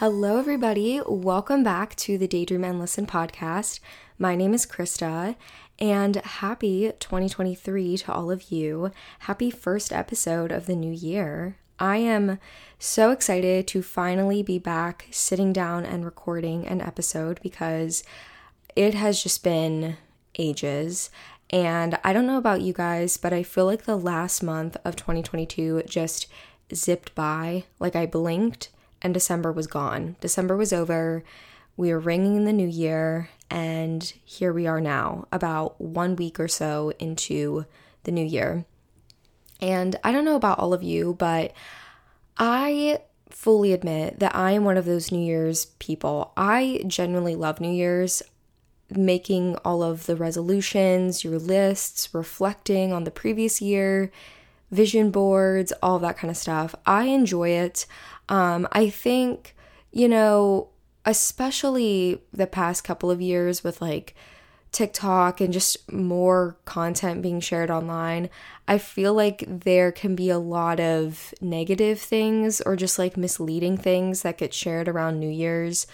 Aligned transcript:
Hello, 0.00 0.38
everybody. 0.38 0.98
Welcome 1.06 1.62
back 1.62 1.94
to 1.96 2.16
the 2.16 2.26
Daydream 2.26 2.64
and 2.64 2.80
Listen 2.80 3.06
podcast. 3.06 3.80
My 4.18 4.34
name 4.34 4.54
is 4.54 4.64
Krista, 4.64 5.36
and 5.78 6.16
happy 6.16 6.90
2023 7.00 7.98
to 7.98 8.10
all 8.14 8.30
of 8.30 8.50
you. 8.50 8.92
Happy 9.18 9.50
first 9.50 9.92
episode 9.92 10.52
of 10.52 10.64
the 10.64 10.74
new 10.74 10.90
year. 10.90 11.58
I 11.78 11.98
am 11.98 12.38
so 12.78 13.10
excited 13.10 13.66
to 13.66 13.82
finally 13.82 14.42
be 14.42 14.58
back 14.58 15.06
sitting 15.10 15.52
down 15.52 15.84
and 15.84 16.02
recording 16.02 16.66
an 16.66 16.80
episode 16.80 17.38
because 17.42 18.02
it 18.74 18.94
has 18.94 19.22
just 19.22 19.44
been 19.44 19.98
ages. 20.38 21.10
And 21.50 21.98
I 22.02 22.14
don't 22.14 22.26
know 22.26 22.38
about 22.38 22.62
you 22.62 22.72
guys, 22.72 23.18
but 23.18 23.34
I 23.34 23.42
feel 23.42 23.66
like 23.66 23.82
the 23.82 23.98
last 23.98 24.42
month 24.42 24.78
of 24.82 24.96
2022 24.96 25.82
just 25.86 26.26
zipped 26.74 27.14
by. 27.14 27.64
Like 27.78 27.94
I 27.94 28.06
blinked 28.06 28.70
and 29.02 29.14
December 29.14 29.52
was 29.52 29.66
gone. 29.66 30.16
December 30.20 30.56
was 30.56 30.72
over. 30.72 31.22
We 31.76 31.92
were 31.92 32.00
ringing 32.00 32.36
in 32.36 32.44
the 32.44 32.52
new 32.52 32.68
year, 32.68 33.30
and 33.48 34.02
here 34.24 34.52
we 34.52 34.66
are 34.66 34.80
now, 34.80 35.26
about 35.32 35.80
one 35.80 36.16
week 36.16 36.38
or 36.38 36.48
so 36.48 36.92
into 36.98 37.64
the 38.04 38.12
new 38.12 38.24
year. 38.24 38.64
And 39.60 39.96
I 40.04 40.12
don't 40.12 40.24
know 40.24 40.36
about 40.36 40.58
all 40.58 40.72
of 40.72 40.82
you, 40.82 41.14
but 41.18 41.52
I 42.36 43.00
fully 43.28 43.72
admit 43.72 44.18
that 44.18 44.34
I 44.34 44.52
am 44.52 44.64
one 44.64 44.76
of 44.76 44.84
those 44.84 45.12
New 45.12 45.24
Year's 45.24 45.66
people. 45.78 46.32
I 46.36 46.82
genuinely 46.86 47.34
love 47.34 47.60
New 47.60 47.72
Year's, 47.72 48.22
making 48.90 49.56
all 49.64 49.82
of 49.82 50.06
the 50.06 50.16
resolutions, 50.16 51.22
your 51.22 51.38
lists, 51.38 52.12
reflecting 52.12 52.92
on 52.92 53.04
the 53.04 53.10
previous 53.10 53.62
year, 53.62 54.10
vision 54.70 55.10
boards, 55.10 55.72
all 55.82 55.98
that 56.00 56.16
kind 56.16 56.30
of 56.30 56.36
stuff. 56.36 56.74
I 56.86 57.04
enjoy 57.04 57.50
it. 57.50 57.86
Um, 58.30 58.66
I 58.72 58.88
think, 58.88 59.54
you 59.90 60.08
know, 60.08 60.68
especially 61.04 62.22
the 62.32 62.46
past 62.46 62.84
couple 62.84 63.10
of 63.10 63.20
years 63.20 63.64
with 63.64 63.82
like 63.82 64.14
TikTok 64.72 65.40
and 65.40 65.52
just 65.52 65.92
more 65.92 66.56
content 66.64 67.22
being 67.22 67.40
shared 67.40 67.70
online, 67.70 68.30
I 68.68 68.78
feel 68.78 69.12
like 69.12 69.44
there 69.46 69.90
can 69.90 70.14
be 70.14 70.30
a 70.30 70.38
lot 70.38 70.78
of 70.78 71.34
negative 71.40 72.00
things 72.00 72.60
or 72.60 72.76
just 72.76 72.98
like 72.98 73.16
misleading 73.16 73.76
things 73.76 74.22
that 74.22 74.38
get 74.38 74.54
shared 74.54 74.88
around 74.88 75.18
New 75.18 75.28
Year's. 75.28 75.88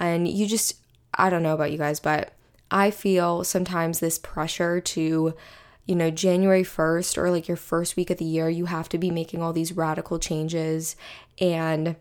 And 0.00 0.26
you 0.26 0.46
just, 0.46 0.76
I 1.14 1.28
don't 1.28 1.42
know 1.42 1.54
about 1.54 1.72
you 1.72 1.78
guys, 1.78 2.00
but 2.00 2.32
I 2.70 2.90
feel 2.90 3.44
sometimes 3.44 4.00
this 4.00 4.18
pressure 4.18 4.80
to 4.80 5.34
you 5.84 5.96
know, 5.96 6.10
January 6.10 6.62
1st 6.62 7.18
or 7.18 7.30
like 7.30 7.48
your 7.48 7.56
first 7.56 7.96
week 7.96 8.10
of 8.10 8.18
the 8.18 8.24
year, 8.24 8.48
you 8.48 8.66
have 8.66 8.88
to 8.90 8.98
be 8.98 9.10
making 9.10 9.42
all 9.42 9.52
these 9.52 9.72
radical 9.72 10.18
changes. 10.18 10.94
And, 11.40 11.96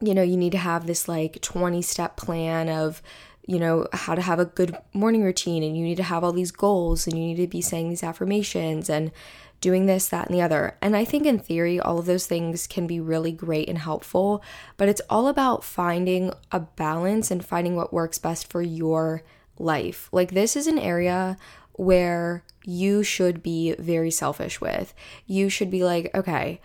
you 0.00 0.14
know, 0.14 0.22
you 0.22 0.36
need 0.36 0.52
to 0.52 0.58
have 0.58 0.86
this 0.86 1.08
like 1.08 1.40
20 1.40 1.82
step 1.82 2.16
plan 2.16 2.68
of, 2.68 3.02
you 3.46 3.58
know, 3.58 3.86
how 3.92 4.14
to 4.14 4.22
have 4.22 4.38
a 4.38 4.44
good 4.44 4.76
morning 4.92 5.22
routine. 5.22 5.62
And 5.62 5.76
you 5.76 5.84
need 5.84 5.96
to 5.96 6.02
have 6.02 6.24
all 6.24 6.32
these 6.32 6.50
goals 6.50 7.06
and 7.06 7.18
you 7.18 7.26
need 7.26 7.36
to 7.36 7.46
be 7.46 7.60
saying 7.60 7.88
these 7.88 8.02
affirmations 8.02 8.88
and 8.88 9.12
doing 9.60 9.86
this, 9.86 10.08
that, 10.08 10.26
and 10.26 10.36
the 10.36 10.42
other. 10.42 10.76
And 10.82 10.94
I 10.94 11.06
think 11.06 11.24
in 11.24 11.38
theory, 11.38 11.80
all 11.80 11.98
of 11.98 12.04
those 12.04 12.26
things 12.26 12.66
can 12.66 12.86
be 12.86 13.00
really 13.00 13.32
great 13.32 13.68
and 13.68 13.78
helpful. 13.78 14.42
But 14.76 14.90
it's 14.90 15.00
all 15.08 15.26
about 15.26 15.64
finding 15.64 16.34
a 16.52 16.60
balance 16.60 17.30
and 17.30 17.42
finding 17.42 17.74
what 17.74 17.92
works 17.92 18.18
best 18.18 18.50
for 18.50 18.60
your 18.60 19.22
life. 19.58 20.10
Like, 20.12 20.32
this 20.32 20.54
is 20.54 20.66
an 20.66 20.78
area 20.78 21.38
where 21.72 22.44
you 22.64 23.02
should 23.02 23.42
be 23.42 23.74
very 23.78 24.10
selfish 24.10 24.60
with. 24.60 24.92
You 25.26 25.48
should 25.48 25.70
be 25.70 25.82
like, 25.82 26.10
okay, 26.14 26.60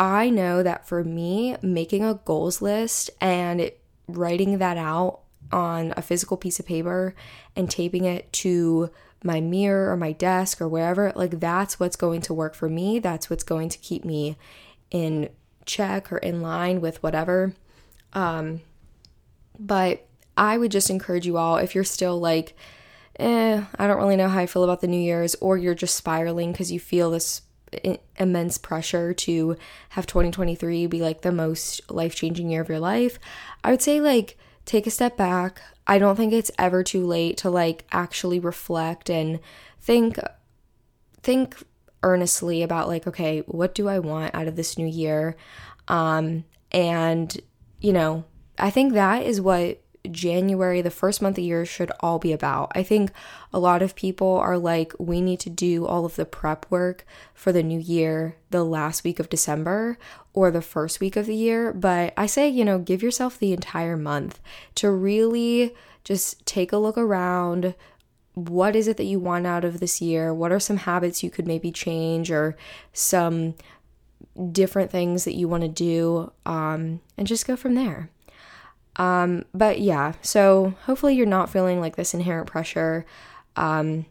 I 0.00 0.30
know 0.30 0.62
that 0.62 0.88
for 0.88 1.04
me, 1.04 1.56
making 1.60 2.06
a 2.06 2.14
goals 2.14 2.62
list 2.62 3.10
and 3.20 3.70
writing 4.08 4.56
that 4.56 4.78
out 4.78 5.20
on 5.52 5.92
a 5.94 6.00
physical 6.00 6.38
piece 6.38 6.58
of 6.58 6.64
paper 6.64 7.14
and 7.54 7.70
taping 7.70 8.06
it 8.06 8.32
to 8.32 8.90
my 9.22 9.42
mirror 9.42 9.92
or 9.92 9.98
my 9.98 10.12
desk 10.12 10.62
or 10.62 10.68
wherever, 10.68 11.12
like 11.14 11.38
that's 11.38 11.78
what's 11.78 11.96
going 11.96 12.22
to 12.22 12.32
work 12.32 12.54
for 12.54 12.66
me. 12.66 12.98
That's 12.98 13.28
what's 13.28 13.44
going 13.44 13.68
to 13.68 13.78
keep 13.78 14.02
me 14.02 14.38
in 14.90 15.28
check 15.66 16.10
or 16.10 16.16
in 16.16 16.40
line 16.40 16.80
with 16.80 17.02
whatever. 17.02 17.52
Um, 18.14 18.62
but 19.58 20.06
I 20.34 20.56
would 20.56 20.72
just 20.72 20.88
encourage 20.88 21.26
you 21.26 21.36
all 21.36 21.58
if 21.58 21.74
you're 21.74 21.84
still 21.84 22.18
like, 22.18 22.56
eh, 23.18 23.62
I 23.78 23.86
don't 23.86 23.98
really 23.98 24.16
know 24.16 24.28
how 24.28 24.38
I 24.38 24.46
feel 24.46 24.64
about 24.64 24.80
the 24.80 24.88
New 24.88 24.98
Year's, 24.98 25.34
or 25.42 25.58
you're 25.58 25.74
just 25.74 25.94
spiraling 25.94 26.52
because 26.52 26.72
you 26.72 26.80
feel 26.80 27.10
this 27.10 27.42
immense 28.18 28.58
pressure 28.58 29.14
to 29.14 29.56
have 29.90 30.06
2023 30.06 30.86
be 30.86 31.00
like 31.00 31.22
the 31.22 31.32
most 31.32 31.80
life 31.90 32.14
changing 32.14 32.50
year 32.50 32.62
of 32.62 32.68
your 32.68 32.80
life, 32.80 33.18
I 33.62 33.70
would 33.70 33.82
say, 33.82 34.00
like, 34.00 34.36
take 34.64 34.86
a 34.86 34.90
step 34.90 35.16
back. 35.16 35.60
I 35.86 35.98
don't 35.98 36.16
think 36.16 36.32
it's 36.32 36.50
ever 36.58 36.84
too 36.84 37.06
late 37.06 37.36
to 37.38 37.50
like 37.50 37.84
actually 37.90 38.38
reflect 38.38 39.10
and 39.10 39.40
think 39.80 40.18
think 41.22 41.56
earnestly 42.02 42.62
about 42.62 42.88
like 42.88 43.06
okay 43.06 43.40
what 43.40 43.74
do 43.74 43.88
i 43.88 43.98
want 43.98 44.34
out 44.34 44.48
of 44.48 44.56
this 44.56 44.78
new 44.78 44.86
year 44.86 45.36
um 45.88 46.44
and 46.72 47.38
you 47.80 47.92
know 47.92 48.24
i 48.58 48.70
think 48.70 48.94
that 48.94 49.22
is 49.24 49.40
what 49.40 49.82
January, 50.10 50.80
the 50.80 50.90
first 50.90 51.20
month 51.20 51.34
of 51.34 51.36
the 51.36 51.42
year, 51.42 51.66
should 51.66 51.92
all 52.00 52.18
be 52.18 52.32
about. 52.32 52.72
I 52.74 52.82
think 52.82 53.12
a 53.52 53.58
lot 53.58 53.82
of 53.82 53.94
people 53.94 54.38
are 54.38 54.56
like, 54.56 54.94
we 54.98 55.20
need 55.20 55.40
to 55.40 55.50
do 55.50 55.86
all 55.86 56.04
of 56.04 56.16
the 56.16 56.24
prep 56.24 56.66
work 56.70 57.04
for 57.34 57.52
the 57.52 57.62
new 57.62 57.78
year 57.78 58.36
the 58.50 58.64
last 58.64 59.04
week 59.04 59.20
of 59.20 59.28
December 59.28 59.98
or 60.32 60.50
the 60.50 60.62
first 60.62 61.00
week 61.00 61.16
of 61.16 61.26
the 61.26 61.34
year. 61.34 61.72
But 61.72 62.14
I 62.16 62.26
say, 62.26 62.48
you 62.48 62.64
know, 62.64 62.78
give 62.78 63.02
yourself 63.02 63.38
the 63.38 63.52
entire 63.52 63.96
month 63.96 64.40
to 64.76 64.90
really 64.90 65.74
just 66.04 66.44
take 66.46 66.72
a 66.72 66.78
look 66.78 66.96
around. 66.96 67.74
What 68.34 68.74
is 68.74 68.88
it 68.88 68.96
that 68.96 69.04
you 69.04 69.18
want 69.18 69.46
out 69.46 69.64
of 69.64 69.80
this 69.80 70.00
year? 70.00 70.32
What 70.32 70.52
are 70.52 70.60
some 70.60 70.78
habits 70.78 71.22
you 71.22 71.30
could 71.30 71.46
maybe 71.46 71.70
change 71.70 72.30
or 72.30 72.56
some 72.92 73.54
different 74.50 74.90
things 74.90 75.24
that 75.24 75.34
you 75.34 75.46
want 75.46 75.62
to 75.62 75.68
do? 75.68 76.32
Um, 76.46 77.00
and 77.18 77.26
just 77.26 77.46
go 77.46 77.56
from 77.56 77.74
there. 77.74 78.08
Um, 79.00 79.46
but 79.54 79.80
yeah, 79.80 80.12
so 80.20 80.74
hopefully 80.84 81.14
you're 81.14 81.24
not 81.24 81.48
feeling 81.48 81.80
like 81.80 81.96
this 81.96 82.12
inherent 82.12 82.46
pressure. 82.46 83.06
Um, 83.56 84.04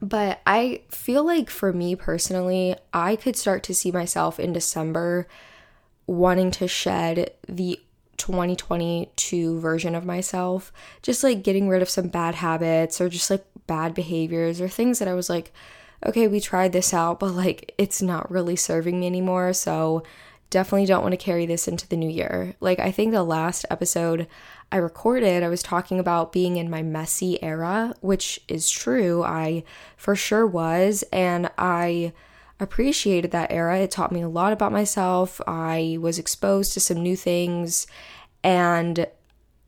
but 0.00 0.40
I 0.44 0.82
feel 0.88 1.24
like 1.24 1.48
for 1.48 1.72
me 1.72 1.94
personally, 1.94 2.74
I 2.92 3.14
could 3.14 3.36
start 3.36 3.62
to 3.62 3.74
see 3.74 3.92
myself 3.92 4.40
in 4.40 4.52
December 4.52 5.28
wanting 6.08 6.50
to 6.50 6.66
shed 6.66 7.30
the 7.46 7.78
2022 8.16 9.60
version 9.60 9.94
of 9.94 10.04
myself, 10.04 10.72
just 11.02 11.22
like 11.22 11.44
getting 11.44 11.68
rid 11.68 11.80
of 11.80 11.88
some 11.88 12.08
bad 12.08 12.34
habits 12.34 13.00
or 13.00 13.08
just 13.08 13.30
like 13.30 13.44
bad 13.68 13.94
behaviors 13.94 14.60
or 14.60 14.68
things 14.68 14.98
that 14.98 15.06
I 15.06 15.14
was 15.14 15.30
like, 15.30 15.52
okay, 16.04 16.26
we 16.26 16.40
tried 16.40 16.72
this 16.72 16.92
out, 16.92 17.20
but 17.20 17.34
like 17.34 17.72
it's 17.78 18.02
not 18.02 18.28
really 18.28 18.56
serving 18.56 18.98
me 18.98 19.06
anymore. 19.06 19.52
So 19.52 20.02
definitely 20.52 20.86
don't 20.86 21.02
want 21.02 21.12
to 21.12 21.16
carry 21.16 21.46
this 21.46 21.66
into 21.66 21.88
the 21.88 21.96
new 21.96 22.08
year. 22.08 22.54
Like, 22.60 22.78
I 22.78 22.92
think 22.92 23.10
the 23.10 23.24
last 23.24 23.64
episode 23.70 24.28
I 24.70 24.76
recorded, 24.76 25.42
I 25.42 25.48
was 25.48 25.62
talking 25.62 25.98
about 25.98 26.32
being 26.32 26.56
in 26.56 26.70
my 26.70 26.82
messy 26.82 27.42
era, 27.42 27.94
which 28.00 28.38
is 28.46 28.70
true. 28.70 29.24
I 29.24 29.64
for 29.96 30.14
sure 30.14 30.46
was. 30.46 31.02
And 31.12 31.50
I 31.58 32.12
appreciated 32.60 33.32
that 33.32 33.50
era. 33.50 33.80
It 33.80 33.90
taught 33.90 34.12
me 34.12 34.20
a 34.20 34.28
lot 34.28 34.52
about 34.52 34.70
myself. 34.70 35.40
I 35.46 35.96
was 36.00 36.18
exposed 36.18 36.74
to 36.74 36.80
some 36.80 37.02
new 37.02 37.16
things. 37.16 37.86
And 38.44 39.06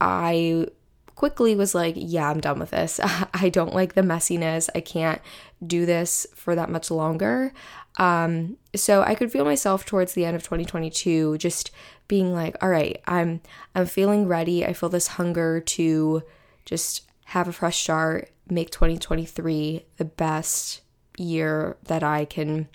I 0.01 0.67
quickly 1.15 1.57
was 1.57 1.75
like, 1.75 1.95
yeah, 1.97 2.29
I'm 2.31 2.41
done 2.41 2.59
with 2.59 2.71
this. 2.71 3.01
I 3.35 3.49
don't 3.49 3.75
like 3.75 3.95
the 3.95 4.03
messiness. 4.03 4.69
I 4.75 4.81
can't 4.81 5.21
do 5.67 5.87
this 5.87 6.27
for 6.35 6.55
that 6.55 6.71
much 6.71 6.91
longer. 6.91 7.53
Um, 7.97 8.57
so 8.75 9.03
I 9.03 9.15
could 9.15 9.31
feel 9.31 9.45
myself 9.45 9.85
towards 9.85 10.15
the 10.15 10.25
end 10.25 10.35
of 10.35 10.43
2022 10.43 11.39
just 11.39 11.71
being 12.09 12.35
like, 12.35 12.57
all 12.63 12.69
right, 12.69 13.01
I'm 13.07 13.41
I'm 13.75 13.87
feeling 13.87 14.27
ready. 14.27 14.65
I 14.65 14.73
feel 14.73 14.89
this 14.89 15.09
hunger 15.09 15.61
to 15.61 16.23
just 16.65 17.03
have 17.27 17.49
a 17.49 17.53
fresh 17.53 17.83
start, 17.83 18.31
make 18.49 18.71
2023 18.71 19.85
the 19.97 20.05
best 20.05 20.83
year 21.17 21.77
that 21.85 22.03
I 22.03 22.25
can 22.25 22.69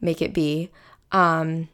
make 0.00 0.22
it 0.22 0.32
be. 0.32 0.70
Um, 1.10 1.68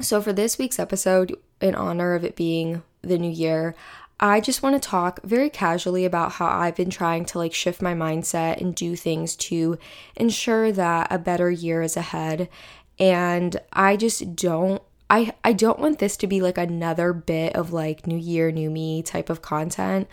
so 0.00 0.20
for 0.20 0.32
this 0.32 0.58
week's 0.58 0.78
episode, 0.78 1.36
in 1.60 1.74
honor 1.74 2.14
of 2.14 2.24
it 2.24 2.36
being 2.36 2.82
the 3.02 3.18
new 3.18 3.30
year, 3.30 3.74
I 4.20 4.40
just 4.40 4.62
want 4.62 4.80
to 4.80 4.88
talk 4.88 5.20
very 5.24 5.50
casually 5.50 6.04
about 6.04 6.32
how 6.32 6.46
I've 6.46 6.76
been 6.76 6.90
trying 6.90 7.24
to 7.26 7.38
like 7.38 7.52
shift 7.52 7.82
my 7.82 7.94
mindset 7.94 8.60
and 8.60 8.74
do 8.74 8.94
things 8.96 9.34
to 9.36 9.78
ensure 10.16 10.70
that 10.72 11.08
a 11.10 11.18
better 11.18 11.50
year 11.50 11.82
is 11.82 11.96
ahead. 11.96 12.48
And 12.98 13.60
I 13.72 13.96
just 13.96 14.36
don't 14.36 14.82
I 15.10 15.34
I 15.42 15.52
don't 15.52 15.80
want 15.80 15.98
this 15.98 16.16
to 16.18 16.26
be 16.26 16.40
like 16.40 16.58
another 16.58 17.12
bit 17.12 17.54
of 17.56 17.72
like 17.72 18.06
new 18.06 18.16
year 18.16 18.50
new 18.52 18.70
me 18.70 19.02
type 19.02 19.30
of 19.30 19.42
content. 19.42 20.08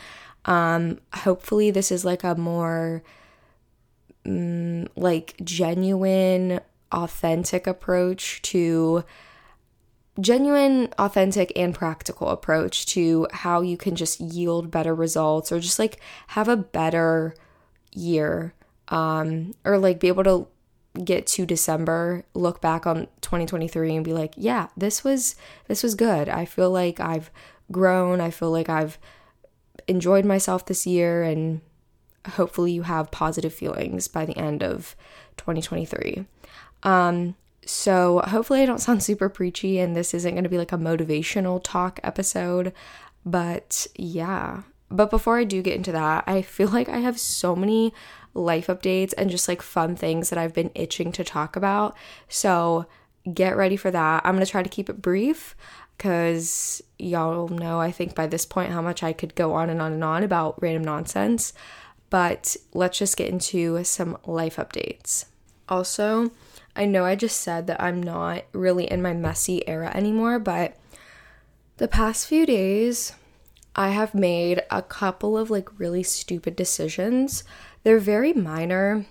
Um 0.46 1.00
hopefully 1.14 1.70
this 1.70 1.92
is 1.92 2.04
like 2.04 2.24
a 2.24 2.36
more 2.36 3.04
mm, 4.26 4.88
like 4.96 5.36
genuine 5.44 6.60
authentic 6.92 7.68
approach 7.68 8.42
to 8.42 9.04
genuine, 10.22 10.90
authentic, 10.98 11.52
and 11.56 11.76
practical 11.76 12.30
approach 12.30 12.86
to 12.88 13.28
how 13.34 13.62
you 13.62 13.76
can 13.76 13.96
just 13.96 14.20
yield 14.20 14.72
better 14.72 14.96
results 14.96 15.52
or 15.52 15.60
just 15.60 15.80
like 15.80 16.00
have 16.28 16.48
a 16.48 16.56
better 16.56 17.36
year 17.94 18.54
um, 18.90 19.54
or 19.66 19.78
like 19.78 20.00
be 20.00 20.08
able 20.08 20.24
to 20.24 20.48
get 21.04 21.26
to 21.26 21.46
December, 21.46 22.26
look 22.34 22.62
back 22.62 22.86
on 22.86 23.08
2023 23.22 23.96
and 23.96 24.06
be 24.06 24.14
like, 24.14 24.34
yeah, 24.36 24.68
this 24.76 25.04
was 25.04 25.36
this 25.68 25.84
was 25.84 25.96
good. 25.96 26.30
I 26.30 26.46
feel 26.46 26.70
like 26.70 27.00
I've 27.00 27.32
grown. 27.72 28.20
I 28.20 28.30
feel 28.30 28.52
like 28.52 28.70
I've 28.70 29.00
enjoyed 29.88 30.26
myself 30.26 30.66
this 30.66 30.86
year 30.86 31.24
and 31.24 31.62
hopefully 32.32 32.72
you 32.72 32.84
have 32.84 33.10
positive 33.10 33.54
feelings 33.54 34.08
by 34.08 34.26
the 34.26 34.38
end 34.38 34.62
of 34.62 34.96
2023. 35.38 36.26
Um 36.84 37.36
so 37.66 38.22
hopefully 38.28 38.62
I 38.62 38.66
don't 38.66 38.80
sound 38.80 39.04
super 39.04 39.30
preachy 39.30 39.80
and 39.80 39.96
this 39.96 40.14
isn't 40.14 40.34
going 40.34 40.44
to 40.44 40.50
be 40.50 40.58
like 40.58 40.72
a 40.72 40.78
motivational 40.78 41.62
talk 41.64 42.00
episode, 42.04 42.74
but 43.26 43.88
yeah. 43.96 44.64
But 44.90 45.10
before 45.10 45.38
I 45.38 45.46
do 45.46 45.62
get 45.62 45.76
into 45.76 45.92
that, 45.94 46.26
I 46.28 46.42
feel 46.42 46.70
like 46.70 46.90
I 46.90 46.98
have 46.98 47.20
so 47.20 47.56
many 47.56 47.94
life 48.34 48.68
updates 48.68 49.14
and 49.18 49.30
just 49.30 49.48
like 49.48 49.62
fun 49.62 49.96
things 49.96 50.30
that 50.30 50.40
I've 50.40 50.54
been 50.54 50.72
itching 50.76 51.12
to 51.14 51.24
talk 51.24 51.56
about. 51.56 51.96
So 52.28 52.88
get 53.32 53.56
ready 53.56 53.78
for 53.78 53.92
that. 53.92 54.26
I'm 54.26 54.36
going 54.36 54.46
to 54.46 54.52
try 54.52 54.64
to 54.64 54.70
keep 54.70 54.90
it 54.90 55.02
brief 55.02 55.56
because 55.98 56.82
y'all 56.98 57.48
know, 57.48 57.80
I 57.80 57.92
think 57.92 58.16
by 58.16 58.28
this 58.28 58.46
point, 58.46 58.72
how 58.72 58.82
much 58.82 59.04
I 59.04 59.14
could 59.14 59.36
go 59.36 59.54
on 59.54 59.70
and 59.70 59.82
on 59.82 59.94
and 59.94 60.04
on 60.04 60.24
about 60.24 60.62
random 60.62 60.84
nonsense. 60.84 61.54
But 62.10 62.58
let's 62.74 62.98
just 62.98 63.16
get 63.16 63.30
into 63.30 63.84
some 63.84 64.18
life 64.26 64.58
updates. 64.58 65.26
Also, 65.70 66.32
I 66.76 66.86
know 66.86 67.06
I 67.06 67.16
just 67.16 67.40
said 67.40 67.68
that 67.68 67.82
I'm 67.82 68.02
not 68.02 68.44
really 68.54 68.90
in 68.90 69.02
my 69.02 69.14
messy 69.14 69.68
era 69.68 69.92
anymore, 69.94 70.40
but 70.40 70.78
the 71.78 71.88
past 71.88 72.28
few 72.28 72.46
days, 72.46 73.14
I 73.76 73.90
have 73.90 74.14
made 74.14 74.64
a 74.70 74.82
couple 74.82 75.38
of 75.38 75.50
like 75.50 75.80
really 75.80 76.04
stupid 76.04 76.56
decisions 76.56 77.44
they're 77.84 78.00
very 78.00 78.34
minor 78.34 79.06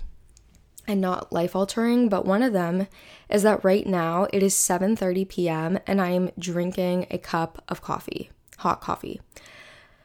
and 0.86 1.00
not 1.00 1.32
life 1.32 1.54
altering, 1.54 2.08
but 2.08 2.26
one 2.26 2.42
of 2.42 2.52
them 2.52 2.86
is 3.28 3.42
that 3.42 3.64
right 3.64 3.86
now 3.86 4.26
it 4.32 4.42
is 4.42 4.54
7:30 4.54 5.28
p.m. 5.28 5.78
and 5.86 6.00
I 6.00 6.10
am 6.10 6.30
drinking 6.38 7.06
a 7.10 7.18
cup 7.18 7.62
of 7.68 7.82
coffee, 7.82 8.30
hot 8.58 8.80
coffee. 8.80 9.20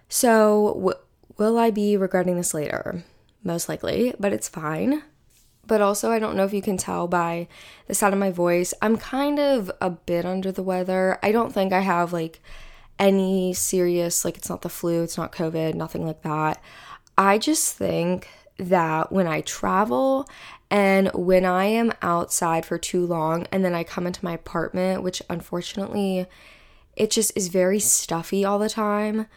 So, 0.10 0.74
w- 0.76 1.00
will 1.38 1.58
I 1.58 1.72
be 1.72 1.98
regretting 1.98 2.38
this 2.38 2.54
later? 2.54 3.04
Most 3.44 3.70
likely, 3.70 4.14
but 4.20 4.34
it's 4.34 4.50
fine. 4.50 5.04
But 5.68 5.82
also, 5.82 6.12
I 6.12 6.20
don't 6.20 6.36
know 6.36 6.46
if 6.46 6.54
you 6.54 6.62
can 6.62 6.78
tell 6.78 7.08
by 7.08 7.48
the 7.88 7.96
sound 7.96 8.14
of 8.14 8.20
my 8.20 8.32
voice, 8.32 8.74
I'm 8.82 8.98
kind 8.98 9.40
of 9.40 9.72
a 9.82 9.90
bit 9.90 10.26
under 10.26 10.52
the 10.52 10.64
weather. 10.64 11.18
I 11.24 11.32
don't 11.32 11.54
think 11.54 11.74
I 11.74 11.80
have 11.80 12.14
like 12.14 12.40
any 13.00 13.54
serious, 13.54 14.24
like, 14.24 14.38
it's 14.38 14.50
not 14.50 14.62
the 14.62 14.70
flu, 14.70 15.04
it's 15.04 15.18
not 15.18 15.32
COVID, 15.32 15.74
nothing 15.74 16.06
like 16.06 16.22
that. 16.22 16.62
I 17.18 17.38
just 17.38 17.76
think 17.76 18.30
that 18.58 19.12
when 19.12 19.28
I 19.28 19.42
travel 19.42 20.30
and 20.70 21.10
when 21.14 21.46
I 21.46 21.66
am 21.66 21.94
outside 22.02 22.66
for 22.66 22.78
too 22.78 23.06
long 23.06 23.48
and 23.52 23.64
then 23.64 23.76
I 23.76 23.84
come 23.84 24.08
into 24.08 24.24
my 24.24 24.34
apartment, 24.34 25.04
which 25.04 25.22
unfortunately 25.30 26.26
it 26.96 27.12
just 27.12 27.36
is 27.36 27.50
very 27.50 27.80
stuffy 27.80 28.46
all 28.46 28.60
the 28.60 28.70
time, 28.70 29.28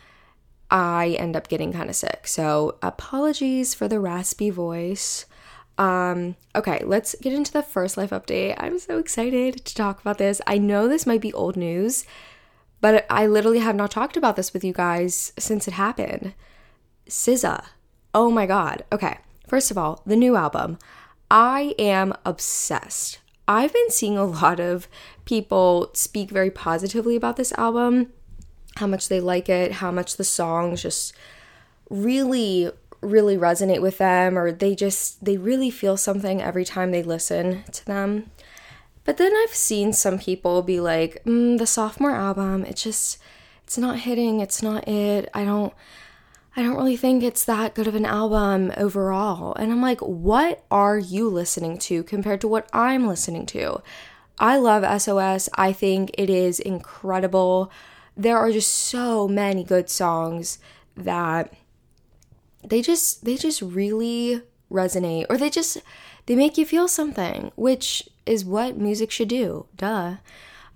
I 0.71 1.17
end 1.19 1.35
up 1.35 1.49
getting 1.49 1.73
kind 1.73 1.89
of 1.89 1.97
sick. 1.97 2.27
So, 2.27 2.79
apologies 2.83 3.75
for 3.75 3.89
the 3.89 4.01
raspy 4.01 4.51
voice. 4.51 5.27
Um, 5.79 6.37
okay, 6.55 6.83
let's 6.85 7.15
get 7.23 7.33
into 7.33 7.53
the 7.53 7.63
first 7.63 7.97
life 7.97 8.11
update. 8.11 8.57
I'm 8.59 8.79
so 8.79 8.99
excited 8.99 9.65
to 9.65 9.75
talk 9.75 10.01
about 10.01 10.19
this. 10.19 10.41
I 10.47 10.59
know 10.59 10.89
this 10.89 11.07
might 11.07 11.21
be 11.21 11.33
old 11.33 11.57
news, 11.57 12.05
but 12.81 13.07
I 13.09 13.27
literally 13.27 13.61
have 13.61 13.77
not 13.77 13.91
talked 13.91 14.17
about 14.17 14.37
this 14.37 14.53
with 14.53 14.65
you 14.65 14.73
guys 14.73 15.33
since 15.39 15.69
it 15.69 15.75
happened. 15.75 16.35
SZA 17.09 17.65
Oh 18.15 18.31
my 18.31 18.47
God. 18.47 18.85
Okay. 18.91 19.19
First 19.47 19.71
of 19.71 19.79
all, 19.79 20.03
the 20.05 20.17
new 20.17 20.37
album. 20.37 20.79
I 21.31 21.75
am 21.79 22.15
obsessed. 22.25 23.21
I've 23.47 23.73
been 23.73 23.91
seeing 23.91 24.19
a 24.19 24.25
lot 24.25 24.61
of 24.61 24.89
people 25.25 25.91
speak 25.95 26.31
very 26.31 26.51
positively 26.51 27.17
about 27.17 27.37
this 27.37 27.53
album, 27.53 28.13
how 28.77 28.87
much 28.87 29.09
they 29.09 29.21
like 29.21 29.49
it, 29.49 29.73
how 29.73 29.91
much 29.91 30.17
the 30.17 30.25
songs 30.25 30.83
just 30.83 31.15
really 31.91 32.71
really 33.01 33.37
resonate 33.37 33.81
with 33.81 33.99
them 33.99 34.37
or 34.37 34.51
they 34.51 34.75
just 34.75 35.25
they 35.25 35.37
really 35.37 35.71
feel 35.71 35.97
something 35.97 36.43
every 36.43 36.65
time 36.65 36.91
they 36.91 37.03
listen 37.03 37.65
to 37.73 37.85
them. 37.87 38.31
But 39.05 39.17
then 39.17 39.33
I've 39.35 39.55
seen 39.55 39.93
some 39.93 40.19
people 40.19 40.63
be 40.63 40.81
like, 40.81 41.23
mm, 41.25 41.59
the 41.59 41.67
sophomore 41.67 42.15
album, 42.15 42.65
it's 42.65 42.83
just 42.83 43.19
it's 43.65 43.79
not 43.79 44.01
hitting, 44.01 44.41
it's 44.41 44.63
not 44.63 44.87
it. 44.89 45.29
I 45.33 45.45
don't 45.45 45.73
I 46.57 46.63
don't 46.63 46.77
really 46.77 46.97
think 46.97 47.23
it's 47.23 47.45
that 47.45 47.75
good 47.75 47.87
of 47.87 47.95
an 47.95 48.05
album 48.05 48.73
overall. 48.77 49.55
And 49.55 49.71
I'm 49.71 49.81
like, 49.81 50.01
what 50.01 50.65
are 50.71 50.99
you 50.99 51.29
listening 51.29 51.79
to 51.79 52.03
compared 52.03 52.41
to 52.41 52.49
what 52.49 52.69
I'm 52.73 53.07
listening 53.07 53.47
to? 53.47 53.81
I 54.41 54.57
love 54.57 55.01
SOS. 55.01 55.49
I 55.55 55.73
think 55.73 56.11
it 56.15 56.29
is 56.29 56.59
incredible. 56.59 57.71
There 58.17 58.37
are 58.37 58.51
just 58.51 58.73
so 58.73 59.29
many 59.29 59.63
good 59.63 59.89
songs 59.89 60.59
that 60.97 61.55
they 62.69 62.83
just 62.83 63.25
they 63.25 63.37
just 63.37 63.63
really 63.63 64.43
resonate 64.71 65.27
or 65.31 65.37
they 65.37 65.51
just 65.51 65.79
they 66.27 66.37
make 66.37 66.59
you 66.59 66.67
feel 66.67 66.89
something, 66.89 67.53
which 67.57 68.09
is 68.27 68.45
what 68.45 68.77
music 68.77 69.11
should 69.11 69.29
do. 69.29 69.67
Duh. 69.77 70.17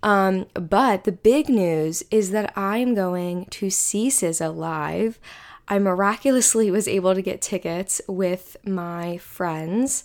Um, 0.02 0.46
but 0.54 1.04
the 1.04 1.12
big 1.12 1.48
news 1.48 2.02
is 2.10 2.30
that 2.30 2.52
I'm 2.56 2.94
going 2.94 3.46
to 3.46 3.70
see 3.70 4.08
SZA 4.08 4.54
live. 4.54 5.20
I 5.68 5.78
miraculously 5.78 6.70
was 6.70 6.88
able 6.88 7.14
to 7.14 7.22
get 7.22 7.40
tickets 7.40 8.00
with 8.08 8.56
my 8.64 9.18
friends, 9.18 10.04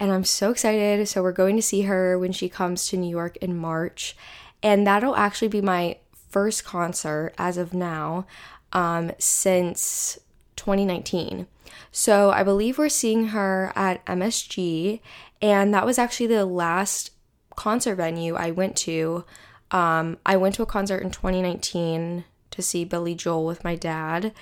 and 0.00 0.10
I'm 0.10 0.24
so 0.24 0.50
excited. 0.50 1.06
So, 1.06 1.22
we're 1.22 1.32
going 1.32 1.54
to 1.54 1.62
see 1.62 1.82
her 1.82 2.18
when 2.18 2.32
she 2.32 2.48
comes 2.48 2.88
to 2.88 2.96
New 2.96 3.08
York 3.08 3.36
in 3.36 3.56
March, 3.56 4.16
and 4.60 4.86
that'll 4.86 5.14
actually 5.14 5.48
be 5.48 5.60
my 5.60 5.98
first 6.30 6.64
concert 6.64 7.32
as 7.38 7.56
of 7.56 7.72
now 7.72 8.26
um, 8.72 9.12
since 9.18 10.18
2019. 10.58 11.46
So, 11.90 12.30
I 12.30 12.42
believe 12.42 12.76
we're 12.76 12.90
seeing 12.90 13.28
her 13.28 13.72
at 13.74 14.04
MSG, 14.04 15.00
and 15.40 15.72
that 15.72 15.86
was 15.86 15.98
actually 15.98 16.26
the 16.26 16.44
last 16.44 17.12
concert 17.56 17.96
venue 17.96 18.34
I 18.34 18.50
went 18.50 18.76
to. 18.78 19.24
Um, 19.70 20.18
I 20.26 20.36
went 20.36 20.54
to 20.56 20.62
a 20.62 20.66
concert 20.66 21.02
in 21.02 21.10
2019 21.10 22.24
to 22.50 22.62
see 22.62 22.84
Billy 22.84 23.14
Joel 23.14 23.46
with 23.46 23.64
my 23.64 23.74
dad, 23.74 24.32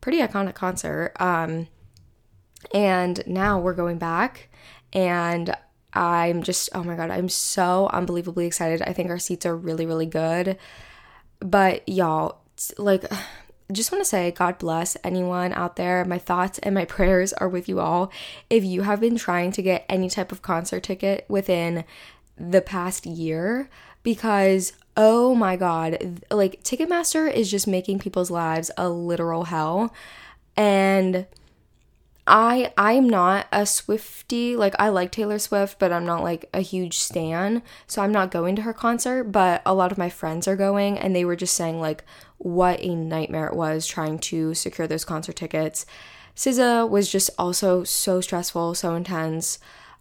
pretty 0.00 0.18
iconic 0.18 0.54
concert. 0.54 1.12
Um, 1.20 1.68
and 2.72 3.22
now 3.26 3.58
we're 3.58 3.74
going 3.74 3.98
back, 3.98 4.48
and 4.92 5.54
I'm 5.92 6.42
just, 6.42 6.70
oh 6.74 6.84
my 6.84 6.96
God, 6.96 7.10
I'm 7.10 7.28
so 7.28 7.88
unbelievably 7.92 8.46
excited. 8.46 8.82
I 8.82 8.92
think 8.92 9.10
our 9.10 9.18
seats 9.18 9.44
are 9.44 9.56
really, 9.56 9.86
really 9.86 10.06
good. 10.06 10.56
But 11.40 11.86
y'all, 11.88 12.42
like, 12.78 13.04
just 13.72 13.92
want 13.92 14.02
to 14.02 14.08
say, 14.08 14.30
God 14.30 14.58
bless 14.58 14.96
anyone 15.02 15.52
out 15.52 15.76
there. 15.76 16.04
My 16.04 16.18
thoughts 16.18 16.58
and 16.60 16.74
my 16.74 16.84
prayers 16.84 17.32
are 17.34 17.48
with 17.48 17.68
you 17.68 17.80
all. 17.80 18.12
If 18.48 18.64
you 18.64 18.82
have 18.82 19.00
been 19.00 19.16
trying 19.16 19.52
to 19.52 19.62
get 19.62 19.84
any 19.88 20.08
type 20.08 20.32
of 20.32 20.42
concert 20.42 20.82
ticket 20.82 21.24
within 21.28 21.84
the 22.36 22.60
past 22.60 23.06
year, 23.06 23.68
because 24.02 24.72
oh 24.96 25.34
my 25.34 25.56
god, 25.56 26.22
like 26.30 26.62
Ticketmaster 26.62 27.32
is 27.32 27.50
just 27.50 27.66
making 27.66 27.98
people's 27.98 28.30
lives 28.30 28.70
a 28.76 28.88
literal 28.88 29.44
hell. 29.44 29.92
And 30.56 31.26
I 32.26 32.72
I'm 32.76 33.08
not 33.08 33.46
a 33.50 33.62
Swiftie. 33.62 34.56
Like 34.56 34.74
I 34.78 34.90
like 34.90 35.10
Taylor 35.10 35.38
Swift, 35.38 35.78
but 35.78 35.92
I'm 35.92 36.06
not 36.06 36.22
like 36.22 36.48
a 36.54 36.60
huge 36.60 36.98
stan. 36.98 37.62
So 37.86 38.02
I'm 38.02 38.12
not 38.12 38.30
going 38.30 38.54
to 38.56 38.62
her 38.62 38.72
concert, 38.72 39.24
but 39.24 39.62
a 39.66 39.74
lot 39.74 39.92
of 39.92 39.98
my 39.98 40.08
friends 40.08 40.46
are 40.46 40.56
going 40.56 40.98
and 40.98 41.16
they 41.16 41.24
were 41.24 41.36
just 41.36 41.56
saying 41.56 41.80
like 41.80 42.04
what 42.42 42.80
a 42.80 42.94
nightmare 42.94 43.46
it 43.46 43.54
was 43.54 43.86
trying 43.86 44.18
to 44.18 44.52
secure 44.52 44.88
those 44.88 45.04
concert 45.04 45.36
tickets. 45.36 45.86
SZA 46.34 46.88
was 46.88 47.10
just 47.10 47.30
also 47.38 47.84
so 47.84 48.20
stressful, 48.20 48.74
so 48.74 48.96
intense. 48.96 49.60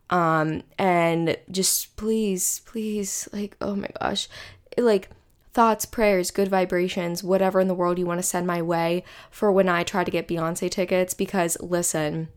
Um, 0.09 0.63
and 0.77 1.37
just 1.51 1.95
please, 1.97 2.61
please, 2.65 3.29
like, 3.31 3.55
oh 3.61 3.75
my 3.75 3.89
gosh, 4.01 4.27
like 4.75 5.09
thoughts, 5.53 5.85
prayers, 5.85 6.31
good 6.31 6.47
vibrations, 6.47 7.23
whatever 7.23 7.59
in 7.59 7.67
the 7.67 7.75
world 7.75 7.99
you 7.99 8.07
want 8.07 8.19
to 8.19 8.23
send 8.27 8.47
my 8.47 8.61
way 8.61 9.03
for 9.29 9.51
when 9.51 9.69
I 9.69 9.83
try 9.83 10.03
to 10.03 10.11
get 10.11 10.27
Beyonce 10.27 10.69
tickets. 10.71 11.13
Because 11.13 11.57
listen, 11.61 12.29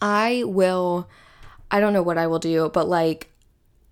I 0.00 0.44
will, 0.46 1.08
I 1.70 1.78
don't 1.78 1.92
know 1.92 2.02
what 2.02 2.18
I 2.18 2.26
will 2.26 2.38
do, 2.38 2.70
but 2.72 2.88
like, 2.88 3.28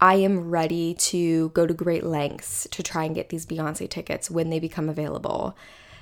I 0.02 0.16
am 0.16 0.50
ready 0.50 0.94
to 0.94 1.50
go 1.50 1.64
to 1.64 1.72
great 1.72 2.02
lengths 2.02 2.66
to 2.72 2.82
try 2.82 3.04
and 3.04 3.14
get 3.14 3.28
these 3.28 3.46
Beyonce 3.46 3.88
tickets 3.88 4.28
when 4.28 4.50
they 4.50 4.58
become 4.58 4.88
available. 4.88 5.56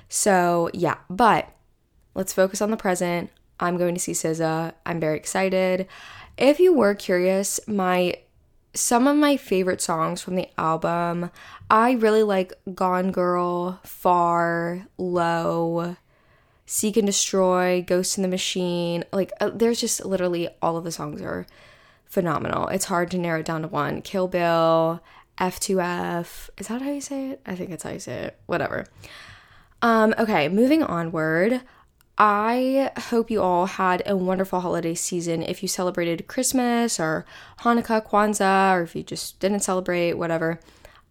So, 0.09 0.71
yeah, 0.73 0.95
but 1.07 1.49
let's 2.15 2.33
focus 2.33 2.63
on 2.63 2.71
the 2.71 2.77
present. 2.77 3.29
I'm 3.59 3.77
going 3.77 3.93
to 3.93 4.01
see 4.01 4.13
SZA. 4.13 4.73
I'm 4.87 4.99
very 4.99 5.17
excited. 5.17 5.85
If 6.35 6.59
you 6.59 6.73
were 6.73 6.95
curious, 6.95 7.59
my 7.67 8.15
some 8.73 9.05
of 9.05 9.17
my 9.17 9.37
favorite 9.37 9.81
songs 9.81 10.21
from 10.21 10.35
the 10.35 10.49
album. 10.57 11.29
I 11.69 11.91
really 11.91 12.23
like 12.23 12.53
Gone 12.73 13.11
Girl, 13.11 13.81
Far, 13.83 14.87
Low, 14.97 15.97
Seek 16.65 16.97
and 16.97 17.05
Destroy, 17.05 17.83
Ghost 17.85 18.17
in 18.17 18.23
the 18.23 18.27
Machine. 18.27 19.03
Like, 19.11 19.31
uh, 19.39 19.51
there's 19.53 19.79
just 19.81 20.03
literally 20.05 20.49
all 20.59 20.77
of 20.77 20.85
the 20.85 20.91
songs 20.91 21.21
are 21.21 21.45
phenomenal. 22.11 22.67
It's 22.67 22.85
hard 22.85 23.09
to 23.11 23.17
narrow 23.17 23.39
it 23.39 23.45
down 23.45 23.63
to 23.63 23.69
one. 23.69 24.01
Kill 24.01 24.27
Bill, 24.27 25.01
F2F. 25.39 26.49
Is 26.57 26.67
that 26.67 26.81
how 26.81 26.91
you 26.91 27.01
say 27.01 27.31
it? 27.31 27.41
I 27.45 27.55
think 27.55 27.71
that's 27.71 27.83
how 27.83 27.91
you 27.91 27.99
say 27.99 28.25
it. 28.25 28.39
Whatever. 28.45 28.85
Um, 29.81 30.13
okay, 30.19 30.49
moving 30.49 30.83
onward. 30.83 31.61
I 32.17 32.91
hope 33.09 33.31
you 33.31 33.41
all 33.41 33.65
had 33.65 34.03
a 34.05 34.15
wonderful 34.15 34.59
holiday 34.59 34.93
season. 34.93 35.41
If 35.41 35.63
you 35.63 35.69
celebrated 35.69 36.27
Christmas 36.27 36.99
or 36.99 37.25
Hanukkah, 37.61 38.05
Kwanzaa, 38.05 38.75
or 38.77 38.83
if 38.83 38.95
you 38.95 39.01
just 39.01 39.39
didn't 39.39 39.61
celebrate, 39.61 40.13
whatever. 40.13 40.59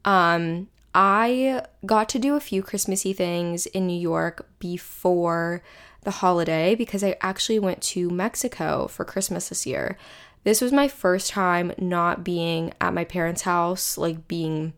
Um, 0.05 0.69
I 0.95 1.65
got 1.87 2.09
to 2.11 2.19
do 2.19 2.37
a 2.37 2.41
few 2.41 2.63
Christmassy 2.63 3.13
things 3.13 3.67
in 3.67 3.87
New 3.87 3.99
York 3.99 4.47
before 4.59 5.63
the 6.03 6.11
holiday 6.11 6.75
because 6.75 7.03
I 7.03 7.17
actually 7.21 7.59
went 7.59 7.83
to 7.83 8.11
Mexico 8.11 8.87
for 8.87 9.05
Christmas 9.05 9.49
this 9.49 9.67
year. 9.67 9.97
This 10.45 10.61
was 10.61 10.73
my 10.73 10.89
first 10.89 11.31
time 11.31 11.73
not 11.79 12.25
being 12.25 12.73
at 12.81 12.95
my 12.95 13.05
parents' 13.05 13.43
house, 13.43 13.99
like 13.99 14.27
being 14.27 14.73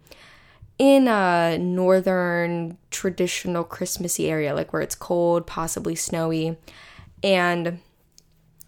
in 0.79 1.07
a 1.07 1.57
northern 1.59 2.77
traditional 2.91 3.63
Christmassy 3.63 4.29
area, 4.29 4.55
like 4.55 4.73
where 4.73 4.83
it's 4.83 4.97
cold, 4.97 5.47
possibly 5.47 5.95
snowy. 5.95 6.57
And 7.23 7.79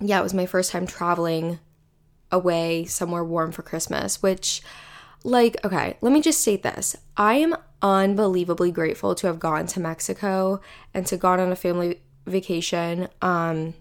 yeah, 0.00 0.20
it 0.20 0.22
was 0.22 0.34
my 0.34 0.46
first 0.46 0.70
time 0.70 0.86
traveling 0.86 1.58
away 2.30 2.84
somewhere 2.84 3.24
warm 3.24 3.52
for 3.52 3.62
Christmas, 3.62 4.22
which, 4.22 4.62
like, 5.24 5.56
okay, 5.64 5.96
let 6.00 6.12
me 6.12 6.20
just 6.20 6.40
state 6.40 6.62
this. 6.62 6.96
I 7.16 7.34
am 7.34 7.56
unbelievably 7.82 8.72
grateful 8.72 9.14
to 9.16 9.26
have 9.26 9.38
gone 9.40 9.66
to 9.66 9.80
Mexico 9.80 10.60
and 10.92 11.06
to 11.06 11.16
gone 11.16 11.40
on 11.40 11.50
a 11.50 11.56
family 11.56 12.00
vacation. 12.26 13.08
Um, 13.22 13.74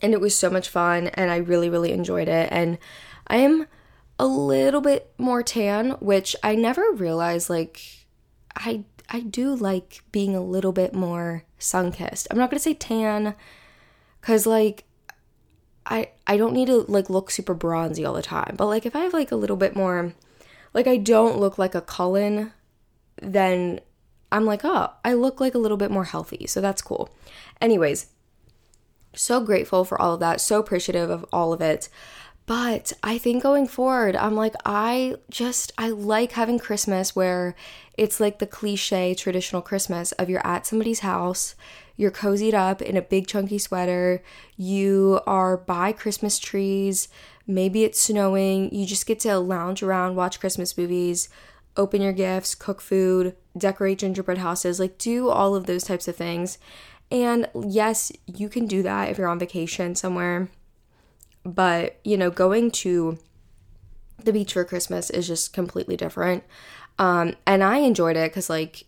and 0.00 0.12
it 0.12 0.20
was 0.20 0.34
so 0.34 0.50
much 0.50 0.68
fun, 0.68 1.08
and 1.08 1.30
I 1.30 1.36
really, 1.36 1.68
really 1.70 1.92
enjoyed 1.92 2.28
it. 2.28 2.48
And 2.52 2.78
I 3.26 3.36
am 3.38 3.66
a 4.18 4.26
little 4.26 4.80
bit 4.80 5.12
more 5.18 5.42
tan, 5.42 5.90
which 6.00 6.34
I 6.42 6.54
never 6.54 6.92
realized 6.92 7.48
like 7.48 7.80
I 8.56 8.84
I 9.08 9.20
do 9.20 9.54
like 9.54 10.02
being 10.12 10.34
a 10.34 10.42
little 10.42 10.72
bit 10.72 10.92
more 10.92 11.44
sun-kissed. 11.58 12.26
I'm 12.30 12.38
not 12.38 12.50
going 12.50 12.58
to 12.58 12.62
say 12.62 12.74
tan 12.74 13.34
cuz 14.20 14.46
like 14.46 14.84
I 15.86 16.10
I 16.26 16.36
don't 16.36 16.52
need 16.52 16.66
to 16.66 16.84
like 16.88 17.08
look 17.08 17.30
super 17.30 17.54
bronzy 17.54 18.04
all 18.04 18.14
the 18.14 18.22
time. 18.22 18.54
But 18.56 18.66
like 18.66 18.86
if 18.86 18.96
I 18.96 19.00
have 19.00 19.12
like 19.12 19.32
a 19.32 19.36
little 19.36 19.56
bit 19.56 19.76
more 19.76 20.12
like 20.74 20.86
I 20.86 20.96
don't 20.96 21.38
look 21.38 21.58
like 21.58 21.74
a 21.74 21.80
Cullen, 21.80 22.52
then 23.22 23.80
I'm 24.30 24.44
like, 24.44 24.60
"Oh, 24.64 24.90
I 25.04 25.14
look 25.14 25.40
like 25.40 25.54
a 25.54 25.58
little 25.58 25.78
bit 25.78 25.90
more 25.90 26.04
healthy." 26.04 26.46
So 26.46 26.60
that's 26.60 26.82
cool. 26.82 27.08
Anyways, 27.60 28.08
so 29.18 29.40
grateful 29.40 29.84
for 29.84 30.00
all 30.00 30.14
of 30.14 30.20
that. 30.20 30.40
So 30.40 30.58
appreciative 30.58 31.10
of 31.10 31.24
all 31.32 31.52
of 31.52 31.60
it. 31.60 31.88
But 32.46 32.94
I 33.02 33.18
think 33.18 33.42
going 33.42 33.66
forward, 33.66 34.16
I'm 34.16 34.34
like, 34.34 34.54
I 34.64 35.16
just, 35.28 35.70
I 35.76 35.90
like 35.90 36.32
having 36.32 36.58
Christmas 36.58 37.14
where 37.14 37.54
it's 37.98 38.20
like 38.20 38.38
the 38.38 38.46
cliche 38.46 39.14
traditional 39.14 39.60
Christmas 39.60 40.12
of 40.12 40.30
you're 40.30 40.46
at 40.46 40.66
somebody's 40.66 41.00
house, 41.00 41.54
you're 41.94 42.10
cozied 42.10 42.54
up 42.54 42.80
in 42.80 42.96
a 42.96 43.02
big 43.02 43.26
chunky 43.26 43.58
sweater, 43.58 44.22
you 44.56 45.20
are 45.26 45.58
by 45.58 45.92
Christmas 45.92 46.38
trees, 46.38 47.08
maybe 47.46 47.84
it's 47.84 48.00
snowing, 48.00 48.74
you 48.74 48.86
just 48.86 49.06
get 49.06 49.20
to 49.20 49.38
lounge 49.38 49.82
around, 49.82 50.16
watch 50.16 50.40
Christmas 50.40 50.78
movies, 50.78 51.28
open 51.76 52.00
your 52.00 52.14
gifts, 52.14 52.54
cook 52.54 52.80
food, 52.80 53.36
decorate 53.58 53.98
gingerbread 53.98 54.38
houses, 54.38 54.80
like 54.80 54.96
do 54.96 55.28
all 55.28 55.54
of 55.54 55.66
those 55.66 55.84
types 55.84 56.08
of 56.08 56.16
things. 56.16 56.56
And 57.10 57.48
yes, 57.68 58.12
you 58.26 58.48
can 58.48 58.66
do 58.66 58.82
that 58.82 59.08
if 59.08 59.18
you're 59.18 59.28
on 59.28 59.38
vacation 59.38 59.94
somewhere 59.94 60.48
but, 61.44 61.98
you 62.04 62.16
know, 62.16 62.30
going 62.30 62.70
to 62.70 63.18
the 64.22 64.32
beach 64.32 64.52
for 64.52 64.64
Christmas 64.64 65.10
is 65.10 65.26
just 65.26 65.52
completely 65.52 65.96
different. 65.96 66.44
Um, 66.98 67.34
and 67.46 67.62
I 67.62 67.78
enjoyed 67.78 68.16
it 68.16 68.30
because, 68.30 68.50
like, 68.50 68.84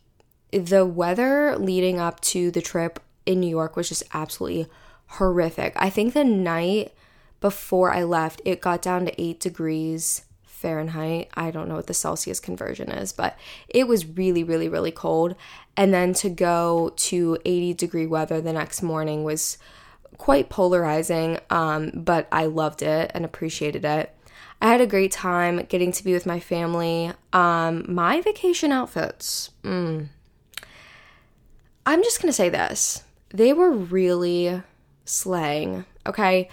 the 0.53 0.85
weather 0.85 1.57
leading 1.57 1.99
up 1.99 2.21
to 2.21 2.51
the 2.51 2.61
trip 2.61 3.01
in 3.25 3.41
New 3.41 3.49
York 3.49 3.77
was 3.77 3.89
just 3.89 4.03
absolutely 4.13 4.67
horrific. 5.07 5.73
I 5.77 5.91
think 5.91 6.13
the 6.13 6.25
night 6.25 6.93
before 7.41 7.93
I 7.93 8.03
left, 8.03 8.43
it 8.45 8.61
got 8.61 8.83
down 8.83 9.07
to 9.07 9.21
eight 9.21 9.41
degrees 9.41 10.23
Fahrenheit. 10.61 11.31
I 11.35 11.51
don't 11.51 11.69
know 11.69 11.77
what 11.77 11.87
the 11.87 11.95
Celsius 11.95 12.39
conversion 12.39 12.91
is, 12.91 13.13
but 13.13 13.39
it 13.69 13.89
was 13.89 14.07
really, 14.07 14.45
really, 14.45 14.69
really 14.69 14.91
cold. 14.91 15.35
And 15.77 15.93
then 15.95 16.13
to 16.15 16.29
go 16.29 16.93
to 16.97 17.39
80 17.45 17.75
degree 17.75 18.07
weather 18.07 18.41
the 18.43 18.53
next 18.53 18.83
morning 18.83 19.25
was 19.25 19.57
quite 20.19 20.51
polarizing, 20.51 21.39
um, 21.49 21.91
but 21.95 22.29
I 22.31 22.45
loved 22.45 22.83
it 22.83 23.11
and 23.15 23.25
appreciated 23.25 23.87
it. 23.87 24.15
I 24.61 24.69
had 24.69 24.83
a 24.83 24.87
great 24.87 25.13
time 25.13 25.65
getting 25.65 25.93
to 25.93 26.05
be 26.05 26.13
with 26.13 26.27
my 26.27 26.39
family. 26.39 27.13
Um, 27.33 27.87
my 27.89 28.21
vacation 28.21 28.71
outfits, 28.71 29.51
mm, 29.63 30.09
I'm 31.87 32.03
just 32.03 32.21
gonna 32.21 32.35
say 32.35 32.51
this. 32.51 33.03
They 33.31 33.55
were 33.55 33.71
really 33.71 34.63
slaying, 35.07 35.87
okay? 36.07 36.51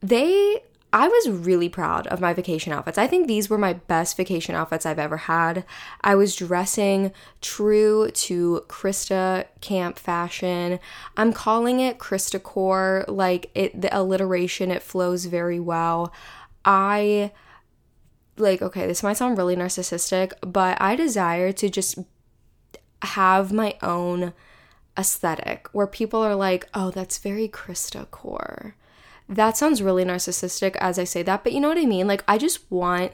They 0.00 0.62
I 0.94 1.08
was 1.08 1.28
really 1.28 1.68
proud 1.68 2.06
of 2.06 2.20
my 2.20 2.32
vacation 2.32 2.72
outfits. 2.72 2.98
I 2.98 3.08
think 3.08 3.26
these 3.26 3.50
were 3.50 3.58
my 3.58 3.72
best 3.72 4.16
vacation 4.16 4.54
outfits 4.54 4.86
I've 4.86 5.00
ever 5.00 5.16
had. 5.16 5.64
I 6.02 6.14
was 6.14 6.36
dressing 6.36 7.10
true 7.40 8.12
to 8.12 8.64
Krista 8.68 9.46
camp 9.60 9.98
fashion. 9.98 10.78
I'm 11.16 11.32
calling 11.32 11.80
it 11.80 11.98
Krista 11.98 12.40
core. 12.40 13.04
Like 13.08 13.50
it 13.56 13.82
the 13.82 13.90
alliteration, 13.94 14.70
it 14.70 14.84
flows 14.84 15.24
very 15.24 15.58
well. 15.58 16.12
I 16.64 17.32
like 18.36 18.62
okay, 18.62 18.86
this 18.86 19.02
might 19.02 19.16
sound 19.16 19.36
really 19.36 19.56
narcissistic, 19.56 20.30
but 20.42 20.80
I 20.80 20.94
desire 20.94 21.50
to 21.50 21.68
just 21.68 21.98
have 23.02 23.52
my 23.52 23.74
own 23.82 24.32
aesthetic 24.96 25.66
where 25.72 25.88
people 25.88 26.22
are 26.22 26.36
like, 26.36 26.68
"Oh, 26.72 26.92
that's 26.92 27.18
very 27.18 27.48
Krista 27.48 28.08
core." 28.12 28.76
That 29.28 29.56
sounds 29.56 29.82
really 29.82 30.04
narcissistic 30.04 30.76
as 30.76 30.98
I 30.98 31.04
say 31.04 31.22
that, 31.22 31.44
but 31.44 31.52
you 31.52 31.60
know 31.60 31.68
what 31.68 31.78
I 31.78 31.86
mean? 31.86 32.06
Like, 32.06 32.24
I 32.28 32.38
just 32.38 32.70
want 32.70 33.12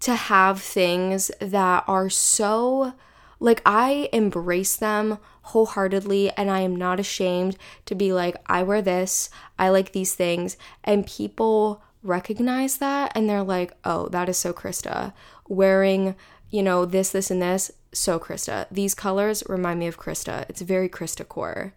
to 0.00 0.14
have 0.14 0.60
things 0.60 1.30
that 1.40 1.84
are 1.88 2.10
so, 2.10 2.94
like, 3.40 3.62
I 3.64 4.08
embrace 4.12 4.76
them 4.76 5.18
wholeheartedly 5.42 6.30
and 6.32 6.50
I 6.50 6.60
am 6.60 6.76
not 6.76 7.00
ashamed 7.00 7.56
to 7.86 7.94
be 7.94 8.12
like, 8.12 8.36
I 8.46 8.62
wear 8.62 8.82
this, 8.82 9.30
I 9.58 9.68
like 9.68 9.92
these 9.92 10.14
things, 10.14 10.56
and 10.84 11.06
people 11.06 11.82
recognize 12.02 12.78
that 12.78 13.12
and 13.14 13.28
they're 13.28 13.42
like, 13.42 13.72
oh, 13.84 14.08
that 14.08 14.28
is 14.28 14.36
so 14.36 14.52
Krista. 14.52 15.12
Wearing, 15.48 16.14
you 16.50 16.62
know, 16.62 16.84
this, 16.84 17.10
this, 17.10 17.30
and 17.30 17.42
this, 17.42 17.70
so 17.92 18.18
Krista. 18.18 18.66
These 18.70 18.94
colors 18.94 19.42
remind 19.48 19.80
me 19.80 19.86
of 19.86 19.98
Krista. 19.98 20.48
It's 20.48 20.60
very 20.60 20.88
Krista 20.88 21.26
core. 21.26 21.74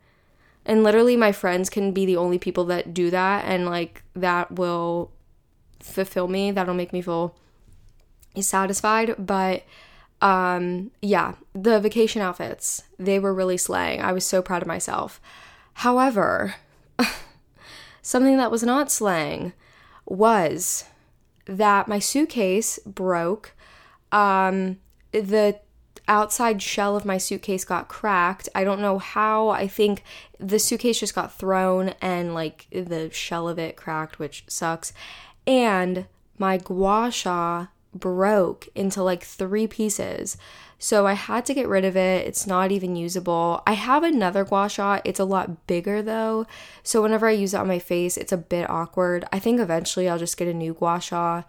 And 0.65 0.83
literally, 0.83 1.15
my 1.15 1.31
friends 1.31 1.69
can 1.69 1.91
be 1.91 2.05
the 2.05 2.17
only 2.17 2.37
people 2.37 2.65
that 2.65 2.93
do 2.93 3.09
that, 3.09 3.45
and 3.45 3.65
like 3.65 4.03
that 4.15 4.51
will 4.51 5.11
fulfill 5.79 6.27
me. 6.27 6.51
That'll 6.51 6.73
make 6.73 6.93
me 6.93 7.01
feel 7.01 7.35
satisfied. 8.39 9.15
But 9.17 9.63
um, 10.21 10.91
yeah, 11.01 11.35
the 11.53 11.79
vacation 11.79 12.21
outfits, 12.21 12.83
they 12.97 13.19
were 13.19 13.33
really 13.33 13.57
slaying. 13.57 14.01
I 14.01 14.11
was 14.11 14.25
so 14.25 14.41
proud 14.41 14.61
of 14.61 14.67
myself. 14.67 15.21
However, 15.75 16.55
something 18.01 18.37
that 18.37 18.51
was 18.51 18.63
not 18.63 18.91
slaying 18.91 19.53
was 20.05 20.85
that 21.45 21.87
my 21.87 21.99
suitcase 21.99 22.79
broke. 22.85 23.53
Um, 24.11 24.79
the 25.11 25.59
outside 26.09 26.61
shell 26.61 26.97
of 26.97 27.05
my 27.05 27.17
suitcase 27.17 27.63
got 27.63 27.87
cracked. 27.87 28.49
I 28.53 28.65
don't 28.65 28.81
know 28.81 28.97
how. 28.97 29.49
I 29.49 29.67
think 29.67 30.03
the 30.39 30.59
suitcase 30.59 30.99
just 30.99 31.15
got 31.15 31.31
thrown 31.31 31.93
and 32.01 32.33
like 32.33 32.67
the 32.71 33.09
shell 33.11 33.47
of 33.47 33.59
it 33.59 33.77
cracked, 33.77 34.19
which 34.19 34.43
sucks. 34.47 34.91
And 35.47 36.07
my 36.37 36.57
gua 36.57 37.11
sha 37.11 37.67
broke 37.93 38.67
into 38.75 39.03
like 39.03 39.23
three 39.23 39.67
pieces. 39.67 40.35
So 40.81 41.05
I 41.05 41.13
had 41.13 41.45
to 41.45 41.53
get 41.53 41.67
rid 41.67 41.85
of 41.85 41.97
it. 41.97 42.25
It's 42.25 42.47
not 42.47 42.71
even 42.71 42.95
usable. 42.95 43.61
I 43.67 43.73
have 43.73 44.03
another 44.03 44.43
gua 44.43 44.69
sha. 44.69 45.01
It's 45.05 45.19
a 45.19 45.25
lot 45.25 45.67
bigger 45.67 46.01
though. 46.01 46.47
So 46.83 47.01
whenever 47.01 47.27
I 47.27 47.31
use 47.31 47.53
it 47.53 47.59
on 47.59 47.67
my 47.67 47.79
face, 47.79 48.17
it's 48.17 48.31
a 48.31 48.37
bit 48.37 48.69
awkward. 48.69 49.25
I 49.31 49.39
think 49.39 49.59
eventually 49.59 50.09
I'll 50.09 50.17
just 50.17 50.37
get 50.37 50.47
a 50.47 50.53
new 50.53 50.73
gua 50.73 50.99
sha. 50.99 51.43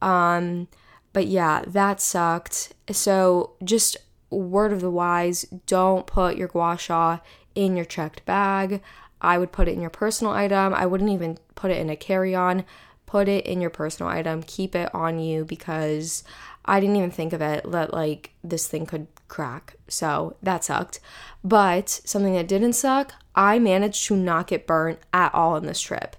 Um, 0.00 0.68
but 1.12 1.26
yeah, 1.26 1.64
that 1.66 2.00
sucked. 2.00 2.74
So 2.90 3.54
just 3.64 3.96
word 4.30 4.72
of 4.72 4.80
the 4.80 4.90
wise 4.90 5.44
don't 5.66 6.06
put 6.06 6.36
your 6.36 6.48
gua 6.48 6.76
sha 6.78 7.18
in 7.54 7.76
your 7.76 7.84
checked 7.84 8.24
bag. 8.24 8.82
I 9.20 9.38
would 9.38 9.52
put 9.52 9.68
it 9.68 9.72
in 9.72 9.80
your 9.80 9.90
personal 9.90 10.32
item. 10.32 10.74
I 10.74 10.86
wouldn't 10.86 11.10
even 11.10 11.38
put 11.54 11.70
it 11.70 11.78
in 11.78 11.90
a 11.90 11.96
carry 11.96 12.34
on. 12.34 12.64
put 13.06 13.28
it 13.28 13.46
in 13.46 13.60
your 13.60 13.70
personal 13.70 14.10
item, 14.10 14.42
keep 14.42 14.74
it 14.74 14.92
on 14.92 15.20
you 15.20 15.44
because 15.44 16.24
I 16.64 16.80
didn't 16.80 16.96
even 16.96 17.12
think 17.12 17.32
of 17.32 17.40
it 17.40 17.70
that 17.70 17.94
like 17.94 18.32
this 18.42 18.66
thing 18.66 18.84
could 18.84 19.06
crack. 19.28 19.76
So 19.88 20.36
that 20.42 20.64
sucked. 20.64 21.00
But 21.44 21.88
something 21.88 22.34
that 22.34 22.48
didn't 22.48 22.72
suck, 22.72 23.12
I 23.34 23.58
managed 23.60 24.06
to 24.08 24.16
not 24.16 24.48
get 24.48 24.66
burnt 24.66 24.98
at 25.12 25.32
all 25.32 25.54
on 25.54 25.66
this 25.66 25.80
trip, 25.80 26.16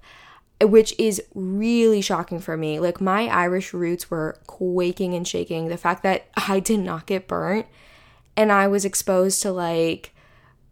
which 0.61 0.95
is 0.97 1.21
really 1.35 2.01
shocking 2.01 2.39
for 2.39 2.55
me. 2.55 2.79
Like 2.79 3.01
my 3.01 3.27
Irish 3.27 3.73
roots 3.73 4.09
were 4.09 4.39
quaking 4.47 5.13
and 5.13 5.27
shaking. 5.27 5.67
The 5.67 5.77
fact 5.77 6.03
that 6.03 6.27
I 6.47 6.61
did 6.61 6.79
not 6.79 7.05
get 7.05 7.27
burnt 7.27 7.67
and 8.37 8.51
I 8.51 8.67
was 8.67 8.85
exposed 8.85 9.41
to 9.41 9.51
like 9.51 10.13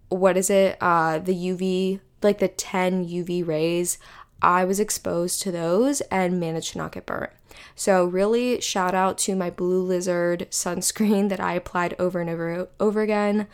what 0.09 0.37
is 0.37 0.49
it? 0.49 0.77
Uh 0.79 1.19
the 1.19 1.33
UV, 1.33 1.99
like 2.21 2.39
the 2.39 2.47
10 2.47 3.07
UV 3.07 3.45
rays. 3.45 3.97
I 4.41 4.63
was 4.63 4.79
exposed 4.79 5.41
to 5.41 5.51
those 5.51 6.01
and 6.01 6.39
managed 6.39 6.73
to 6.73 6.77
not 6.77 6.91
get 6.91 7.05
burnt. 7.05 7.31
So, 7.75 8.05
really, 8.05 8.61
shout 8.61 8.93
out 8.93 9.17
to 9.19 9.35
my 9.35 9.49
Blue 9.49 9.81
Lizard 9.81 10.47
sunscreen 10.49 11.29
that 11.29 11.39
I 11.39 11.53
applied 11.53 11.95
over 11.99 12.19
and 12.21 12.29
over, 12.29 12.69
over 12.79 13.01
again. 13.01 13.47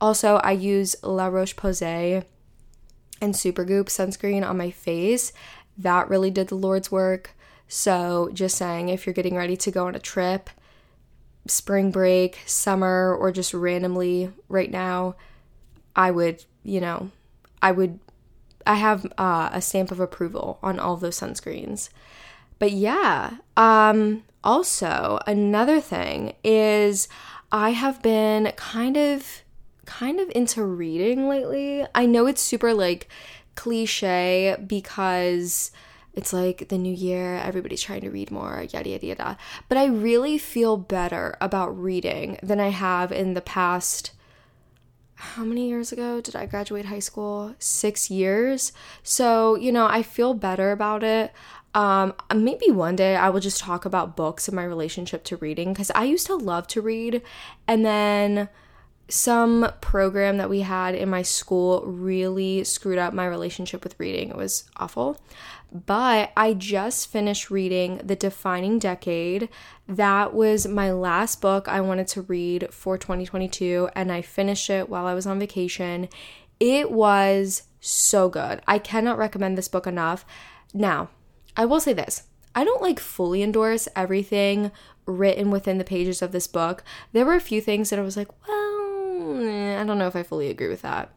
Also, 0.00 0.36
I 0.36 0.52
use 0.52 0.96
La 1.02 1.26
Roche 1.26 1.56
Posay 1.56 2.24
and 3.20 3.34
Supergoop 3.34 3.86
sunscreen 3.86 4.48
on 4.48 4.56
my 4.56 4.70
face. 4.70 5.32
That 5.76 6.08
really 6.08 6.30
did 6.30 6.48
the 6.48 6.54
Lord's 6.54 6.90
work. 6.90 7.32
So, 7.66 8.30
just 8.32 8.56
saying, 8.56 8.88
if 8.88 9.06
you're 9.06 9.12
getting 9.12 9.36
ready 9.36 9.56
to 9.56 9.70
go 9.70 9.86
on 9.86 9.94
a 9.94 10.00
trip, 10.00 10.50
spring 11.50 11.90
break, 11.90 12.40
summer, 12.46 13.14
or 13.14 13.32
just 13.32 13.54
randomly 13.54 14.32
right 14.48 14.70
now, 14.70 15.16
I 15.96 16.10
would, 16.10 16.44
you 16.62 16.80
know, 16.80 17.10
I 17.60 17.72
would, 17.72 17.98
I 18.66 18.76
have 18.76 19.06
uh, 19.18 19.50
a 19.52 19.60
stamp 19.60 19.90
of 19.90 20.00
approval 20.00 20.58
on 20.62 20.78
all 20.78 20.96
those 20.96 21.18
sunscreens. 21.18 21.88
But 22.58 22.72
yeah, 22.72 23.38
um, 23.56 24.24
also 24.44 25.20
another 25.26 25.80
thing 25.80 26.34
is 26.44 27.08
I 27.50 27.70
have 27.70 28.02
been 28.02 28.52
kind 28.56 28.96
of 28.96 29.42
kind 29.86 30.20
of 30.20 30.30
into 30.34 30.62
reading 30.62 31.28
lately. 31.28 31.84
I 31.94 32.04
know 32.04 32.26
it's 32.26 32.42
super 32.42 32.74
like 32.74 33.08
cliche 33.54 34.56
because 34.66 35.70
it's 36.14 36.32
like 36.32 36.68
the 36.68 36.78
new 36.78 36.92
year, 36.92 37.36
everybody's 37.36 37.82
trying 37.82 38.00
to 38.02 38.10
read 38.10 38.30
more, 38.30 38.66
yada 38.70 38.88
yada 38.88 39.06
yada. 39.06 39.38
But 39.68 39.78
I 39.78 39.86
really 39.86 40.38
feel 40.38 40.76
better 40.76 41.36
about 41.40 41.68
reading 41.80 42.38
than 42.42 42.60
I 42.60 42.68
have 42.68 43.12
in 43.12 43.34
the 43.34 43.40
past 43.40 44.12
how 45.20 45.42
many 45.42 45.68
years 45.68 45.90
ago 45.90 46.20
did 46.20 46.36
I 46.36 46.46
graduate 46.46 46.84
high 46.84 47.00
school? 47.00 47.54
Six 47.58 48.08
years. 48.08 48.72
So, 49.02 49.56
you 49.56 49.72
know, 49.72 49.86
I 49.86 50.02
feel 50.02 50.32
better 50.32 50.70
about 50.70 51.02
it. 51.02 51.32
Um, 51.74 52.14
maybe 52.34 52.70
one 52.70 52.94
day 52.94 53.16
I 53.16 53.28
will 53.28 53.40
just 53.40 53.60
talk 53.60 53.84
about 53.84 54.16
books 54.16 54.46
and 54.48 54.54
my 54.54 54.64
relationship 54.64 55.24
to 55.24 55.36
reading 55.36 55.72
because 55.72 55.90
I 55.90 56.04
used 56.04 56.26
to 56.26 56.36
love 56.36 56.66
to 56.68 56.80
read, 56.80 57.22
and 57.66 57.84
then 57.84 58.48
some 59.08 59.72
program 59.80 60.36
that 60.36 60.50
we 60.50 60.60
had 60.60 60.94
in 60.94 61.08
my 61.08 61.22
school 61.22 61.82
really 61.86 62.62
screwed 62.64 62.98
up 62.98 63.14
my 63.14 63.26
relationship 63.26 63.82
with 63.82 63.98
reading. 63.98 64.28
It 64.28 64.36
was 64.36 64.64
awful. 64.76 65.18
But 65.72 66.32
I 66.36 66.54
just 66.54 67.10
finished 67.10 67.50
reading 67.50 68.00
The 68.02 68.16
Defining 68.16 68.78
Decade. 68.78 69.48
That 69.86 70.34
was 70.34 70.66
my 70.66 70.92
last 70.92 71.40
book 71.40 71.68
I 71.68 71.80
wanted 71.80 72.08
to 72.08 72.22
read 72.22 72.68
for 72.72 72.96
2022, 72.96 73.90
and 73.94 74.10
I 74.10 74.22
finished 74.22 74.70
it 74.70 74.88
while 74.88 75.06
I 75.06 75.14
was 75.14 75.26
on 75.26 75.38
vacation. 75.38 76.08
It 76.60 76.90
was 76.90 77.64
so 77.80 78.28
good. 78.28 78.62
I 78.66 78.78
cannot 78.78 79.18
recommend 79.18 79.56
this 79.56 79.68
book 79.68 79.86
enough. 79.86 80.24
Now, 80.74 81.10
I 81.56 81.64
will 81.64 81.80
say 81.80 81.92
this 81.92 82.24
I 82.54 82.64
don't 82.64 82.82
like 82.82 83.00
fully 83.00 83.42
endorse 83.42 83.88
everything 83.94 84.70
written 85.06 85.50
within 85.50 85.78
the 85.78 85.84
pages 85.84 86.22
of 86.22 86.32
this 86.32 86.46
book. 86.46 86.82
There 87.12 87.24
were 87.24 87.34
a 87.34 87.40
few 87.40 87.60
things 87.60 87.90
that 87.90 87.98
I 87.98 88.02
was 88.02 88.16
like, 88.16 88.28
well, 88.46 88.67
eh, 89.40 89.80
I 89.80 89.84
don't 89.84 89.98
know 89.98 90.06
if 90.06 90.16
I 90.16 90.22
fully 90.22 90.48
agree 90.48 90.68
with 90.68 90.82
that. 90.82 91.12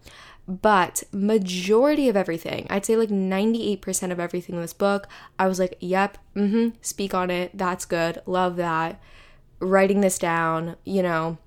But 0.47 1.03
majority 1.11 2.09
of 2.09 2.17
everything, 2.17 2.67
I'd 2.69 2.85
say 2.85 2.95
like 2.95 3.09
98% 3.09 4.11
of 4.11 4.19
everything 4.19 4.55
in 4.55 4.61
this 4.61 4.73
book, 4.73 5.07
I 5.37 5.47
was 5.47 5.59
like, 5.59 5.77
yep, 5.79 6.17
mm-hmm, 6.35 6.75
speak 6.81 7.13
on 7.13 7.29
it. 7.29 7.57
That's 7.57 7.85
good. 7.85 8.21
Love 8.25 8.55
that. 8.57 8.99
Writing 9.59 10.01
this 10.01 10.17
down, 10.17 10.75
you 10.83 11.03
know, 11.03 11.37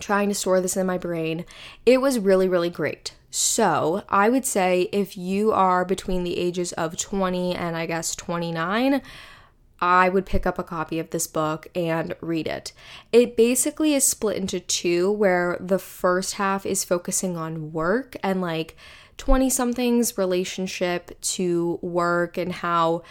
trying 0.00 0.28
to 0.28 0.34
store 0.34 0.60
this 0.60 0.76
in 0.76 0.86
my 0.86 0.98
brain. 0.98 1.44
It 1.84 2.00
was 2.00 2.18
really, 2.18 2.48
really 2.48 2.70
great. 2.70 3.14
So, 3.30 4.04
I 4.08 4.30
would 4.30 4.46
say 4.46 4.88
if 4.90 5.18
you 5.18 5.52
are 5.52 5.84
between 5.84 6.24
the 6.24 6.38
ages 6.38 6.72
of 6.72 6.96
20 6.96 7.54
and 7.54 7.76
I 7.76 7.84
guess 7.84 8.16
29, 8.16 9.02
I 9.80 10.08
would 10.08 10.26
pick 10.26 10.46
up 10.46 10.58
a 10.58 10.64
copy 10.64 10.98
of 10.98 11.10
this 11.10 11.26
book 11.26 11.68
and 11.74 12.14
read 12.20 12.46
it. 12.46 12.72
It 13.12 13.36
basically 13.36 13.94
is 13.94 14.04
split 14.04 14.36
into 14.36 14.60
two, 14.60 15.10
where 15.12 15.56
the 15.60 15.78
first 15.78 16.34
half 16.34 16.66
is 16.66 16.84
focusing 16.84 17.36
on 17.36 17.72
work 17.72 18.16
and 18.22 18.40
like 18.40 18.76
20 19.18 19.50
somethings 19.50 20.18
relationship 20.18 21.20
to 21.20 21.78
work 21.82 22.36
and 22.36 22.52
how 22.52 23.02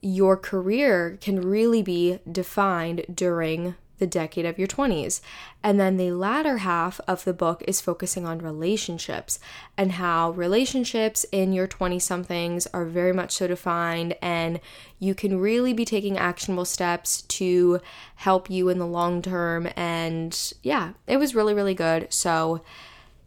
your 0.00 0.36
career 0.36 1.18
can 1.20 1.40
really 1.40 1.82
be 1.82 2.18
defined 2.30 3.04
during 3.12 3.74
the 4.04 4.10
decade 4.10 4.44
of 4.44 4.58
your 4.58 4.68
20s. 4.68 5.22
And 5.62 5.80
then 5.80 5.96
the 5.96 6.10
latter 6.10 6.58
half 6.58 7.00
of 7.08 7.24
the 7.24 7.32
book 7.32 7.64
is 7.66 7.80
focusing 7.80 8.26
on 8.26 8.40
relationships 8.40 9.38
and 9.78 9.92
how 9.92 10.32
relationships 10.32 11.24
in 11.32 11.54
your 11.54 11.66
20 11.66 11.98
somethings 11.98 12.66
are 12.74 12.84
very 12.84 13.14
much 13.14 13.32
so 13.32 13.46
defined, 13.46 14.14
and 14.20 14.60
you 14.98 15.14
can 15.14 15.40
really 15.40 15.72
be 15.72 15.86
taking 15.86 16.18
actionable 16.18 16.66
steps 16.66 17.22
to 17.22 17.80
help 18.16 18.50
you 18.50 18.68
in 18.68 18.78
the 18.78 18.86
long 18.86 19.22
term. 19.22 19.70
And 19.74 20.52
yeah, 20.62 20.90
it 21.06 21.16
was 21.16 21.34
really, 21.34 21.54
really 21.54 21.74
good. 21.74 22.12
So 22.12 22.60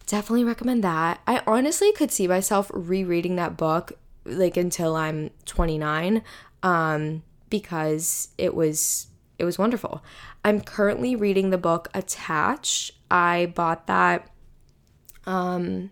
definitely 0.05 0.43
recommend 0.43 0.83
that. 0.83 1.21
I 1.25 1.41
honestly 1.47 1.91
could 1.91 2.11
see 2.11 2.27
myself 2.27 2.69
rereading 2.71 3.35
that 3.37 3.57
book 3.57 3.93
like 4.25 4.57
until 4.57 4.95
I'm 4.95 5.31
29 5.45 6.21
um 6.63 7.23
because 7.49 8.29
it 8.37 8.53
was 8.53 9.07
it 9.39 9.45
was 9.45 9.57
wonderful. 9.57 10.03
I'm 10.47 10.61
currently 10.61 11.13
reading 11.13 11.49
the 11.49 11.57
book 11.57 11.89
Attached. 11.93 12.91
I 13.11 13.51
bought 13.53 13.87
that 13.87 14.29
um 15.25 15.91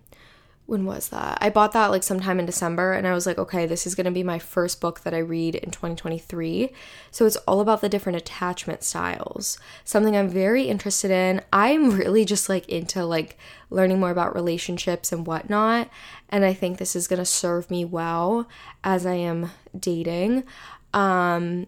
when 0.66 0.86
was 0.86 1.10
that? 1.10 1.38
I 1.42 1.50
bought 1.50 1.74
that 1.74 1.92
like 1.92 2.04
sometime 2.04 2.40
in 2.40 2.46
December 2.46 2.94
and 2.94 3.06
I 3.06 3.14
was 3.14 3.26
like, 3.26 3.38
okay, 3.38 3.66
this 3.66 3.86
is 3.86 3.96
going 3.96 4.06
to 4.06 4.12
be 4.12 4.24
my 4.24 4.40
first 4.40 4.80
book 4.80 5.02
that 5.02 5.14
I 5.14 5.18
read 5.18 5.56
in 5.56 5.72
2023. 5.72 6.72
So 7.12 7.26
it's 7.26 7.36
all 7.36 7.60
about 7.60 7.82
the 7.82 7.90
different 7.90 8.16
attachment 8.16 8.82
styles. 8.82 9.60
Something 9.84 10.16
I'm 10.16 10.30
very 10.30 10.64
interested 10.64 11.12
in. 11.12 11.42
I'm 11.52 11.92
really 11.98 12.24
just 12.24 12.48
like 12.48 12.68
into 12.70 13.06
like 13.06 13.38
learning 13.70 14.00
more 14.00 14.10
about 14.10 14.34
relationships 14.34 15.12
and 15.12 15.28
whatnot. 15.28 15.90
And 16.30 16.46
I 16.46 16.54
think 16.54 16.78
this 16.78 16.96
is 16.96 17.10
going 17.10 17.20
to 17.20 17.26
serve 17.26 17.70
me 17.70 17.84
well 17.84 18.48
as 18.86 19.06
I 19.06 19.16
am 19.16 19.52
dating. 19.78 20.46
Um, 20.94 21.68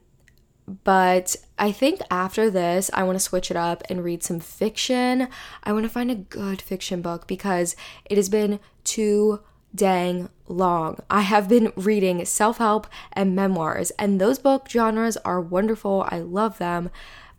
but 0.68 1.36
I 1.58 1.72
think 1.72 2.02
after 2.12 2.50
this, 2.50 2.92
I 2.94 3.04
want 3.04 3.16
to 3.16 3.24
switch 3.24 3.50
it 3.50 3.58
up 3.58 3.84
and 3.90 4.04
read 4.04 4.22
some 4.22 4.42
fiction. 4.42 5.30
I 5.64 5.72
want 5.72 5.84
to 5.84 5.90
find 5.90 6.12
a 6.12 6.16
good 6.16 6.62
fiction 6.62 7.02
book 7.02 7.26
because 7.26 7.76
it 8.06 8.18
has 8.18 8.28
been 8.28 8.60
too 8.84 9.40
dang 9.74 10.30
long. 10.48 11.00
I 11.10 11.22
have 11.22 11.48
been 11.48 11.72
reading 11.78 12.26
self 12.26 12.58
help 12.58 12.88
and 13.14 13.36
memoirs, 13.36 13.92
and 13.92 14.20
those 14.20 14.40
book 14.40 14.68
genres 14.70 15.16
are 15.18 15.40
wonderful. 15.40 16.06
I 16.10 16.20
love 16.20 16.58
them, 16.58 16.90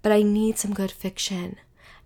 but 0.00 0.12
I 0.12 0.22
need 0.22 0.58
some 0.58 0.72
good 0.72 0.90
fiction. 0.90 1.56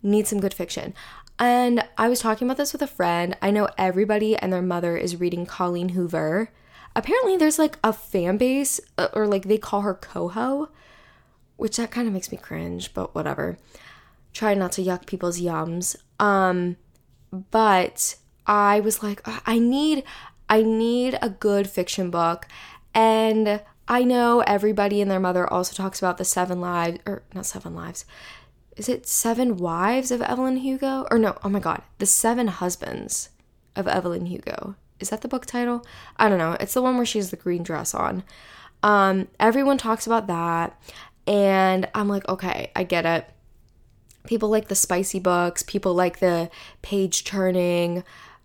Need 0.03 0.27
some 0.27 0.41
good 0.41 0.55
fiction. 0.55 0.93
And 1.39 1.87
I 1.97 2.09
was 2.09 2.19
talking 2.19 2.49
about 2.49 2.57
this 2.57 2.73
with 2.73 2.83
a 2.83 2.87
friend. 2.89 3.37
I 3.41 3.53
know 3.53 3.69
everybody 3.79 4.37
and 4.37 4.53
their 4.53 4.63
mother 4.63 4.97
is 4.97 5.21
reading 5.21 5.47
Colleen 5.47 5.91
Hoover. 5.91 6.51
Apparently, 6.97 7.37
there's 7.37 7.61
like 7.61 7.79
a 7.85 7.93
fan 7.93 8.39
base, 8.39 8.81
uh, 8.99 9.09
or 9.13 9.29
like 9.29 9.45
they 9.45 9.59
call 9.59 9.83
her 9.83 9.95
Coho 9.95 10.69
which 11.62 11.77
that 11.77 11.92
kind 11.92 12.09
of 12.09 12.12
makes 12.12 12.33
me 12.33 12.38
cringe, 12.38 12.92
but 12.92 13.14
whatever. 13.14 13.57
Try 14.33 14.55
not 14.55 14.72
to 14.72 14.83
yuck 14.83 15.07
people's 15.07 15.40
yums. 15.40 15.94
Um, 16.18 16.77
but 17.31 18.16
I 18.48 18.81
was 18.81 19.01
like, 19.01 19.22
I 19.46 19.61
need, 19.61 20.03
I 20.48 20.62
need 20.62 21.16
a 21.22 21.31
good 21.31 21.70
fiction 21.70 22.11
book, 22.11 22.48
and 22.92 23.62
I 23.87 24.03
know 24.03 24.40
everybody 24.40 25.01
and 25.01 25.09
their 25.09 25.20
mother 25.20 25.46
also 25.46 25.72
talks 25.72 26.01
about 26.01 26.18
the 26.18 26.25
seven 26.25 26.61
lives, 26.61 26.98
or 27.07 27.22
not 27.33 27.46
seven 27.46 27.77
lives. 27.77 28.07
Is 28.77 28.88
it 28.88 29.07
Seven 29.07 29.57
Wives 29.57 30.11
of 30.11 30.20
Evelyn 30.20 30.57
Hugo? 30.57 31.07
Or 31.12 31.18
no, 31.18 31.38
oh 31.44 31.48
my 31.48 31.61
god, 31.61 31.83
The 31.98 32.07
Seven 32.07 32.48
Husbands 32.48 33.29
of 33.77 33.87
Evelyn 33.87 34.27
Hugo. 34.27 34.75
Is 34.98 35.11
that 35.11 35.20
the 35.20 35.29
book 35.29 35.46
title? 35.46 35.87
I 36.16 36.29
don't 36.29 36.38
know. 36.38 36.57
It's 36.59 36.75
the 36.75 36.83
one 36.83 36.96
where 36.96 37.07
she 37.07 37.18
has 37.18 37.31
the 37.31 37.37
green 37.37 37.62
dress 37.62 37.94
on. 37.94 38.25
Um, 38.83 39.29
everyone 39.38 39.79
talks 39.79 40.09
about 40.09 40.27
that. 40.27 40.77
And 41.27 41.89
I'm 41.95 42.09
like, 42.09 42.29
okay, 42.29 42.71
I 42.75 42.85
get 42.85 43.07
it. 43.07 43.29
People 44.27 44.49
like 44.49 44.69
the 44.69 44.75
spicy 44.75 45.19
books, 45.19 45.63
people 45.63 45.95
like 45.95 46.21
the 46.21 46.51
page 46.83 47.25
turning, 47.25 48.05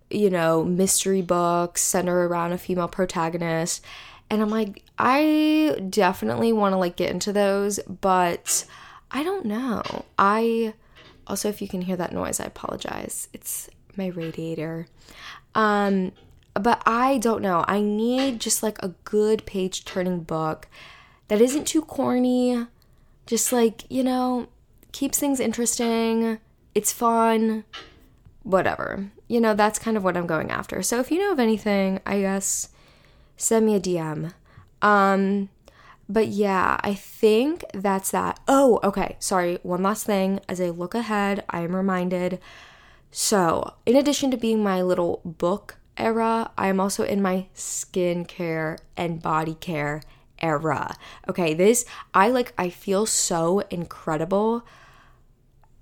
you 0.10 0.30
know, 0.30 0.64
mystery 0.64 1.22
books 1.22 1.82
center 1.82 2.28
around 2.28 2.54
a 2.54 2.58
female 2.58 2.88
protagonist. 2.88 3.84
And 4.30 4.42
I'm 4.42 4.50
like, 4.50 4.84
I 4.98 5.80
definitely 5.90 6.52
want 6.54 6.74
to 6.74 6.78
like 6.78 6.96
get 6.96 7.12
into 7.12 7.32
those, 7.32 7.80
but 7.80 8.66
I 9.12 9.24
don't 9.24 9.46
know. 9.46 10.06
I 10.18 10.74
also 11.28 11.50
if 11.50 11.62
you 11.62 11.68
can 11.68 11.82
hear 11.82 11.96
that 11.98 12.14
noise, 12.14 12.40
I 12.40 12.46
apologize. 12.46 13.28
It's 13.34 13.70
my 13.96 14.08
radiator. 14.08 14.88
Um 15.56 16.12
but 16.54 16.82
I 16.86 17.20
don't 17.20 17.42
know. 17.42 17.64
I 17.68 17.82
need 17.82 18.40
just 18.40 18.64
like 18.64 18.82
a 18.82 18.90
good 19.04 19.46
page 19.46 19.86
turning 19.86 20.22
book 20.22 20.68
that 21.28 21.42
isn't 21.42 21.66
too 21.66 21.82
corny, 21.82 22.68
just 23.26 23.52
like, 23.52 23.84
you 23.90 24.04
know, 24.04 24.48
keeps 24.92 25.20
things 25.20 25.40
interesting. 25.40 26.40
It's 26.74 26.92
fun. 26.92 27.66
Whatever. 28.44 29.12
You 29.28 29.42
know, 29.42 29.54
that's 29.54 29.80
kind 29.80 29.98
of 29.98 30.04
what 30.04 30.16
I'm 30.16 30.28
going 30.28 30.52
after. 30.52 30.82
So 30.82 31.00
if 31.00 31.12
you 31.12 31.20
know 31.20 31.32
of 31.32 31.40
anything, 31.40 32.00
I 32.06 32.22
guess 32.22 32.70
send 33.36 33.66
me 33.66 33.76
a 33.76 33.80
DM. 33.80 34.34
Um 34.82 35.50
but 36.10 36.28
yeah, 36.28 36.80
I 36.82 36.94
think 36.94 37.66
that's 37.74 38.12
that. 38.12 38.40
Oh, 38.48 38.80
okay. 38.84 39.18
Sorry. 39.20 39.60
One 39.64 39.84
last 39.84 40.06
thing. 40.06 40.40
As 40.48 40.62
I 40.62 40.70
look 40.70 40.96
ahead, 40.96 41.44
I 41.50 41.62
am 41.62 41.76
reminded. 41.76 42.40
So, 43.12 43.74
in 43.86 43.96
addition 43.96 44.32
to 44.32 44.38
being 44.38 44.64
my 44.64 44.82
little 44.82 45.22
book 45.26 45.78
era, 45.98 46.52
I 46.58 46.68
am 46.68 46.80
also 46.80 47.04
in 47.04 47.22
my 47.22 47.48
skincare 47.54 48.78
and 48.96 49.22
body 49.22 49.56
care 49.56 50.02
era. 50.40 50.96
Okay, 51.30 51.54
this, 51.54 51.86
I 52.14 52.30
like, 52.30 52.54
I 52.58 52.70
feel 52.70 53.06
so 53.06 53.60
incredible 53.70 54.66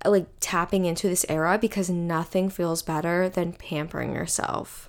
like 0.04 0.26
tapping 0.40 0.84
into 0.84 1.08
this 1.08 1.26
era 1.28 1.58
because 1.58 1.90
nothing 1.90 2.48
feels 2.48 2.82
better 2.82 3.28
than 3.28 3.52
pampering 3.52 4.14
yourself. 4.14 4.88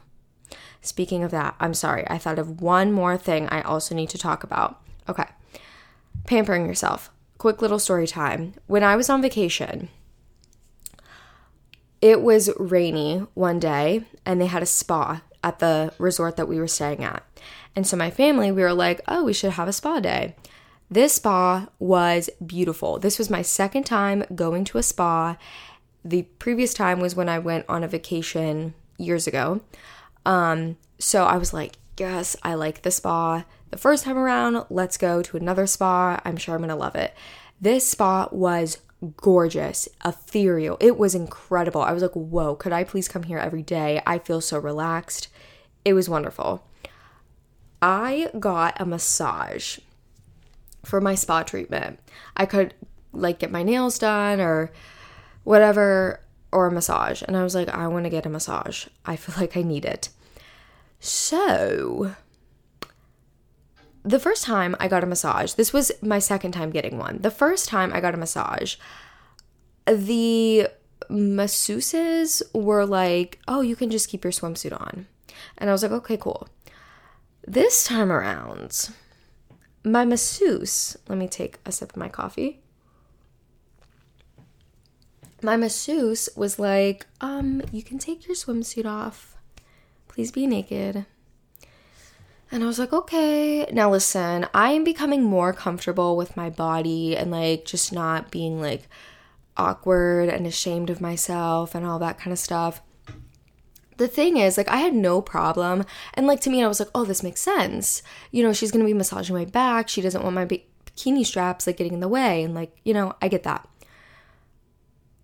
Speaking 0.82 1.24
of 1.24 1.32
that, 1.32 1.56
I'm 1.60 1.74
sorry, 1.74 2.06
I 2.08 2.18
thought 2.18 2.40
of 2.40 2.62
one 2.62 2.92
more 2.92 3.18
thing 3.18 3.48
I 3.50 3.62
also 3.62 3.96
need 3.96 4.10
to 4.12 4.18
talk 4.18 4.44
about. 4.44 4.82
Okay, 5.10 5.26
pampering 6.26 6.66
yourself. 6.66 7.10
Quick 7.38 7.62
little 7.62 7.80
story 7.80 8.08
time. 8.08 8.54
When 8.68 8.84
I 8.84 8.96
was 8.96 9.10
on 9.10 9.22
vacation, 9.22 9.90
it 12.02 12.22
was 12.22 12.50
rainy 12.58 13.26
one 13.34 13.60
day 13.60 14.06
and 14.26 14.40
they 14.40 14.46
had 14.46 14.64
a 14.64 14.68
spa 14.68 15.22
at 15.44 15.60
the 15.60 15.94
resort 15.98 16.36
that 16.38 16.48
we 16.48 16.60
were 16.60 16.68
staying 16.68 17.04
at. 17.04 17.24
And 17.78 17.86
so 17.86 17.96
my 17.96 18.10
family, 18.10 18.52
we 18.52 18.64
were 18.64 18.74
like, 18.74 19.02
oh, 19.08 19.24
we 19.24 19.34
should 19.34 19.52
have 19.52 19.68
a 19.68 19.72
spa 19.72 20.00
day. 20.00 20.36
This 20.90 21.14
spa 21.14 21.68
was 21.78 22.28
beautiful. 22.44 22.98
This 22.98 23.20
was 23.20 23.30
my 23.30 23.44
second 23.44 23.84
time 23.84 24.24
going 24.34 24.64
to 24.66 24.80
a 24.80 24.84
spa. 24.84 25.38
The 26.04 26.24
previous 26.40 26.74
time 26.74 27.00
was 27.00 27.16
when 27.16 27.30
I 27.30 27.38
went 27.38 27.66
on 27.70 27.84
a 27.84 27.88
vacation 27.88 28.74
years 28.98 29.28
ago. 29.28 29.62
Um, 30.26 30.78
so 30.98 31.26
I 31.26 31.38
was 31.38 31.54
like, 31.54 31.76
yes, 32.00 32.36
I 32.42 32.56
like 32.56 32.82
the 32.82 32.90
spa. 32.90 33.46
The 33.70 33.78
first 33.78 34.06
time 34.06 34.18
around, 34.18 34.66
let's 34.72 34.98
go 34.98 35.22
to 35.22 35.38
another 35.38 35.68
spa. 35.68 36.20
I'm 36.26 36.38
sure 36.38 36.56
I'm 36.56 36.62
gonna 36.62 36.76
love 36.76 36.96
it. 36.96 37.14
This 37.62 37.88
spa 37.88 38.28
was 38.32 38.80
gorgeous, 39.18 39.88
ethereal. 40.04 40.78
It 40.80 40.98
was 40.98 41.14
incredible. 41.14 41.82
I 41.82 41.92
was 41.92 42.02
like, 42.02 42.16
whoa, 42.16 42.56
could 42.56 42.74
I 42.74 42.84
please 42.84 43.08
come 43.08 43.22
here 43.22 43.38
every 43.38 43.62
day? 43.62 44.02
I 44.08 44.18
feel 44.18 44.42
so 44.42 44.58
relaxed. 44.58 45.28
It 45.86 45.94
was 45.94 46.10
wonderful. 46.10 46.67
I 47.82 48.30
got 48.40 48.80
a 48.80 48.86
massage 48.86 49.80
for 50.84 51.02
my 51.02 51.16
spa 51.16 51.44
treatment. 51.44 52.00
I 52.36 52.46
could 52.46 52.74
like 53.14 53.40
get 53.40 53.52
my 53.52 53.64
nails 53.64 54.00
done 54.00 54.40
or 54.40 54.72
whatever, 55.44 56.22
or 56.52 56.68
a 56.68 56.72
massage. 56.72 57.22
And 57.22 57.38
I 57.38 57.44
was 57.44 57.56
like, 57.56 57.70
I 57.70 57.88
want 57.88 58.06
to 58.06 58.10
get 58.10 58.26
a 58.26 58.30
massage. 58.30 58.88
I 59.06 59.16
feel 59.16 59.36
like 59.40 59.58
I 59.58 59.62
need 59.62 59.86
it. 59.86 60.10
So, 61.00 62.16
the 64.04 64.20
first 64.20 64.44
time 64.44 64.76
I 64.80 64.88
got 64.88 65.04
a 65.04 65.08
massage, 65.08 65.54
this 65.54 65.74
was 65.74 65.92
my 66.02 66.20
second 66.20 66.54
time 66.54 66.72
getting 66.72 66.98
one. 66.98 67.20
The 67.22 67.32
first 67.32 67.68
time 67.68 67.94
I 67.94 68.00
got 68.00 68.14
a 68.14 68.18
massage, 68.18 68.76
the 69.86 70.70
masseuses 71.10 72.42
were 72.54 72.86
like, 72.86 73.40
oh, 73.48 73.62
you 73.62 73.76
can 73.76 73.90
just 73.90 74.10
keep 74.10 74.24
your 74.24 74.32
swimsuit 74.32 74.80
on. 74.80 75.08
And 75.58 75.70
I 75.70 75.74
was 75.74 75.84
like, 75.84 75.92
okay, 75.92 76.18
cool. 76.18 76.48
This 77.50 77.86
time 77.86 78.12
around, 78.12 78.90
my 79.82 80.04
masseuse, 80.04 80.98
let 81.08 81.18
me 81.18 81.30
take 81.30 81.60
a 81.66 81.72
sip 81.72 81.92
of 81.92 81.96
my 81.96 82.10
coffee. 82.10 82.60
My 85.42 85.56
masseuse 85.56 86.28
was 86.36 86.60
like, 86.60 87.06
um, 87.22 87.62
you 87.72 87.84
can 87.84 88.00
take 88.00 88.28
your 88.28 88.36
swimsuit 88.36 88.86
off. 88.86 89.38
Please 90.10 90.30
be 90.30 90.46
naked. 90.46 91.06
And 92.52 92.64
I 92.64 92.68
was 92.68 92.80
like, 92.80 92.92
okay. 92.92 93.64
Now 93.72 93.92
listen, 93.92 94.46
I 94.54 94.72
am 94.74 94.84
becoming 94.84 95.24
more 95.24 95.54
comfortable 95.54 96.18
with 96.18 96.36
my 96.36 96.50
body 96.50 97.16
and 97.16 97.32
like 97.32 97.64
just 97.64 97.94
not 97.94 98.30
being 98.30 98.60
like 98.60 98.90
awkward 99.56 100.28
and 100.28 100.46
ashamed 100.46 100.90
of 100.90 101.00
myself 101.00 101.74
and 101.74 101.86
all 101.86 102.00
that 102.00 102.20
kind 102.20 102.34
of 102.34 102.40
stuff 102.40 102.82
the 103.98 104.08
thing 104.08 104.38
is, 104.38 104.58
like, 104.58 104.70
I 104.70 104.78
had 104.78 104.94
no 104.94 105.22
problem. 105.22 105.84
And, 106.14 106.28
like, 106.28 106.40
to 106.42 106.50
me, 106.50 106.64
I 106.64 106.68
was 106.68 106.80
like, 106.80 106.90
oh, 106.96 107.06
this 107.06 107.24
makes 107.24 107.42
sense. 107.42 108.02
You 108.32 108.44
know, 108.44 108.54
she's 108.54 108.72
gonna 108.72 108.86
be 108.86 108.94
massaging 108.94 109.36
my 109.36 109.46
back. 109.46 109.90
She 109.90 110.02
doesn't 110.02 110.24
want 110.24 110.36
my 110.36 110.46
bikini 110.46 111.26
straps, 111.26 111.68
like, 111.68 111.78
getting 111.78 111.94
in 111.94 112.00
the 112.00 112.08
way. 112.08 112.44
And, 112.44 112.54
like, 112.54 112.76
you 112.84 112.94
know, 112.94 113.14
I 113.22 113.28
get 113.28 113.44
that. 113.44 113.68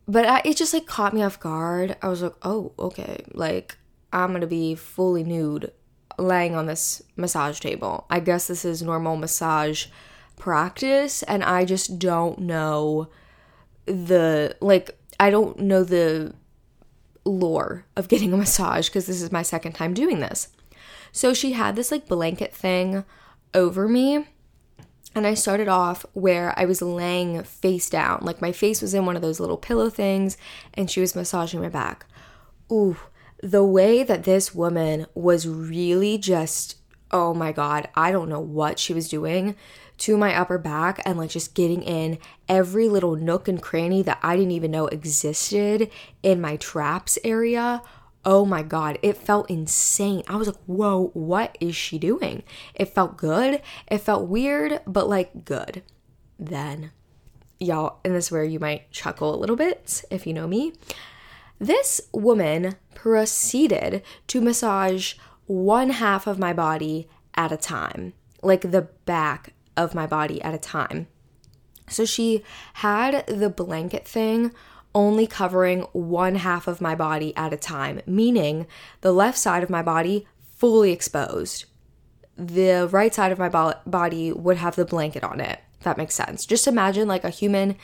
But 0.08 0.26
I, 0.26 0.42
it 0.44 0.58
just, 0.58 0.74
like, 0.74 0.86
caught 0.86 1.14
me 1.14 1.24
off 1.24 1.40
guard. 1.40 1.96
I 2.02 2.10
was 2.10 2.22
like, 2.22 2.36
oh, 2.42 2.74
okay. 2.78 3.24
Like, 3.34 3.78
I'm 4.12 4.34
gonna 4.34 4.48
be 4.48 4.76
fully 4.76 5.24
nude 5.24 5.72
laying 6.18 6.56
on 6.56 6.66
this 6.66 7.02
massage 7.16 7.60
table. 7.60 8.06
I 8.10 8.20
guess 8.20 8.48
this 8.48 8.66
is 8.66 8.82
normal 8.82 9.16
massage 9.16 9.88
practice. 10.36 11.24
And 11.24 11.44
I 11.44 11.66
just 11.66 12.00
don't 12.00 12.40
know 12.40 13.10
the, 13.86 14.56
like, 14.62 14.98
I 15.20 15.30
don't 15.30 15.60
know 15.60 15.84
the 15.84 16.34
lore 17.26 17.86
of 17.96 18.08
getting 18.08 18.34
a 18.34 18.38
massage 18.38 18.90
because 18.90 19.06
this 19.06 19.22
is 19.22 19.32
my 19.32 19.42
second 19.42 19.74
time 19.74 19.94
doing 19.94 20.20
this. 20.20 20.50
So 21.12 21.34
she 21.34 21.54
had 21.54 21.76
this 21.76 21.92
like 21.92 22.08
blanket 22.08 22.54
thing 22.54 23.06
over 23.54 23.88
me. 23.88 24.28
And 25.16 25.28
I 25.28 25.36
started 25.36 25.68
off 25.68 26.08
where 26.14 26.58
I 26.58 26.66
was 26.66 26.82
laying 26.82 27.44
face 27.44 27.88
down. 27.88 28.20
Like 28.24 28.42
my 28.42 28.52
face 28.52 28.82
was 28.82 28.96
in 28.96 29.06
one 29.06 29.16
of 29.16 29.22
those 29.22 29.40
little 29.40 29.58
pillow 29.58 29.90
things 29.92 30.38
and 30.74 30.90
she 30.90 31.02
was 31.02 31.16
massaging 31.16 31.62
my 31.62 31.70
back. 31.70 32.08
Ooh, 32.72 32.98
the 33.42 33.64
way 33.64 34.02
that 34.04 34.24
this 34.24 34.56
woman 34.56 35.06
was 35.14 35.48
really 35.48 36.18
just, 36.18 36.78
oh 37.12 37.34
my 37.36 37.52
God, 37.52 37.90
I 37.94 38.12
don't 38.12 38.30
know 38.30 38.40
what 38.40 38.80
she 38.80 38.94
was 38.94 39.08
doing 39.08 39.56
to 40.04 40.18
my 40.18 40.36
upper 40.36 40.58
back 40.58 41.02
and 41.06 41.18
like 41.18 41.30
just 41.30 41.56
getting 41.56 41.82
in 41.82 42.18
every 42.50 42.90
little 42.90 43.16
nook 43.16 43.48
and 43.48 43.62
cranny 43.62 44.02
that 44.02 44.20
I 44.22 44.36
didn't 44.36 44.52
even 44.52 44.70
know 44.70 44.88
existed 44.88 45.90
in 46.22 46.42
my 46.42 46.58
traps 46.58 47.18
area. 47.24 47.82
Oh 48.26 48.46
my 48.46 48.64
God, 48.64 49.00
it 49.02 49.16
felt 49.16 49.50
insane. 49.50 50.24
I 50.28 50.36
was 50.36 50.48
like, 50.48 50.60
whoa, 50.66 51.12
what 51.14 51.58
is 51.62 51.78
she 51.78 51.98
doing? 51.98 52.44
It 52.76 52.90
felt 52.90 53.16
good. 53.16 53.62
It 53.88 54.00
felt 54.00 54.28
weird, 54.28 54.82
but 54.86 55.08
like 55.08 55.46
good. 55.46 55.84
Then, 56.38 56.92
y'all, 57.58 58.00
and 58.04 58.14
this 58.14 58.26
is 58.26 58.32
where 58.32 58.44
you 58.44 58.60
might 58.60 58.92
chuckle 58.92 59.34
a 59.34 59.40
little 59.40 59.56
bit 59.56 60.04
if 60.12 60.28
you 60.28 60.34
know 60.34 60.48
me. 60.48 60.74
This 61.60 62.02
woman 62.12 62.76
proceeded 62.94 64.04
to 64.28 64.42
massage 64.42 65.14
one 65.46 65.92
half 65.92 66.28
of 66.28 66.40
my 66.40 66.52
body 66.52 67.08
at 67.36 67.54
a 67.54 67.58
time, 67.58 68.12
like 68.42 68.70
the 68.70 68.90
back 69.06 69.54
of 69.76 69.96
my 69.96 70.08
body 70.08 70.42
at 70.42 70.54
a 70.54 70.60
time. 70.60 71.08
So 71.90 72.06
she 72.06 72.44
had 72.76 73.26
the 73.28 73.50
blanket 73.50 74.08
thing 74.08 74.54
only 74.96 75.28
covering 75.28 75.82
one 75.92 76.36
half 76.36 76.68
of 76.68 76.82
my 76.82 76.96
body 76.96 77.36
at 77.36 77.54
a 77.54 77.58
time, 77.58 78.02
meaning 78.06 78.68
the 79.02 79.12
left 79.12 79.38
side 79.38 79.64
of 79.64 79.70
my 79.70 79.82
body 79.82 80.28
fully 80.56 80.92
exposed. 80.92 81.66
The 82.38 82.88
right 82.92 83.14
side 83.14 83.32
of 83.32 83.40
my 83.40 83.50
bo- 83.50 83.74
body 83.86 84.32
would 84.32 84.58
have 84.58 84.76
the 84.76 84.86
blanket 84.86 85.24
on 85.24 85.40
it. 85.40 85.60
That 85.82 85.98
makes 85.98 86.16
sense. 86.16 86.46
Just 86.46 86.68
imagine 86.68 87.08
like 87.08 87.24
a 87.24 87.30
human 87.30 87.76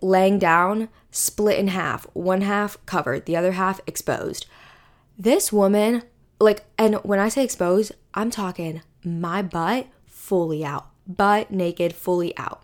laying 0.00 0.38
down, 0.38 0.88
split 1.10 1.58
in 1.58 1.68
half, 1.68 2.06
one 2.14 2.42
half 2.42 2.84
covered, 2.86 3.26
the 3.26 3.36
other 3.36 3.52
half 3.52 3.80
exposed. 3.86 4.46
This 5.18 5.52
woman, 5.52 6.02
like, 6.40 6.64
and 6.76 6.96
when 6.96 7.18
I 7.18 7.28
say 7.28 7.44
exposed, 7.44 7.92
I'm 8.14 8.30
talking 8.30 8.82
my 9.04 9.42
butt 9.42 9.86
fully 10.06 10.64
out 10.64 10.88
butt 11.08 11.50
naked, 11.50 11.94
fully 11.94 12.36
out. 12.36 12.62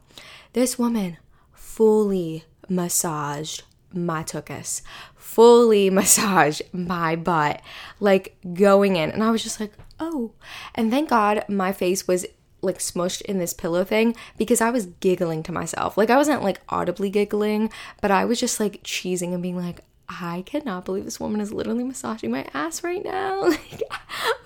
This 0.53 0.79
woman 0.79 1.17
fully 1.53 2.45
massaged 2.69 3.63
my 3.93 4.23
tuchus, 4.23 4.83
fully 5.17 5.91
massaged 5.99 6.63
my 6.73 7.17
butt, 7.17 7.63
like 8.01 8.37
going 8.53 8.97
in. 8.97 9.11
And 9.11 9.23
I 9.23 9.31
was 9.31 9.43
just 9.43 9.61
like, 9.61 9.73
oh. 9.99 10.33
And 10.75 10.91
thank 10.91 11.09
God 11.11 11.45
my 11.49 11.73
face 11.73 12.07
was 12.07 12.27
like 12.61 12.79
smushed 12.79 13.23
in 13.23 13.39
this 13.39 13.53
pillow 13.53 13.85
thing 13.85 14.17
because 14.39 14.61
I 14.61 14.71
was 14.71 14.87
giggling 14.87 15.43
to 15.45 15.53
myself. 15.53 15.97
Like 15.97 16.11
I 16.11 16.17
wasn't 16.17 16.43
like 16.43 16.61
audibly 16.69 17.11
giggling, 17.11 17.71
but 18.01 18.11
I 18.11 18.25
was 18.25 18.41
just 18.41 18.59
like 18.59 18.83
cheesing 18.83 19.35
and 19.35 19.43
being 19.43 19.57
like, 19.57 19.81
I 20.09 20.43
cannot 20.47 20.85
believe 20.85 21.05
this 21.05 21.21
woman 21.21 21.41
is 21.41 21.53
literally 21.53 21.85
massaging 21.85 22.31
my 22.31 22.47
ass 22.55 22.83
right 22.83 23.05
now. 23.05 23.51
Like 23.67 23.83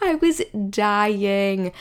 I 0.01 0.15
was 0.15 0.41
dying. 0.71 1.73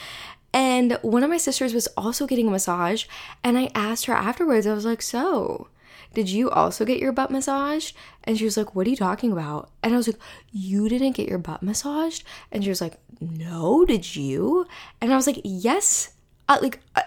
And 0.52 0.98
one 1.02 1.22
of 1.22 1.30
my 1.30 1.36
sisters 1.36 1.74
was 1.74 1.88
also 1.96 2.26
getting 2.26 2.48
a 2.48 2.50
massage. 2.50 3.04
And 3.44 3.58
I 3.58 3.70
asked 3.74 4.06
her 4.06 4.14
afterwards, 4.14 4.66
I 4.66 4.72
was 4.74 4.84
like, 4.84 5.02
So, 5.02 5.68
did 6.14 6.30
you 6.30 6.50
also 6.50 6.84
get 6.84 7.00
your 7.00 7.12
butt 7.12 7.30
massaged? 7.30 7.94
And 8.24 8.38
she 8.38 8.44
was 8.44 8.56
like, 8.56 8.74
What 8.74 8.86
are 8.86 8.90
you 8.90 8.96
talking 8.96 9.32
about? 9.32 9.70
And 9.82 9.92
I 9.92 9.96
was 9.96 10.08
like, 10.08 10.18
You 10.50 10.88
didn't 10.88 11.12
get 11.12 11.28
your 11.28 11.38
butt 11.38 11.62
massaged? 11.62 12.24
And 12.50 12.64
she 12.64 12.70
was 12.70 12.80
like, 12.80 12.98
No, 13.20 13.84
did 13.84 14.16
you? 14.16 14.66
And 15.00 15.12
I 15.12 15.16
was 15.16 15.26
like, 15.26 15.40
Yes. 15.44 16.14
Uh, 16.48 16.58
like, 16.62 16.80
uh, 16.96 17.02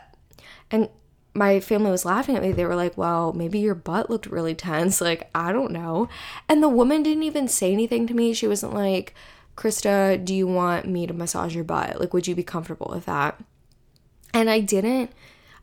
and 0.69 0.89
my 1.33 1.59
family 1.59 1.89
was 1.89 2.05
laughing 2.05 2.35
at 2.35 2.43
me. 2.43 2.51
They 2.51 2.65
were 2.65 2.75
like, 2.75 2.95
Well, 2.95 3.33
maybe 3.33 3.59
your 3.59 3.75
butt 3.75 4.09
looked 4.09 4.27
really 4.27 4.53
tense. 4.55 5.01
Like, 5.11 5.29
I 5.33 5.51
don't 5.51 5.71
know. 5.71 6.09
And 6.47 6.61
the 6.61 6.69
woman 6.69 7.01
didn't 7.01 7.23
even 7.23 7.47
say 7.47 7.73
anything 7.73 8.05
to 8.07 8.13
me. 8.13 8.33
She 8.33 8.47
wasn't 8.47 8.75
like, 8.75 9.15
Krista, 9.55 10.23
do 10.23 10.33
you 10.33 10.47
want 10.47 10.87
me 10.87 11.05
to 11.07 11.13
massage 11.13 11.53
your 11.53 11.63
butt? 11.63 11.99
Like, 11.99 12.13
would 12.13 12.27
you 12.27 12.35
be 12.35 12.43
comfortable 12.43 12.89
with 12.93 13.05
that? 13.05 13.39
And 14.33 14.49
I 14.49 14.59
didn't, 14.61 15.11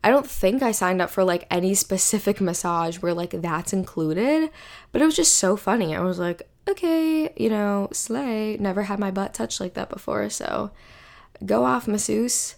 I 0.04 0.10
don't 0.10 0.28
think 0.28 0.62
I 0.62 0.72
signed 0.72 1.02
up 1.02 1.10
for 1.10 1.24
like 1.24 1.46
any 1.50 1.74
specific 1.74 2.40
massage 2.40 2.98
where 2.98 3.14
like 3.14 3.30
that's 3.30 3.72
included, 3.72 4.50
but 4.92 5.02
it 5.02 5.04
was 5.04 5.16
just 5.16 5.34
so 5.34 5.56
funny. 5.56 5.96
I 5.96 6.00
was 6.00 6.18
like, 6.18 6.48
okay, 6.68 7.32
you 7.36 7.48
know, 7.48 7.88
slay. 7.92 8.56
Never 8.58 8.84
had 8.84 8.98
my 8.98 9.10
butt 9.10 9.34
touched 9.34 9.60
like 9.60 9.74
that 9.74 9.88
before, 9.88 10.28
so 10.30 10.70
go 11.44 11.64
off, 11.64 11.88
masseuse. 11.88 12.56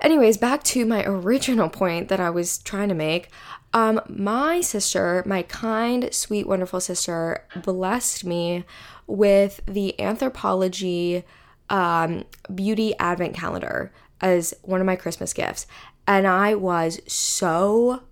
Anyways, 0.00 0.36
back 0.36 0.62
to 0.64 0.84
my 0.84 1.04
original 1.04 1.68
point 1.68 2.08
that 2.08 2.20
I 2.20 2.30
was 2.30 2.58
trying 2.58 2.88
to 2.88 2.94
make. 2.94 3.30
Um, 3.72 4.00
my 4.08 4.60
sister, 4.60 5.22
my 5.26 5.42
kind, 5.42 6.12
sweet, 6.12 6.46
wonderful 6.46 6.80
sister, 6.80 7.44
blessed 7.56 8.24
me 8.24 8.64
with 9.08 9.60
the 9.66 9.96
Anthropologie 9.98 11.24
um, 11.68 12.24
Beauty 12.54 12.94
Advent 12.98 13.34
Calendar 13.34 13.92
as 14.20 14.54
one 14.62 14.80
of 14.80 14.86
my 14.86 14.96
Christmas 14.96 15.32
gifts. 15.32 15.66
And 16.06 16.26
I 16.26 16.54
was 16.54 17.00
so 17.06 18.02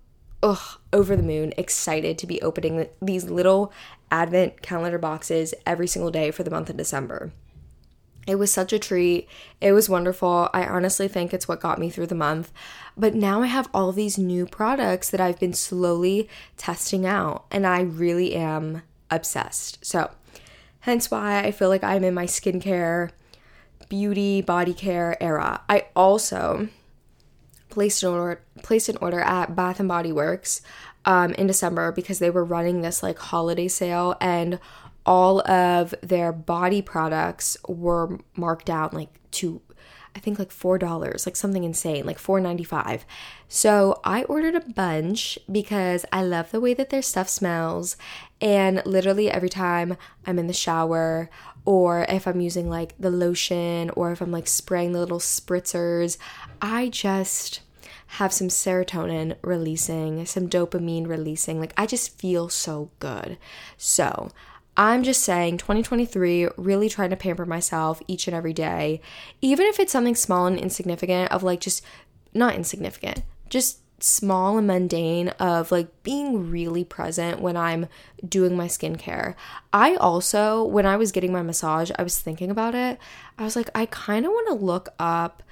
ugh, 0.43 0.79
over 0.93 1.15
the 1.15 1.23
moon 1.23 1.53
excited 1.57 2.17
to 2.17 2.27
be 2.27 2.41
opening 2.41 2.87
these 3.01 3.29
little 3.29 3.71
Advent 4.11 4.61
calendar 4.61 4.97
boxes 4.97 5.53
every 5.65 5.87
single 5.87 6.11
day 6.11 6.31
for 6.31 6.43
the 6.43 6.51
month 6.51 6.69
of 6.69 6.77
December. 6.77 7.31
It 8.25 8.35
was 8.35 8.51
such 8.51 8.73
a 8.73 8.79
treat. 8.79 9.27
It 9.61 9.71
was 9.71 9.89
wonderful. 9.89 10.49
I 10.53 10.65
honestly 10.65 11.07
think 11.07 11.33
it's 11.33 11.47
what 11.47 11.61
got 11.61 11.79
me 11.79 11.89
through 11.89 12.07
the 12.07 12.15
month. 12.15 12.51
But 12.97 13.15
now 13.15 13.41
I 13.41 13.47
have 13.47 13.69
all 13.73 13.93
these 13.93 14.17
new 14.17 14.45
products 14.45 15.09
that 15.09 15.21
I've 15.21 15.39
been 15.39 15.53
slowly 15.53 16.27
testing 16.57 17.05
out, 17.05 17.45
and 17.51 17.65
I 17.65 17.81
really 17.81 18.35
am 18.35 18.81
obsessed. 19.09 19.83
So, 19.85 20.11
hence 20.87 21.11
why 21.11 21.43
I 21.43 21.51
feel 21.51 21.67
like 21.67 21.83
I'm 21.83 22.05
in 22.05 22.13
my 22.13 22.25
skincare, 22.25 23.11
beauty, 23.89 24.41
body 24.41 24.73
care 24.73 25.21
era. 25.21 25.61
I 25.67 25.87
also 25.97 26.69
placed 27.69 28.01
an 28.03 28.09
order 28.09 28.41
placed 28.63 28.87
an 28.87 28.97
order 29.01 29.19
at 29.19 29.53
Bath 29.53 29.81
and 29.81 29.89
Body 29.89 30.13
Works 30.13 30.61
um, 31.03 31.33
in 31.33 31.45
December 31.45 31.91
because 31.91 32.19
they 32.19 32.29
were 32.29 32.45
running 32.45 32.81
this 32.81 33.03
like 33.03 33.19
holiday 33.19 33.67
sale 33.67 34.15
and 34.21 34.59
all 35.05 35.45
of 35.49 35.93
their 36.01 36.31
body 36.31 36.81
products 36.81 37.57
were 37.67 38.19
marked 38.35 38.65
down 38.65 38.89
like 38.93 39.09
to 39.31 39.61
I 40.17 40.19
think 40.19 40.39
like 40.39 40.51
four 40.51 40.79
dollars, 40.79 41.27
like 41.27 41.35
something 41.35 41.63
insane, 41.63 42.05
like 42.05 42.17
four 42.17 42.39
ninety 42.39 42.63
five. 42.63 43.05
So 43.47 43.99
I 44.03 44.23
ordered 44.23 44.55
a 44.55 44.61
bunch 44.61 45.37
because 45.51 46.05
I 46.11 46.23
love 46.23 46.49
the 46.49 46.59
way 46.59 46.73
that 46.73 46.89
their 46.89 47.03
stuff 47.03 47.29
smells, 47.29 47.97
and 48.41 48.81
literally 48.85 49.29
every 49.31 49.49
time 49.49 49.97
I'm 50.25 50.39
in 50.39 50.47
the 50.47 50.53
shower 50.53 51.29
or 51.65 52.05
if 52.07 52.27
I'm 52.27 52.39
using 52.39 52.69
like 52.69 52.93
the 52.99 53.09
lotion 53.09 53.89
or 53.91 54.11
if 54.11 54.21
I'm 54.21 54.31
like 54.31 54.47
spraying 54.47 54.93
the 54.93 54.99
little 54.99 55.19
spritzers, 55.19 56.17
I 56.61 56.89
just 56.89 57.61
have 58.11 58.31
some 58.31 58.47
serotonin 58.47 59.35
releasing, 59.41 60.25
some 60.25 60.49
dopamine 60.49 61.07
releasing. 61.07 61.59
Like 61.59 61.73
I 61.77 61.85
just 61.85 62.17
feel 62.17 62.47
so 62.47 62.89
good. 62.99 63.37
So 63.75 64.29
I'm 64.77 65.03
just 65.03 65.23
saying 65.23 65.57
2023, 65.57 66.49
really 66.55 66.87
trying 66.87 67.09
to 67.09 67.15
pamper 67.15 67.45
myself 67.45 68.01
each 68.07 68.27
and 68.27 68.35
every 68.35 68.53
day, 68.53 69.01
even 69.41 69.65
if 69.65 69.79
it's 69.79 69.91
something 69.91 70.15
small 70.15 70.45
and 70.45 70.59
insignificant, 70.59 71.31
of 71.31 71.41
like 71.43 71.59
just 71.59 71.83
not 72.33 72.55
insignificant, 72.55 73.23
just 73.49 73.79
small 73.99 74.57
and 74.57 74.67
mundane 74.67 75.29
of 75.39 75.71
like 75.71 75.87
being 76.03 76.51
really 76.51 76.83
present 76.83 77.41
when 77.41 77.57
I'm 77.57 77.87
doing 78.27 78.55
my 78.55 78.67
skincare. 78.67 79.35
I 79.73 79.95
also, 79.95 80.63
when 80.63 80.85
I 80.85 80.97
was 80.97 81.11
getting 81.11 81.31
my 81.31 81.41
massage, 81.41 81.91
I 81.97 82.03
was 82.03 82.19
thinking 82.19 82.51
about 82.51 82.75
it. 82.75 82.99
I 83.37 83.43
was 83.43 83.55
like, 83.55 83.69
I 83.73 83.87
kind 83.87 84.25
of 84.25 84.31
want 84.31 84.47
to 84.47 84.65
look 84.65 84.89
up 84.99 85.43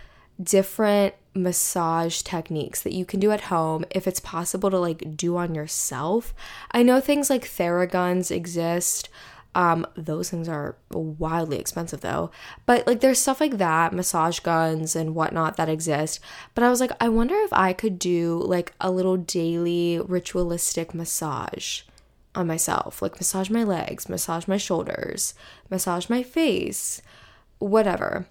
different 0.41 1.15
massage 1.33 2.21
techniques 2.21 2.81
that 2.81 2.93
you 2.93 3.05
can 3.05 3.19
do 3.19 3.31
at 3.31 3.41
home 3.41 3.85
if 3.91 4.07
it's 4.07 4.19
possible 4.19 4.69
to 4.69 4.79
like 4.79 5.17
do 5.17 5.37
on 5.37 5.55
yourself. 5.55 6.33
I 6.71 6.83
know 6.83 6.99
things 6.99 7.29
like 7.29 7.45
Theraguns 7.45 8.31
exist. 8.31 9.09
Um, 9.55 9.87
those 9.95 10.29
things 10.29 10.47
are 10.47 10.75
wildly 10.91 11.57
expensive 11.57 12.01
though. 12.01 12.29
But 12.65 12.85
like 12.85 12.99
there's 12.99 13.19
stuff 13.19 13.39
like 13.39 13.57
that, 13.57 13.93
massage 13.93 14.39
guns 14.39 14.95
and 14.95 15.15
whatnot 15.15 15.57
that 15.57 15.69
exist. 15.69 16.19
But 16.53 16.63
I 16.63 16.69
was 16.69 16.79
like, 16.79 16.91
I 16.99 17.09
wonder 17.09 17.35
if 17.35 17.53
I 17.53 17.73
could 17.73 17.97
do 17.97 18.43
like 18.45 18.73
a 18.79 18.91
little 18.91 19.17
daily 19.17 19.99
ritualistic 19.99 20.93
massage 20.93 21.81
on 22.35 22.47
myself. 22.47 23.01
Like 23.01 23.15
massage 23.15 23.49
my 23.49 23.63
legs, 23.63 24.09
massage 24.09 24.47
my 24.47 24.57
shoulders, 24.57 25.33
massage 25.69 26.09
my 26.09 26.21
face, 26.21 27.01
whatever 27.57 28.27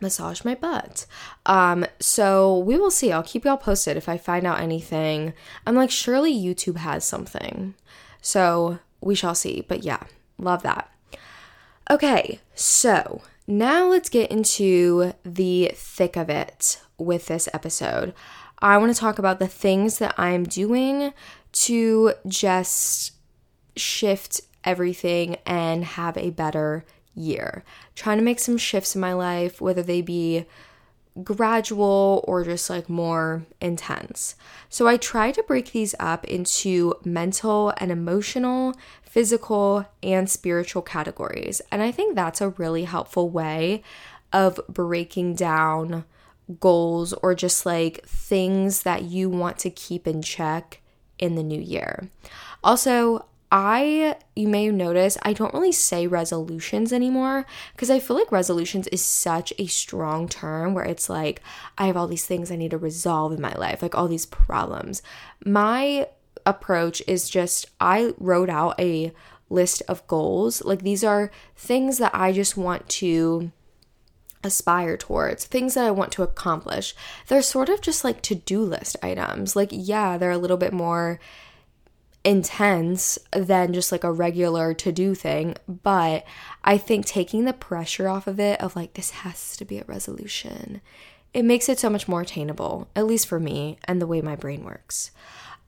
massage 0.00 0.44
my 0.44 0.54
butt. 0.54 1.06
Um, 1.46 1.86
so 1.98 2.58
we 2.58 2.76
will 2.76 2.90
see. 2.90 3.12
I'll 3.12 3.22
keep 3.22 3.44
y'all 3.44 3.56
posted 3.56 3.96
if 3.96 4.08
I 4.08 4.18
find 4.18 4.46
out 4.46 4.60
anything. 4.60 5.32
I'm 5.66 5.74
like, 5.74 5.90
surely 5.90 6.32
YouTube 6.32 6.76
has 6.76 7.04
something. 7.04 7.74
So 8.20 8.78
we 9.00 9.14
shall 9.14 9.34
see. 9.34 9.64
But 9.66 9.84
yeah, 9.84 10.02
love 10.38 10.62
that. 10.62 10.90
Okay, 11.90 12.40
so 12.54 13.22
now 13.46 13.86
let's 13.86 14.08
get 14.08 14.30
into 14.30 15.12
the 15.24 15.70
thick 15.74 16.16
of 16.16 16.28
it 16.28 16.80
with 16.98 17.26
this 17.26 17.48
episode. 17.52 18.12
I 18.58 18.78
want 18.78 18.92
to 18.94 19.00
talk 19.00 19.18
about 19.18 19.38
the 19.38 19.46
things 19.46 19.98
that 19.98 20.14
I'm 20.18 20.44
doing 20.44 21.12
to 21.52 22.14
just 22.26 23.12
shift 23.76 24.40
everything 24.64 25.36
and 25.46 25.84
have 25.84 26.16
a 26.16 26.30
better 26.30 26.84
year. 27.14 27.64
Trying 27.94 28.18
to 28.18 28.24
make 28.24 28.40
some 28.40 28.58
shifts 28.58 28.94
in 28.94 29.00
my 29.00 29.12
life, 29.12 29.60
whether 29.60 29.82
they 29.82 30.00
be 30.02 30.46
gradual 31.22 32.24
or 32.26 32.44
just 32.44 32.68
like 32.68 32.88
more 32.88 33.46
intense. 33.60 34.34
So 34.68 34.86
I 34.86 34.96
try 34.96 35.32
to 35.32 35.42
break 35.42 35.72
these 35.72 35.94
up 35.98 36.24
into 36.24 36.94
mental 37.04 37.72
and 37.78 37.90
emotional, 37.90 38.74
physical, 39.02 39.86
and 40.02 40.28
spiritual 40.28 40.82
categories. 40.82 41.62
And 41.72 41.82
I 41.82 41.90
think 41.90 42.14
that's 42.14 42.40
a 42.40 42.50
really 42.50 42.84
helpful 42.84 43.30
way 43.30 43.82
of 44.32 44.60
breaking 44.68 45.34
down 45.34 46.04
goals 46.60 47.12
or 47.14 47.34
just 47.34 47.66
like 47.66 48.04
things 48.06 48.82
that 48.82 49.04
you 49.04 49.28
want 49.28 49.58
to 49.58 49.70
keep 49.70 50.06
in 50.06 50.22
check 50.22 50.80
in 51.18 51.34
the 51.34 51.42
new 51.42 51.60
year. 51.60 52.08
Also, 52.62 53.26
I, 53.50 54.16
you 54.34 54.48
may 54.48 54.68
notice, 54.70 55.16
I 55.22 55.32
don't 55.32 55.54
really 55.54 55.72
say 55.72 56.06
resolutions 56.06 56.92
anymore 56.92 57.46
because 57.72 57.90
I 57.90 58.00
feel 58.00 58.16
like 58.16 58.32
resolutions 58.32 58.88
is 58.88 59.02
such 59.02 59.52
a 59.58 59.66
strong 59.66 60.28
term 60.28 60.74
where 60.74 60.84
it's 60.84 61.08
like, 61.08 61.40
I 61.78 61.86
have 61.86 61.96
all 61.96 62.08
these 62.08 62.26
things 62.26 62.50
I 62.50 62.56
need 62.56 62.72
to 62.72 62.78
resolve 62.78 63.32
in 63.32 63.40
my 63.40 63.54
life, 63.54 63.82
like 63.82 63.94
all 63.94 64.08
these 64.08 64.26
problems. 64.26 65.00
My 65.44 66.08
approach 66.44 67.02
is 67.06 67.30
just, 67.30 67.66
I 67.80 68.14
wrote 68.18 68.50
out 68.50 68.78
a 68.80 69.12
list 69.48 69.82
of 69.88 70.06
goals. 70.08 70.64
Like 70.64 70.82
these 70.82 71.04
are 71.04 71.30
things 71.56 71.98
that 71.98 72.14
I 72.14 72.32
just 72.32 72.56
want 72.56 72.88
to 72.88 73.52
aspire 74.42 74.96
towards, 74.96 75.44
things 75.44 75.74
that 75.74 75.84
I 75.84 75.90
want 75.90 76.12
to 76.12 76.22
accomplish. 76.22 76.94
They're 77.28 77.42
sort 77.42 77.68
of 77.68 77.80
just 77.80 78.04
like 78.04 78.22
to 78.22 78.34
do 78.34 78.60
list 78.62 78.96
items. 79.02 79.54
Like, 79.54 79.70
yeah, 79.72 80.18
they're 80.18 80.30
a 80.30 80.38
little 80.38 80.56
bit 80.56 80.72
more 80.72 81.20
intense 82.26 83.20
than 83.32 83.72
just 83.72 83.92
like 83.92 84.02
a 84.02 84.12
regular 84.12 84.74
to 84.74 84.90
do 84.90 85.14
thing. 85.14 85.54
But 85.68 86.26
I 86.64 86.76
think 86.76 87.06
taking 87.06 87.44
the 87.44 87.52
pressure 87.52 88.08
off 88.08 88.26
of 88.26 88.40
it, 88.40 88.60
of 88.60 88.74
like, 88.74 88.94
this 88.94 89.10
has 89.10 89.56
to 89.58 89.64
be 89.64 89.78
a 89.78 89.84
resolution, 89.84 90.82
it 91.32 91.44
makes 91.44 91.68
it 91.68 91.78
so 91.78 91.88
much 91.88 92.08
more 92.08 92.22
attainable, 92.22 92.88
at 92.96 93.06
least 93.06 93.28
for 93.28 93.38
me 93.38 93.78
and 93.84 94.02
the 94.02 94.06
way 94.08 94.20
my 94.20 94.34
brain 94.34 94.64
works. 94.64 95.12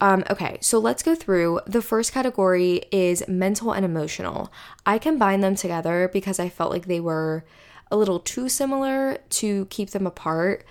Um, 0.01 0.23
okay, 0.29 0.57
so 0.59 0.79
let's 0.79 1.03
go 1.03 1.15
through. 1.15 1.61
The 1.65 1.81
first 1.81 2.11
category 2.11 2.83
is 2.91 3.25
mental 3.27 3.71
and 3.71 3.85
emotional. 3.85 4.51
I 4.85 4.97
combine 4.97 5.39
them 5.39 5.55
together 5.55 6.09
because 6.11 6.39
I 6.39 6.49
felt 6.49 6.71
like 6.71 6.87
they 6.87 6.99
were 6.99 7.45
a 7.89 7.97
little 7.97 8.19
too 8.19 8.49
similar 8.49 9.17
to 9.29 9.65
keep 9.67 9.91
them 9.91 10.05
apart. 10.05 10.65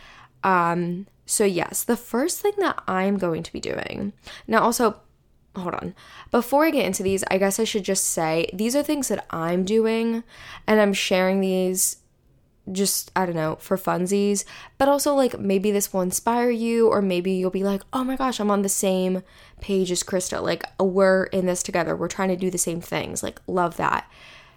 Um, 0.45 1.07
so, 1.25 1.45
yes, 1.45 1.85
the 1.85 1.97
first 1.97 2.41
thing 2.41 2.53
that 2.59 2.83
I'm 2.87 3.19
going 3.19 3.43
to 3.43 3.53
be 3.53 3.61
doing, 3.61 4.13
now 4.47 4.63
also 4.63 5.01
hold 5.59 5.75
on. 5.75 5.95
Before 6.31 6.65
I 6.65 6.71
get 6.71 6.87
into 6.87 7.03
these, 7.03 7.25
I 7.31 7.39
guess 7.39 7.59
I 7.59 7.65
should 7.65 7.85
just 7.85 8.05
say 8.05 8.49
these 8.53 8.75
are 8.75 8.83
things 8.83 9.09
that 9.09 9.27
I'm 9.31 9.65
doing 9.65 10.25
and 10.67 10.81
I'm 10.81 10.93
sharing 10.93 11.41
these 11.41 11.99
just 12.73 13.11
I 13.17 13.27
don't 13.27 13.35
know 13.35 13.57
for 13.61 13.77
funsies, 13.77 14.45
but 14.77 14.89
also 14.89 15.15
like 15.15 15.39
maybe 15.39 15.71
this 15.71 15.93
will 15.93 16.01
inspire 16.01 16.51
you, 16.51 16.89
or 16.89 17.01
maybe 17.03 17.33
you'll 17.33 17.51
be 17.51 17.65
like, 17.65 17.83
oh 17.93 18.05
my 18.05 18.17
gosh, 18.17 18.41
I'm 18.41 18.51
on 18.51 18.63
the 18.63 18.69
same 18.69 19.23
page 19.61 19.91
as 19.91 20.03
Krista. 20.03 20.43
Like 20.43 20.65
we're 20.79 21.25
in 21.25 21.47
this 21.47 21.63
together. 21.63 21.97
We're 21.97 22.09
trying 22.09 22.29
to 22.29 22.37
do 22.37 22.51
the 22.51 22.59
same 22.59 22.81
things. 22.81 23.23
Like 23.23 23.41
love 23.47 23.77
that. 23.77 24.11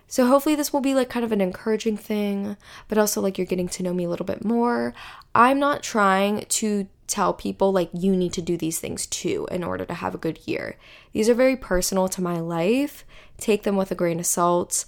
So 0.07 0.27
hopefully 0.27 0.55
this 0.55 0.73
will 0.73 0.81
be 0.81 0.93
like 0.93 1.09
kind 1.09 1.23
of 1.23 1.31
an 1.31 1.39
encouraging 1.39 1.95
thing, 1.95 2.57
but 2.89 2.97
also 2.97 3.21
like 3.21 3.37
you're 3.37 3.47
getting 3.47 3.69
to 3.69 3.83
know 3.83 3.93
me 3.93 4.03
a 4.03 4.09
little 4.09 4.25
bit 4.25 4.43
more. 4.43 4.93
I'm 5.33 5.59
not 5.59 5.83
trying 5.83 6.45
to 6.45 6.87
tell 7.07 7.33
people 7.33 7.71
like 7.73 7.89
you 7.93 8.15
need 8.15 8.33
to 8.33 8.41
do 8.41 8.55
these 8.57 8.79
things 8.79 9.05
too 9.05 9.47
in 9.51 9.63
order 9.63 9.85
to 9.85 9.93
have 9.93 10.15
a 10.15 10.19
good 10.19 10.39
year. 10.45 10.77
These 11.11 11.29
are 11.29 11.33
very 11.33 11.57
personal 11.57 12.07
to 12.09 12.21
my 12.21 12.39
life. 12.39 13.05
Take 13.37 13.63
them 13.63 13.75
with 13.75 13.91
a 13.91 13.95
grain 13.95 14.19
of 14.19 14.25
salt. 14.25 14.85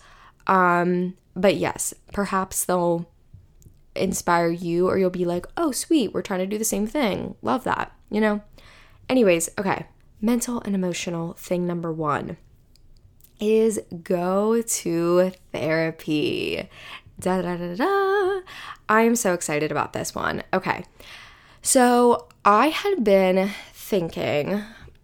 Um, 0.48 1.16
but 1.36 1.56
yes, 1.56 1.94
perhaps 2.14 2.64
they'll 2.64 3.10
inspire 3.96 4.50
you 4.50 4.88
or 4.88 4.98
you'll 4.98 5.10
be 5.10 5.26
like, 5.26 5.46
"Oh, 5.58 5.72
sweet, 5.72 6.14
we're 6.14 6.22
trying 6.22 6.40
to 6.40 6.48
do 6.48 6.58
the 6.58 6.66
same 6.66 6.88
thing." 6.88 7.36
Love 7.42 7.64
that, 7.66 7.92
you 8.10 8.22
know? 8.22 8.42
Anyways, 9.10 9.50
okay. 9.58 9.88
Mental 10.22 10.62
and 10.62 10.74
emotional 10.74 11.34
thing 11.34 11.68
number 11.68 11.92
1 11.92 12.38
is 13.40 13.82
go 14.04 14.62
to 14.62 15.32
therapy. 15.52 16.70
Da 17.20 17.42
da 17.42 17.56
da 17.56 17.76
da. 17.76 18.42
I 18.90 19.02
am 19.02 19.16
so 19.16 19.34
excited 19.34 19.72
about 19.72 19.94
this 19.94 20.14
one. 20.14 20.44
Okay. 20.54 20.86
So 21.62 22.28
I 22.44 22.68
had 22.68 23.04
been 23.04 23.50
thinking, 23.74 24.62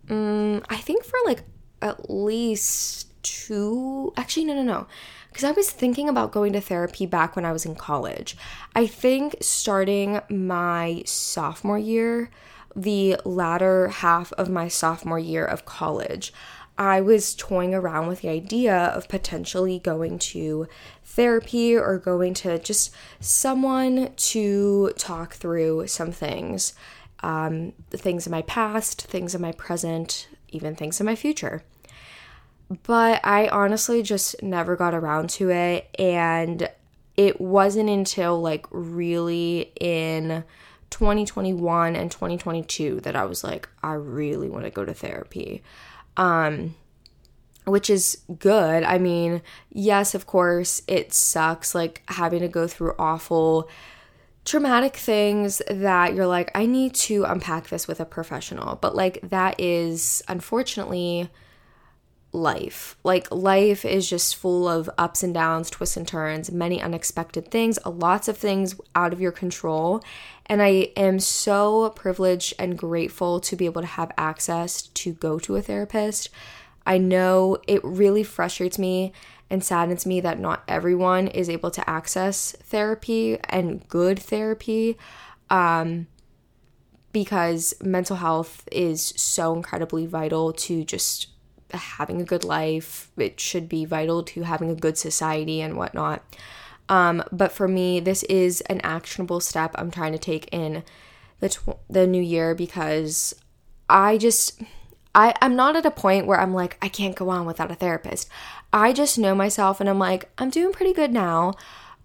um, 0.09 0.63
I 0.69 0.77
think 0.77 1.05
for 1.05 1.17
like 1.25 1.43
at 1.81 2.09
least 2.09 3.07
two, 3.23 4.13
actually, 4.17 4.45
no, 4.45 4.55
no, 4.55 4.63
no. 4.63 4.87
Because 5.29 5.43
I 5.43 5.51
was 5.51 5.69
thinking 5.69 6.09
about 6.09 6.31
going 6.31 6.53
to 6.53 6.61
therapy 6.61 7.05
back 7.05 7.35
when 7.35 7.45
I 7.45 7.51
was 7.51 7.65
in 7.65 7.75
college. 7.75 8.35
I 8.75 8.87
think 8.87 9.35
starting 9.41 10.19
my 10.29 11.03
sophomore 11.05 11.77
year, 11.77 12.29
the 12.75 13.17
latter 13.23 13.89
half 13.89 14.33
of 14.33 14.49
my 14.49 14.67
sophomore 14.67 15.19
year 15.19 15.45
of 15.45 15.65
college, 15.65 16.33
I 16.79 17.01
was 17.01 17.35
toying 17.35 17.75
around 17.75 18.07
with 18.07 18.21
the 18.21 18.29
idea 18.29 18.73
of 18.73 19.09
potentially 19.09 19.79
going 19.79 20.17
to 20.19 20.65
therapy 21.03 21.75
or 21.75 21.99
going 21.99 22.33
to 22.35 22.57
just 22.57 22.95
someone 23.19 24.13
to 24.15 24.93
talk 24.97 25.33
through 25.33 25.87
some 25.87 26.13
things 26.13 26.73
um, 27.21 27.73
things 27.89 28.25
in 28.25 28.31
my 28.31 28.43
past, 28.43 29.01
things 29.01 29.35
in 29.35 29.41
my 29.41 29.51
present, 29.51 30.29
even 30.49 30.73
things 30.73 31.01
in 31.01 31.05
my 31.05 31.15
future. 31.15 31.63
But 32.83 33.19
I 33.25 33.49
honestly 33.49 34.01
just 34.01 34.41
never 34.41 34.77
got 34.77 34.93
around 34.93 35.29
to 35.31 35.49
it. 35.49 35.89
And 35.99 36.69
it 37.17 37.41
wasn't 37.41 37.89
until 37.89 38.39
like 38.41 38.65
really 38.71 39.73
in 39.81 40.45
2021 40.91 41.97
and 41.97 42.09
2022 42.09 43.01
that 43.01 43.17
I 43.17 43.25
was 43.25 43.43
like, 43.43 43.67
I 43.83 43.93
really 43.93 44.47
want 44.47 44.63
to 44.63 44.71
go 44.71 44.85
to 44.85 44.93
therapy 44.93 45.61
um, 46.19 46.75
which 47.63 47.89
is 47.89 48.19
good. 48.37 48.83
I 48.83 48.99
mean, 48.99 49.41
yes, 49.71 50.13
of 50.13 50.27
course, 50.27 50.83
it 50.87 51.13
sucks 51.13 51.73
like 51.73 52.03
having 52.09 52.41
to 52.41 52.47
go 52.47 52.67
through 52.67 52.93
awful 52.99 53.69
traumatic 54.43 54.95
things 54.95 55.61
that 55.69 56.13
you're 56.13 56.27
like, 56.27 56.51
I 56.53 56.65
need 56.65 56.93
to 56.95 57.23
unpack 57.23 57.69
this 57.69 57.87
with 57.87 57.99
a 57.99 58.05
professional. 58.05 58.75
But 58.75 58.95
like, 58.95 59.19
that 59.23 59.59
is 59.59 60.21
unfortunately 60.27 61.29
life. 62.31 62.97
Like, 63.03 63.31
life 63.31 63.85
is 63.85 64.09
just 64.09 64.35
full 64.35 64.67
of 64.67 64.89
ups 64.97 65.23
and 65.23 65.33
downs, 65.33 65.69
twists 65.69 65.97
and 65.97 66.07
turns, 66.07 66.51
many 66.51 66.81
unexpected 66.81 67.49
things, 67.49 67.79
lots 67.85 68.27
of 68.27 68.37
things 68.37 68.75
out 68.93 69.13
of 69.13 69.21
your 69.21 69.31
control. 69.31 70.03
And 70.49 70.63
I 70.63 70.91
am 70.97 71.19
so 71.19 71.91
privileged 71.91 72.55
and 72.57 72.75
grateful 72.75 73.39
to 73.41 73.55
be 73.55 73.65
able 73.65 73.81
to 73.81 73.87
have 73.87 74.11
access 74.17 74.81
to 74.81 75.13
go 75.13 75.37
to 75.39 75.55
a 75.55 75.61
therapist. 75.61 76.29
I 76.87 76.97
know 76.97 77.57
it 77.67 77.83
really 77.83 78.23
frustrates 78.23 78.79
me 78.79 79.13
and 79.51 79.63
saddens 79.63 80.07
me 80.07 80.21
that 80.21 80.39
not 80.39 80.63
everyone 80.67 81.27
is 81.27 81.49
able 81.49 81.69
to 81.71 81.87
access 81.87 82.51
therapy 82.63 83.37
and 83.47 83.87
good 83.87 84.17
therapy 84.17 84.97
um, 85.51 86.07
because 87.11 87.75
mental 87.83 88.15
health 88.15 88.67
is 88.71 89.13
so 89.15 89.53
incredibly 89.53 90.07
vital 90.07 90.53
to 90.53 90.83
just 90.83 91.27
having 91.71 92.21
a 92.21 92.25
good 92.25 92.43
life. 92.43 93.11
It 93.17 93.39
should 93.39 93.69
be 93.69 93.85
vital 93.85 94.23
to 94.23 94.43
having 94.43 94.69
a 94.69 94.75
good 94.75 94.97
society 94.97 95.61
and 95.61 95.77
whatnot. 95.77 96.23
Um, 96.89 97.23
but 97.31 97.51
for 97.51 97.67
me, 97.67 97.99
this 97.99 98.23
is 98.23 98.61
an 98.61 98.81
actionable 98.81 99.39
step 99.39 99.75
I'm 99.75 99.91
trying 99.91 100.11
to 100.11 100.19
take 100.19 100.49
in 100.51 100.83
the 101.39 101.49
tw- 101.49 101.79
the 101.89 102.05
new 102.07 102.21
year 102.21 102.53
because 102.55 103.33
I 103.87 104.17
just 104.17 104.61
I 105.15 105.33
I'm 105.41 105.55
not 105.55 105.75
at 105.75 105.85
a 105.85 105.91
point 105.91 106.25
where 106.25 106.39
I'm 106.39 106.53
like 106.53 106.77
I 106.81 106.89
can't 106.89 107.15
go 107.15 107.29
on 107.29 107.45
without 107.45 107.71
a 107.71 107.75
therapist. 107.75 108.27
I 108.73 108.91
just 108.91 109.17
know 109.17 109.35
myself 109.35 109.79
and 109.79 109.89
I'm 109.89 109.99
like 109.99 110.29
I'm 110.37 110.49
doing 110.49 110.73
pretty 110.73 110.93
good 110.93 111.13
now. 111.13 111.53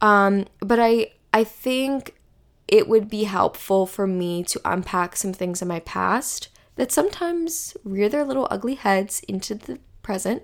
Um, 0.01 0.44
but 0.61 0.79
I 0.79 1.12
I 1.33 1.44
think 1.44 2.14
it 2.68 2.88
would 2.88 3.09
be 3.09 3.25
helpful 3.25 3.87
for 3.87 4.07
me 4.07 4.42
to 4.44 4.61
unpack 4.64 5.16
some 5.16 5.33
things 5.33 5.61
in 5.61 5.68
my 5.68 5.81
past 5.81 6.49
that 6.77 6.92
sometimes 6.92 7.77
rear 7.85 8.09
their 8.09 8.25
little 8.25 8.49
ugly 8.51 8.75
heads 8.75 9.20
into 9.29 9.55
the 9.55 9.79
present 10.03 10.42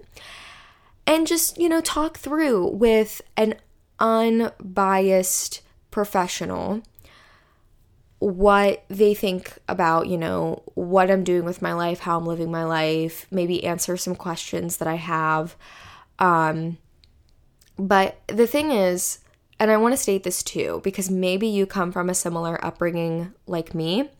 and 1.06 1.26
just, 1.26 1.58
you 1.58 1.68
know, 1.68 1.80
talk 1.80 2.18
through 2.18 2.68
with 2.68 3.20
an 3.36 3.54
unbiased 4.00 5.62
professional 5.90 6.82
what 8.20 8.84
they 8.88 9.14
think 9.14 9.58
about, 9.66 10.06
you 10.06 10.18
know, 10.18 10.62
what 10.74 11.10
I'm 11.10 11.24
doing 11.24 11.44
with 11.44 11.62
my 11.62 11.72
life, 11.72 12.00
how 12.00 12.18
I'm 12.18 12.26
living 12.26 12.50
my 12.50 12.64
life, 12.64 13.26
maybe 13.30 13.64
answer 13.64 13.96
some 13.96 14.14
questions 14.14 14.76
that 14.76 14.86
I 14.86 14.96
have. 14.96 15.56
Um, 16.18 16.76
but 17.78 18.20
the 18.26 18.46
thing 18.46 18.72
is, 18.72 19.20
and 19.58 19.70
I 19.70 19.78
want 19.78 19.94
to 19.94 19.96
state 19.96 20.22
this 20.22 20.42
too, 20.42 20.82
because 20.84 21.10
maybe 21.10 21.46
you 21.46 21.64
come 21.64 21.92
from 21.92 22.10
a 22.10 22.14
similar 22.14 22.62
upbringing 22.64 23.32
like 23.46 23.74
me. 23.74 24.10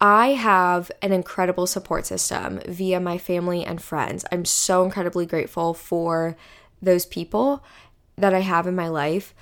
I 0.00 0.28
have 0.28 0.90
an 1.00 1.12
incredible 1.12 1.68
support 1.68 2.06
system 2.06 2.60
via 2.66 2.98
my 2.98 3.16
family 3.16 3.64
and 3.64 3.80
friends. 3.80 4.24
I'm 4.32 4.44
so 4.44 4.82
incredibly 4.84 5.24
grateful 5.24 5.72
for 5.72 6.36
those 6.82 7.06
people 7.06 7.62
that 8.20 8.34
I 8.34 8.40
have 8.40 8.66
in 8.66 8.74
my 8.74 8.88
life. 8.88 9.34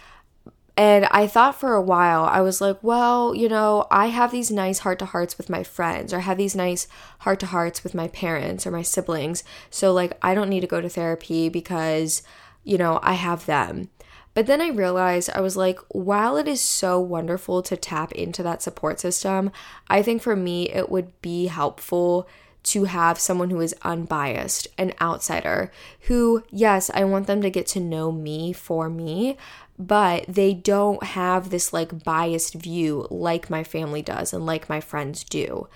And 0.76 1.06
I 1.06 1.26
thought 1.26 1.58
for 1.58 1.74
a 1.74 1.82
while, 1.82 2.22
I 2.24 2.40
was 2.40 2.60
like, 2.60 2.78
well, 2.84 3.34
you 3.34 3.48
know, 3.48 3.88
I 3.90 4.06
have 4.06 4.30
these 4.30 4.52
nice 4.52 4.78
heart 4.78 5.00
to 5.00 5.06
hearts 5.06 5.36
with 5.36 5.50
my 5.50 5.64
friends, 5.64 6.14
or 6.14 6.18
I 6.18 6.20
have 6.20 6.38
these 6.38 6.54
nice 6.54 6.86
heart 7.20 7.40
to 7.40 7.46
hearts 7.46 7.82
with 7.82 7.96
my 7.96 8.06
parents 8.06 8.64
or 8.64 8.70
my 8.70 8.82
siblings. 8.82 9.42
So, 9.70 9.92
like, 9.92 10.16
I 10.22 10.34
don't 10.34 10.48
need 10.48 10.60
to 10.60 10.68
go 10.68 10.80
to 10.80 10.88
therapy 10.88 11.48
because, 11.48 12.22
you 12.62 12.78
know, 12.78 13.00
I 13.02 13.14
have 13.14 13.46
them. 13.46 13.90
But 14.34 14.46
then 14.46 14.60
I 14.60 14.68
realized 14.68 15.30
I 15.30 15.40
was 15.40 15.56
like, 15.56 15.80
while 15.88 16.36
it 16.36 16.46
is 16.46 16.60
so 16.60 17.00
wonderful 17.00 17.60
to 17.62 17.76
tap 17.76 18.12
into 18.12 18.44
that 18.44 18.62
support 18.62 19.00
system, 19.00 19.50
I 19.88 20.00
think 20.00 20.22
for 20.22 20.36
me 20.36 20.70
it 20.70 20.90
would 20.90 21.20
be 21.20 21.48
helpful 21.48 22.28
to 22.64 22.84
have 22.84 23.18
someone 23.18 23.50
who 23.50 23.60
is 23.60 23.74
unbiased, 23.82 24.68
an 24.76 24.92
outsider, 25.00 25.70
who, 26.02 26.42
yes, 26.50 26.90
I 26.92 27.04
want 27.04 27.26
them 27.26 27.40
to 27.42 27.50
get 27.50 27.66
to 27.68 27.80
know 27.80 28.12
me 28.12 28.52
for 28.52 28.90
me, 28.90 29.36
but 29.78 30.24
they 30.26 30.54
don't 30.54 31.02
have 31.02 31.50
this 31.50 31.72
like 31.72 32.04
biased 32.04 32.54
view 32.54 33.06
like 33.10 33.48
my 33.48 33.62
family 33.62 34.02
does 34.02 34.32
and 34.32 34.44
like 34.44 34.68
my 34.68 34.80
friends 34.80 35.24
do. 35.24 35.68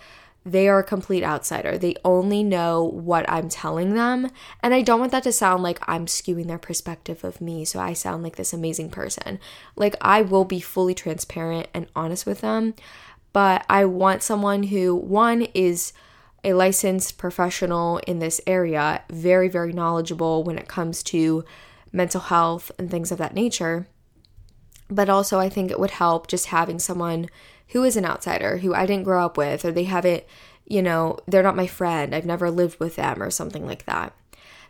They 0.44 0.68
are 0.68 0.80
a 0.80 0.84
complete 0.84 1.22
outsider. 1.22 1.78
They 1.78 1.94
only 2.04 2.42
know 2.42 2.82
what 2.82 3.30
I'm 3.30 3.48
telling 3.48 3.94
them. 3.94 4.28
And 4.60 4.74
I 4.74 4.82
don't 4.82 4.98
want 4.98 5.12
that 5.12 5.22
to 5.22 5.32
sound 5.32 5.62
like 5.62 5.78
I'm 5.88 6.06
skewing 6.06 6.48
their 6.48 6.58
perspective 6.58 7.22
of 7.22 7.40
me 7.40 7.64
so 7.64 7.78
I 7.78 7.92
sound 7.92 8.24
like 8.24 8.34
this 8.34 8.52
amazing 8.52 8.90
person. 8.90 9.38
Like, 9.76 9.94
I 10.00 10.22
will 10.22 10.44
be 10.44 10.60
fully 10.60 10.94
transparent 10.94 11.68
and 11.72 11.86
honest 11.94 12.26
with 12.26 12.40
them, 12.40 12.74
but 13.32 13.64
I 13.70 13.84
want 13.84 14.24
someone 14.24 14.64
who, 14.64 14.96
one, 14.96 15.42
is 15.54 15.92
a 16.44 16.54
licensed 16.54 17.18
professional 17.18 17.98
in 17.98 18.18
this 18.18 18.40
area, 18.46 19.02
very, 19.10 19.48
very 19.48 19.72
knowledgeable 19.72 20.42
when 20.42 20.58
it 20.58 20.68
comes 20.68 21.02
to 21.04 21.44
mental 21.92 22.20
health 22.20 22.72
and 22.78 22.90
things 22.90 23.12
of 23.12 23.18
that 23.18 23.34
nature. 23.34 23.86
But 24.88 25.08
also, 25.08 25.38
I 25.38 25.48
think 25.48 25.70
it 25.70 25.78
would 25.78 25.92
help 25.92 26.26
just 26.26 26.46
having 26.46 26.78
someone 26.78 27.28
who 27.68 27.84
is 27.84 27.96
an 27.96 28.04
outsider 28.04 28.58
who 28.58 28.74
I 28.74 28.86
didn't 28.86 29.04
grow 29.04 29.24
up 29.24 29.36
with, 29.36 29.64
or 29.64 29.72
they 29.72 29.84
haven't, 29.84 30.24
you 30.66 30.82
know, 30.82 31.18
they're 31.26 31.42
not 31.42 31.56
my 31.56 31.66
friend, 31.66 32.14
I've 32.14 32.26
never 32.26 32.50
lived 32.50 32.80
with 32.80 32.96
them, 32.96 33.22
or 33.22 33.30
something 33.30 33.64
like 33.64 33.86
that. 33.86 34.12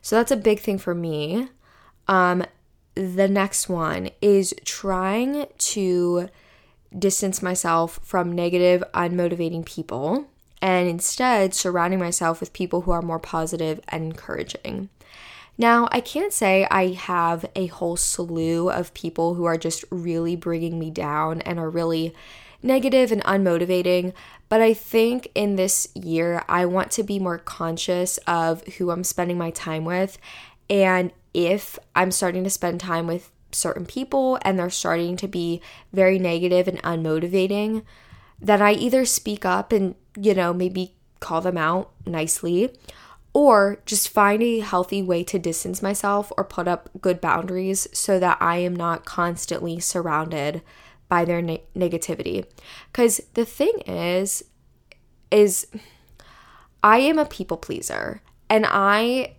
So 0.02 0.16
that's 0.16 0.30
a 0.30 0.36
big 0.36 0.60
thing 0.60 0.78
for 0.78 0.94
me. 0.94 1.48
Um, 2.06 2.44
the 2.94 3.28
next 3.28 3.68
one 3.68 4.10
is 4.20 4.54
trying 4.64 5.46
to 5.56 6.28
distance 6.96 7.40
myself 7.40 7.98
from 8.02 8.30
negative, 8.30 8.84
unmotivating 8.92 9.64
people 9.64 10.26
and 10.62 10.88
instead 10.88 11.52
surrounding 11.52 11.98
myself 11.98 12.38
with 12.40 12.52
people 12.52 12.82
who 12.82 12.92
are 12.92 13.02
more 13.02 13.18
positive 13.18 13.80
and 13.88 14.04
encouraging. 14.04 14.88
Now, 15.58 15.88
I 15.92 16.00
can't 16.00 16.32
say 16.32 16.66
I 16.70 16.92
have 16.92 17.44
a 17.54 17.66
whole 17.66 17.96
slew 17.96 18.70
of 18.70 18.94
people 18.94 19.34
who 19.34 19.44
are 19.44 19.58
just 19.58 19.84
really 19.90 20.36
bringing 20.36 20.78
me 20.78 20.90
down 20.90 21.42
and 21.42 21.58
are 21.58 21.68
really 21.68 22.14
negative 22.62 23.12
and 23.12 23.22
unmotivating, 23.24 24.14
but 24.48 24.60
I 24.60 24.72
think 24.72 25.30
in 25.34 25.56
this 25.56 25.88
year, 25.94 26.44
I 26.48 26.64
want 26.64 26.90
to 26.92 27.02
be 27.02 27.18
more 27.18 27.38
conscious 27.38 28.18
of 28.26 28.64
who 28.74 28.90
I'm 28.90 29.04
spending 29.04 29.36
my 29.36 29.50
time 29.50 29.84
with. 29.84 30.16
And 30.70 31.10
if 31.34 31.78
I'm 31.96 32.12
starting 32.12 32.44
to 32.44 32.50
spend 32.50 32.80
time 32.80 33.06
with 33.06 33.30
certain 33.50 33.84
people 33.84 34.38
and 34.42 34.58
they're 34.58 34.70
starting 34.70 35.16
to 35.16 35.28
be 35.28 35.60
very 35.92 36.18
negative 36.18 36.68
and 36.68 36.82
unmotivating, 36.82 37.82
then 38.42 38.60
I 38.60 38.72
either 38.72 39.04
speak 39.04 39.44
up 39.46 39.72
and, 39.72 39.94
you 40.16 40.34
know, 40.34 40.52
maybe 40.52 40.94
call 41.20 41.40
them 41.40 41.56
out 41.56 41.92
nicely 42.04 42.74
or 43.32 43.78
just 43.86 44.08
find 44.08 44.42
a 44.42 44.60
healthy 44.60 45.00
way 45.00 45.24
to 45.24 45.38
distance 45.38 45.80
myself 45.80 46.32
or 46.36 46.44
put 46.44 46.68
up 46.68 46.90
good 47.00 47.20
boundaries 47.20 47.86
so 47.92 48.18
that 48.18 48.36
I 48.40 48.56
am 48.56 48.76
not 48.76 49.04
constantly 49.04 49.80
surrounded 49.80 50.60
by 51.08 51.24
their 51.24 51.40
ne- 51.40 51.62
negativity. 51.74 52.44
Cuz 52.92 53.20
the 53.34 53.44
thing 53.44 53.78
is 53.86 54.44
is 55.30 55.66
I 56.82 56.98
am 56.98 57.18
a 57.18 57.24
people 57.24 57.56
pleaser 57.56 58.20
and 58.50 58.66
I 58.68 59.36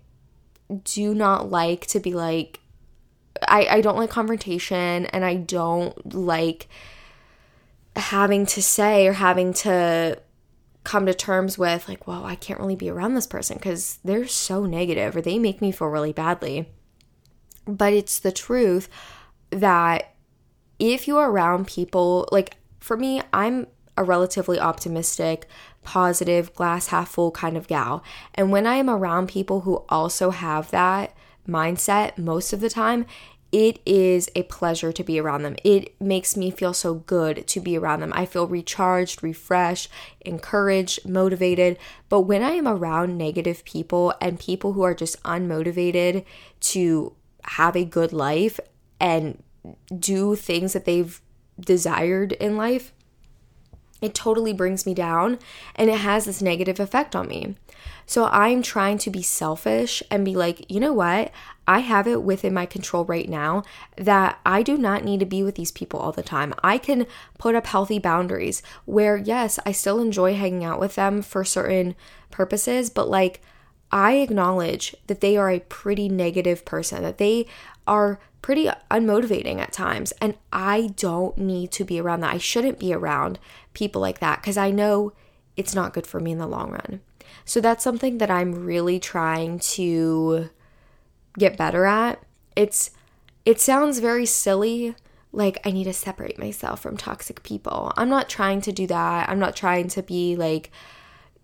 do 0.84 1.14
not 1.14 1.52
like 1.52 1.86
to 1.88 2.00
be 2.00 2.14
like 2.14 2.62
I 3.48 3.68
I 3.70 3.82
don't 3.82 3.98
like 3.98 4.10
confrontation 4.10 5.06
and 5.08 5.26
I 5.26 5.36
don't 5.36 6.16
like 6.16 6.68
having 7.96 8.46
to 8.48 8.62
say 8.62 9.08
or 9.08 9.14
having 9.14 9.54
to 9.54 10.20
come 10.84 11.06
to 11.06 11.14
terms 11.14 11.58
with 11.58 11.88
like, 11.88 12.08
well, 12.08 12.26
I 12.26 12.36
can't 12.36 12.60
really 12.60 12.76
be 12.76 12.90
around 12.90 13.14
this 13.14 13.28
person 13.28 13.58
because 13.58 14.00
they're 14.04 14.28
so 14.28 14.66
negative 14.66 15.16
or 15.16 15.22
they 15.22 15.40
make 15.40 15.62
me 15.62 15.72
feel 15.72 15.88
really 15.88 16.14
badly. 16.14 16.70
But 17.66 17.94
it's 17.94 18.20
the 18.20 18.32
truth 18.32 18.90
that 19.50 20.14
if 20.80 21.08
you're 21.08 21.30
around 21.30 21.68
people, 21.68 22.28
like 22.32 22.58
for 22.80 22.98
me, 22.98 23.22
I'm 23.32 23.68
a 23.96 24.04
relatively 24.04 24.60
optimistic, 24.60 25.48
positive, 25.84 26.54
glass 26.54 26.88
half 26.88 27.10
full 27.10 27.32
kind 27.32 27.56
of 27.56 27.68
gal. 27.68 28.04
And 28.36 28.52
when 28.52 28.68
I 28.68 28.76
am 28.76 28.90
around 28.90 29.30
people 29.30 29.62
who 29.62 29.86
also 29.88 30.32
have 30.32 30.72
that 30.72 31.16
mindset 31.48 32.18
most 32.18 32.54
of 32.54 32.60
the 32.60 32.70
time, 32.70 33.06
it 33.54 33.80
is 33.86 34.32
a 34.36 34.44
pleasure 34.44 34.92
to 34.92 35.04
be 35.04 35.20
around 35.20 35.44
them. 35.44 35.56
It 35.64 35.94
makes 36.02 36.36
me 36.36 36.50
feel 36.50 36.74
so 36.74 36.96
good 36.96 37.46
to 37.48 37.62
be 37.62 37.78
around 37.78 38.00
them. 38.00 38.12
I 38.16 38.26
feel 38.26 38.48
recharged, 38.48 39.22
refreshed, 39.22 39.92
encouraged, 40.22 41.08
motivated. 41.08 41.78
But 42.10 42.22
when 42.22 42.42
I 42.42 42.54
am 42.54 42.68
around 42.68 43.16
negative 43.16 43.64
people 43.64 44.16
and 44.20 44.40
people 44.40 44.74
who 44.74 44.82
are 44.82 44.96
just 44.96 45.22
unmotivated 45.22 46.26
to 46.62 47.14
have 47.44 47.76
a 47.76 47.86
good 47.86 48.12
life 48.12 48.60
and 49.00 49.44
do 50.00 50.36
things 50.36 50.74
that 50.74 50.86
they've 50.86 51.22
desired 51.60 52.32
in 52.34 52.58
life, 52.58 52.92
it 54.02 54.16
totally 54.16 54.52
brings 54.52 54.86
me 54.86 54.96
down 54.96 55.38
and 55.76 55.92
it 55.92 56.00
has 56.00 56.26
this 56.26 56.42
negative 56.42 56.80
effect 56.80 57.16
on 57.16 57.28
me. 57.28 57.56
So 58.06 58.26
I'm 58.26 58.62
trying 58.62 58.98
to 59.00 59.10
be 59.10 59.22
selfish 59.22 60.04
and 60.12 60.26
be 60.26 60.36
like, 60.36 60.70
you 60.70 60.80
know 60.80 60.92
what? 60.92 61.32
I 61.68 61.80
have 61.80 62.08
it 62.08 62.24
within 62.24 62.54
my 62.54 62.66
control 62.66 63.06
right 63.06 63.28
now 63.30 63.64
that 63.96 64.40
I 64.46 64.64
do 64.64 64.78
not 64.78 65.04
need 65.04 65.20
to 65.22 65.26
be 65.26 65.44
with 65.44 65.56
these 65.56 65.72
people 65.72 66.00
all 66.00 66.12
the 66.12 66.24
time. 66.24 66.54
I 66.64 66.78
can 66.78 67.06
put 67.38 67.56
up 67.56 67.68
healthy 67.68 68.00
boundaries 68.00 68.62
where, 68.86 69.18
yes, 69.18 69.60
I 69.66 69.72
still 69.72 70.00
enjoy 70.00 70.36
hanging 70.36 70.64
out 70.64 70.80
with 70.80 70.96
them 70.96 71.22
for 71.22 71.44
certain 71.46 71.96
purposes, 72.32 72.90
but 72.90 73.10
like, 73.10 73.42
I 73.92 74.14
acknowledge 74.14 74.96
that 75.08 75.22
they 75.22 75.38
are 75.38 75.52
a 75.52 75.60
pretty 75.60 76.10
negative 76.10 76.66
person, 76.66 77.04
that 77.04 77.20
they 77.20 77.46
are 77.86 78.20
pretty 78.42 78.70
unmotivating 78.90 79.60
at 79.60 79.72
times. 79.72 80.12
And 80.20 80.36
I 80.52 80.94
don't 80.98 81.38
need 81.38 81.72
to 81.74 81.86
be 81.86 82.00
around 82.00 82.22
that. 82.22 82.34
I 82.34 82.40
shouldn't 82.40 82.80
be 82.80 82.94
around 82.94 83.40
people 83.74 84.02
like 84.02 84.20
that 84.20 84.42
because 84.42 84.58
I 84.58 84.72
know 84.72 85.14
it's 85.56 85.76
not 85.76 85.94
good 85.94 86.08
for 86.08 86.20
me 86.20 86.32
in 86.32 86.40
the 86.40 86.48
long 86.48 86.72
run. 86.72 87.02
So 87.46 87.62
that's 87.62 87.84
something 87.84 88.18
that 88.18 88.32
I'm 88.32 88.66
really 88.66 89.00
trying 89.00 89.60
to 89.60 90.50
get 91.38 91.58
better 91.58 91.86
at. 91.86 92.22
It's 92.56 92.92
it 93.46 93.60
sounds 93.60 94.00
very 94.00 94.26
silly 94.26 94.96
like 95.32 95.60
I 95.66 95.72
need 95.72 95.86
to 95.86 95.94
separate 95.94 96.38
myself 96.38 96.80
from 96.82 96.96
toxic 96.96 97.44
people. 97.44 97.92
I'm 97.98 98.10
not 98.10 98.30
trying 98.30 98.62
to 98.62 98.72
do 98.72 98.88
that. 98.88 99.30
I'm 99.30 99.40
not 99.40 99.56
trying 99.56 99.88
to 99.90 100.04
be 100.04 100.36
like 100.36 100.72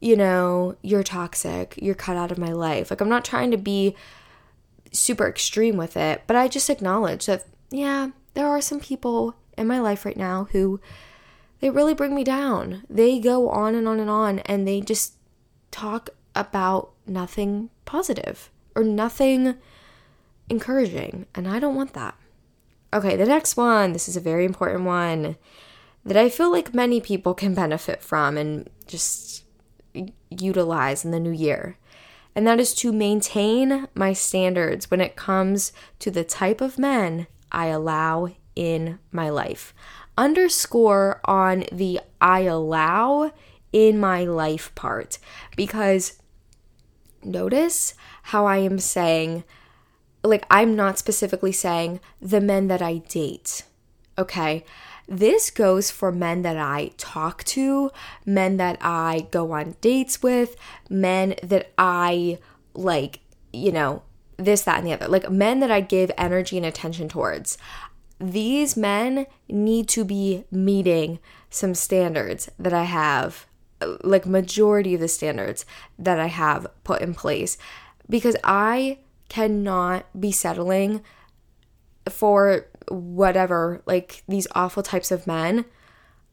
you 0.02 0.16
know, 0.16 0.78
you're 0.82 1.04
toxic. 1.04 1.78
You're 1.82 1.94
cut 1.94 2.16
out 2.16 2.32
of 2.32 2.38
my 2.38 2.54
life. 2.54 2.90
Like 2.90 3.02
I'm 3.02 3.10
not 3.10 3.26
trying 3.26 3.52
to 3.52 3.58
be 3.58 3.96
super 4.94 5.28
extreme 5.28 5.76
with 5.76 5.98
it, 5.98 6.24
but 6.26 6.38
I 6.38 6.48
just 6.48 6.70
acknowledge 6.70 7.26
that 7.26 7.46
yeah, 7.70 8.10
there 8.34 8.48
are 8.48 8.62
some 8.62 8.80
people 8.80 9.36
in 9.58 9.68
my 9.68 9.80
life 9.80 10.06
right 10.06 10.18
now 10.18 10.48
who 10.52 10.80
they 11.60 11.70
really 11.70 11.94
bring 11.94 12.16
me 12.16 12.24
down. 12.24 12.84
They 12.90 13.20
go 13.20 13.50
on 13.50 13.76
and 13.76 13.88
on 13.88 14.00
and 14.00 14.10
on 14.10 14.40
and 14.40 14.68
they 14.68 14.82
just 14.82 15.16
talk 15.72 16.12
about 16.36 16.92
nothing 17.06 17.70
positive 17.86 18.50
or 18.76 18.84
nothing 18.84 19.56
encouraging. 20.50 21.26
And 21.36 21.47
I 21.47 21.60
don't 21.60 21.76
want 21.76 21.93
that. 21.93 22.16
Okay, 22.93 23.16
the 23.16 23.26
next 23.26 23.56
one. 23.56 23.93
This 23.93 24.08
is 24.08 24.18
a 24.18 24.22
very 24.22 24.45
important 24.45 24.84
one 24.84 25.38
that 26.06 26.18
I 26.18 26.30
feel 26.30 26.52
like 26.52 26.74
many 26.74 27.00
people 27.00 27.34
can 27.34 27.54
benefit 27.54 28.02
from 28.02 28.38
and 28.38 28.70
just 28.88 29.43
utilize 30.30 31.06
in 31.06 31.12
the 31.12 31.20
new 31.20 31.32
year. 31.32 31.78
And 32.36 32.47
that 32.47 32.60
is 32.60 32.74
to 32.76 32.91
maintain 32.91 33.88
my 33.93 34.14
standards 34.14 34.89
when 34.89 35.02
it 35.02 35.16
comes 35.16 35.74
to 36.00 36.10
the 36.10 36.24
type 36.24 36.62
of 36.62 36.80
men 36.80 37.28
I 37.52 37.68
allow 37.68 38.30
in 38.56 39.00
my 39.12 39.30
life 39.30 39.74
underscore 40.20 41.22
on 41.24 41.64
the 41.72 42.02
I 42.20 42.41
allow 42.41 43.32
in 43.72 43.97
my 43.97 44.26
life 44.26 44.76
part 44.76 45.18
because 45.56 46.22
notice 47.24 47.93
how 48.24 48.45
I 48.45 48.58
am 48.58 48.80
saying, 48.80 49.45
like, 50.24 50.45
I'm 50.49 50.76
not 50.76 50.99
specifically 50.99 51.51
saying 51.51 51.99
the 52.22 52.41
men 52.41 52.67
that 52.67 52.82
I 52.82 52.97
date. 52.97 53.63
Okay. 54.17 54.65
This 55.07 55.49
goes 55.49 55.89
for 55.89 56.11
men 56.11 56.43
that 56.43 56.57
I 56.57 56.91
talk 56.97 57.43
to, 57.45 57.89
men 58.26 58.57
that 58.57 58.78
I 58.80 59.28
go 59.32 59.53
on 59.53 59.76
dates 59.82 60.22
with, 60.22 60.55
men 60.89 61.36
that 61.41 61.72
I 61.78 62.38
like, 62.76 63.22
you 63.51 63.72
know, 63.72 64.03
this, 64.38 64.61
that, 64.61 64.78
and 64.78 64.88
the 64.88 64.93
other. 64.93 65.07
Like 65.07 65.32
men 65.32 65.61
that 65.61 65.72
I 65.72 65.82
give 65.82 66.11
energy 66.17 66.57
and 66.57 66.65
attention 66.65 67.09
towards 67.09 67.57
these 68.20 68.76
men 68.76 69.26
need 69.47 69.88
to 69.89 70.03
be 70.03 70.43
meeting 70.51 71.20
some 71.49 71.74
standards 71.74 72.49
that 72.59 72.74
I 72.74 72.84
have, 72.84 73.47
like 74.03 74.26
majority 74.26 74.93
of 74.93 75.01
the 75.01 75.07
standards 75.07 75.65
that 75.97 76.20
I 76.20 76.28
have 76.28 76.67
put 76.84 77.01
in 77.01 77.13
place 77.13 77.57
because 78.09 78.36
I 78.43 78.99
cannot 79.30 80.06
be 80.20 80.32
settling 80.32 81.02
for 82.10 82.68
whatever, 82.90 83.82
like 83.86 84.24
these 84.28 84.48
awful 84.54 84.84
types 84.84 85.12
of 85.12 85.28
men. 85.28 85.66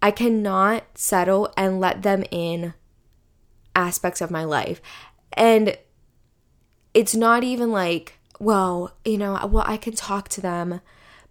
I 0.02 0.10
cannot 0.10 0.84
settle 0.94 1.52
and 1.56 1.80
let 1.80 2.02
them 2.02 2.24
in 2.30 2.74
aspects 3.74 4.20
of 4.20 4.30
my 4.30 4.44
life. 4.44 4.80
And 5.32 5.76
it's 6.94 7.14
not 7.14 7.44
even 7.44 7.70
like, 7.70 8.18
well, 8.40 8.96
you 9.04 9.18
know, 9.18 9.38
well, 9.46 9.64
I 9.66 9.76
can 9.76 9.94
talk 9.94 10.28
to 10.30 10.40
them 10.40 10.80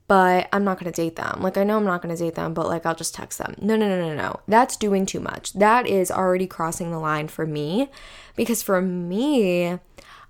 but 0.08 0.48
I'm 0.54 0.64
not 0.64 0.80
going 0.80 0.92
to 0.92 1.02
date 1.02 1.16
them. 1.16 1.42
Like, 1.42 1.58
I 1.58 1.64
know 1.64 1.78
I'm 1.78 1.86
not 1.86 2.02
going 2.02 2.16
to 2.16 2.24
date 2.24 2.36
them, 2.36 2.54
but 2.54 2.68
like, 2.68 2.86
I'll 2.86 2.96
just 2.96 3.16
text 3.16 3.40
them. 3.40 3.56
No, 3.60 3.76
no, 3.76 3.88
no, 3.88 4.10
no, 4.10 4.16
no. 4.16 4.40
That's 4.48 4.78
doing 4.78 5.06
too 5.06 5.20
much. 5.20 5.54
That 5.54 5.88
is 5.88 6.12
already 6.12 6.46
crossing 6.46 6.92
the 6.92 7.00
line 7.00 7.28
for 7.28 7.48
me 7.48 7.90
because 8.36 8.62
for 8.62 8.82
me, 8.82 9.80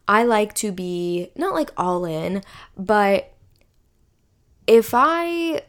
I 0.07 0.23
like 0.23 0.53
to 0.55 0.71
be 0.71 1.31
not 1.35 1.53
like 1.53 1.71
all 1.77 2.05
in, 2.05 2.43
but 2.77 3.33
if 4.67 4.93
I, 4.93 5.63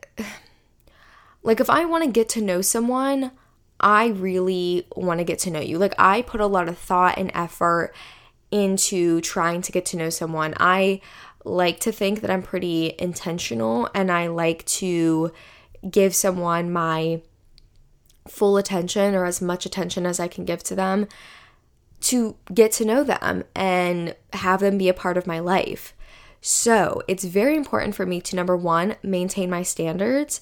like, 1.43 1.61
if 1.61 1.70
I 1.70 1.84
want 1.84 2.05
to 2.05 2.11
get 2.11 2.28
to 2.30 2.43
know 2.43 2.61
someone, 2.61 3.32
I 3.80 4.09
really 4.09 4.87
want 4.97 5.18
to 5.18 5.24
get 5.24 5.39
to 5.41 5.51
know 5.51 5.61
you. 5.61 5.78
Like, 5.78 5.95
I 5.99 6.22
put 6.22 6.41
a 6.41 6.47
lot 6.47 6.68
of 6.68 6.78
thought 6.78 7.18
and 7.18 7.30
effort 7.34 7.95
into 8.51 9.20
trying 9.20 9.62
to 9.62 9.72
get 9.72 9.84
to 9.87 9.97
know 9.97 10.11
someone. 10.11 10.55
I 10.59 11.01
like 11.45 11.80
to 11.80 11.93
think 11.93 12.20
that 12.20 12.30
I'm 12.30 12.43
pretty 12.43 12.95
intentional 12.99 13.89
and 13.95 14.11
I 14.11 14.26
like 14.26 14.64
to 14.66 15.32
give 15.89 16.14
someone 16.14 16.72
my 16.72 17.22
full 18.28 18.57
attention 18.57 19.14
or 19.14 19.24
as 19.24 19.41
much 19.41 19.66
attention 19.66 20.05
as 20.05 20.18
I 20.18 20.28
can 20.28 20.45
give 20.45 20.62
to 20.64 20.74
them 20.74 21.07
to 22.01 22.36
get 22.53 22.72
to 22.72 22.84
know 22.84 23.03
them 23.03 23.44
and 23.55 24.14
have 24.32 24.61
them 24.61 24.78
be 24.78 24.88
a 24.88 24.94
part 24.94 25.16
of 25.16 25.26
my 25.26 25.38
life. 25.38 25.94
So 26.40 27.03
it's 27.09 27.24
very 27.24 27.57
important 27.57 27.94
for 27.94 28.07
me 28.07 28.20
to 28.20 28.36
number 28.36 28.57
one, 28.57 28.97
maintain 29.03 29.51
my 29.51 29.62
standards, 29.62 30.40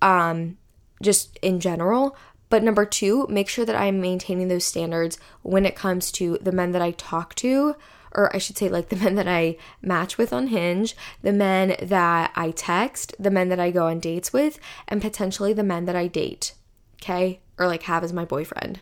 um, 0.00 0.56
just 1.02 1.38
in 1.42 1.60
general. 1.60 2.16
But 2.48 2.62
number 2.62 2.84
two, 2.84 3.26
make 3.28 3.48
sure 3.48 3.64
that 3.64 3.76
I'm 3.76 4.00
maintaining 4.00 4.48
those 4.48 4.64
standards 4.64 5.18
when 5.42 5.66
it 5.66 5.76
comes 5.76 6.12
to 6.12 6.38
the 6.40 6.52
men 6.52 6.72
that 6.72 6.82
I 6.82 6.92
talk 6.92 7.34
to 7.36 7.76
or 8.14 8.34
I 8.34 8.38
should 8.38 8.58
say, 8.58 8.68
like 8.68 8.88
the 8.88 8.96
men 9.02 9.14
that 9.16 9.28
I 9.28 9.56
match 9.80 10.18
with 10.18 10.32
on 10.32 10.48
Hinge, 10.48 10.94
the 11.22 11.32
men 11.32 11.76
that 11.82 12.32
I 12.34 12.50
text, 12.50 13.14
the 13.18 13.30
men 13.30 13.48
that 13.48 13.60
I 13.60 13.70
go 13.70 13.86
on 13.86 14.00
dates 14.00 14.32
with, 14.32 14.58
and 14.88 15.00
potentially 15.00 15.52
the 15.52 15.62
men 15.62 15.86
that 15.86 15.96
I 15.96 16.06
date, 16.06 16.54
okay, 16.96 17.40
or 17.58 17.66
like 17.66 17.84
have 17.84 18.04
as 18.04 18.12
my 18.12 18.24
boyfriend. 18.24 18.80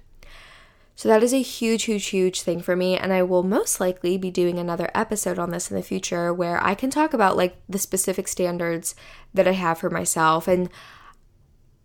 So 1.01 1.09
that 1.09 1.23
is 1.23 1.33
a 1.33 1.41
huge, 1.41 1.85
huge, 1.85 2.09
huge 2.09 2.43
thing 2.43 2.61
for 2.61 2.77
me. 2.77 2.99
And 2.99 3.11
I 3.11 3.23
will 3.23 3.43
most 3.43 3.81
likely 3.81 4.19
be 4.19 4.31
doing 4.31 4.59
another 4.59 4.91
episode 4.95 5.39
on 5.39 5.51
this 5.51 5.71
in 5.71 5.77
the 5.79 5.83
future 5.83 6.31
where 6.31 6.63
I 6.63 6.75
can 6.75 6.91
talk 6.91 7.15
about 7.15 7.39
like 7.39 7.57
the 7.71 7.79
specific 7.79 8.29
standards 8.29 8.95
that 9.33 9.49
I 9.49 9.53
have 9.53 9.79
for 9.79 9.89
myself. 9.89 10.47
And 10.47 10.69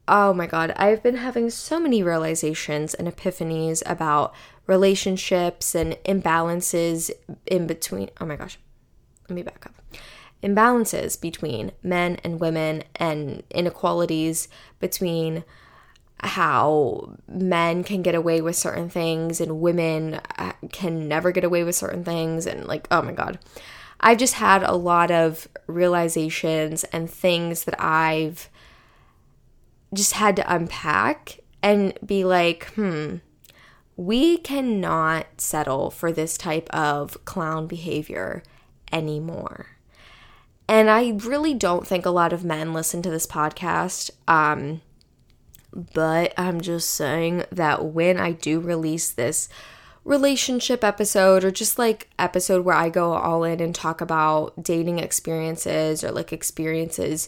oh 0.06 0.34
my 0.34 0.48
God, 0.48 0.72
I've 0.76 1.02
been 1.02 1.16
having 1.16 1.50
so 1.50 1.80
many 1.80 2.04
realizations 2.04 2.94
and 2.94 3.08
epiphanies 3.08 3.82
about 3.86 4.36
relationships 4.68 5.76
and 5.76 5.94
imbalances 6.04 7.10
in 7.46 7.68
between. 7.68 8.10
Oh 8.20 8.26
my 8.26 8.36
gosh, 8.36 8.60
let 9.30 9.36
me 9.36 9.44
back 9.44 9.66
up. 9.66 9.76
Imbalances 10.44 11.22
between 11.22 11.72
men 11.82 12.18
and 12.26 12.42
women 12.42 12.84
and 12.98 13.44
inequalities 13.50 14.50
between 14.82 15.46
how 16.22 17.16
men 17.28 17.84
can 17.84 18.02
get 18.02 18.16
away 18.16 18.42
with 18.42 18.56
certain 18.56 18.90
things 18.90 19.42
and 19.42 19.60
women 19.60 20.16
uh, 20.38 20.54
can 20.72 21.08
never 21.08 21.32
get 21.32 21.44
away 21.44 21.64
with 21.64 21.76
certain 21.76 22.04
things 22.04 22.46
and 22.46 22.68
like 22.68 22.88
oh 22.92 23.02
my 23.02 23.12
god. 23.12 23.40
I've 24.00 24.18
just 24.18 24.36
had 24.36 24.62
a 24.64 24.76
lot 24.76 25.10
of 25.10 25.48
realizations 25.68 26.84
and 26.86 27.10
things 27.10 27.64
that 27.64 27.82
i've 27.82 28.50
just 29.94 30.14
had 30.14 30.36
to 30.36 30.54
unpack 30.54 31.40
and 31.64 31.98
be 32.06 32.24
like 32.24 32.66
hmm 32.74 33.18
we 33.98 34.38
cannot 34.38 35.26
settle 35.38 35.90
for 35.90 36.12
this 36.12 36.38
type 36.38 36.70
of 36.72 37.24
clown 37.24 37.66
behavior 37.66 38.44
anymore. 38.92 39.68
And 40.68 40.90
i 40.90 41.18
really 41.24 41.54
don't 41.54 41.88
think 41.88 42.06
a 42.06 42.10
lot 42.12 42.34
of 42.34 42.44
men 42.44 42.74
listen 42.74 43.02
to 43.04 43.10
this 43.10 43.26
podcast. 43.26 44.12
Um 44.28 44.82
but 45.76 46.34
I'm 46.38 46.62
just 46.62 46.92
saying 46.92 47.44
that 47.52 47.86
when 47.86 48.18
I 48.18 48.32
do 48.32 48.60
release 48.60 49.12
this 49.12 49.50
relationship 50.06 50.84
episode 50.84 51.44
or 51.44 51.52
just 51.52 51.78
like 51.78 52.08
episode 52.18 52.64
where 52.64 52.76
I 52.76 52.90
go 52.90 53.14
all 53.14 53.44
in 53.44 53.60
and 53.60 53.74
talk 53.74 54.00
about 54.00 54.64
dating 54.64 55.00
experiences 55.00 56.04
or 56.04 56.12
like 56.12 56.32
experiences 56.32 57.28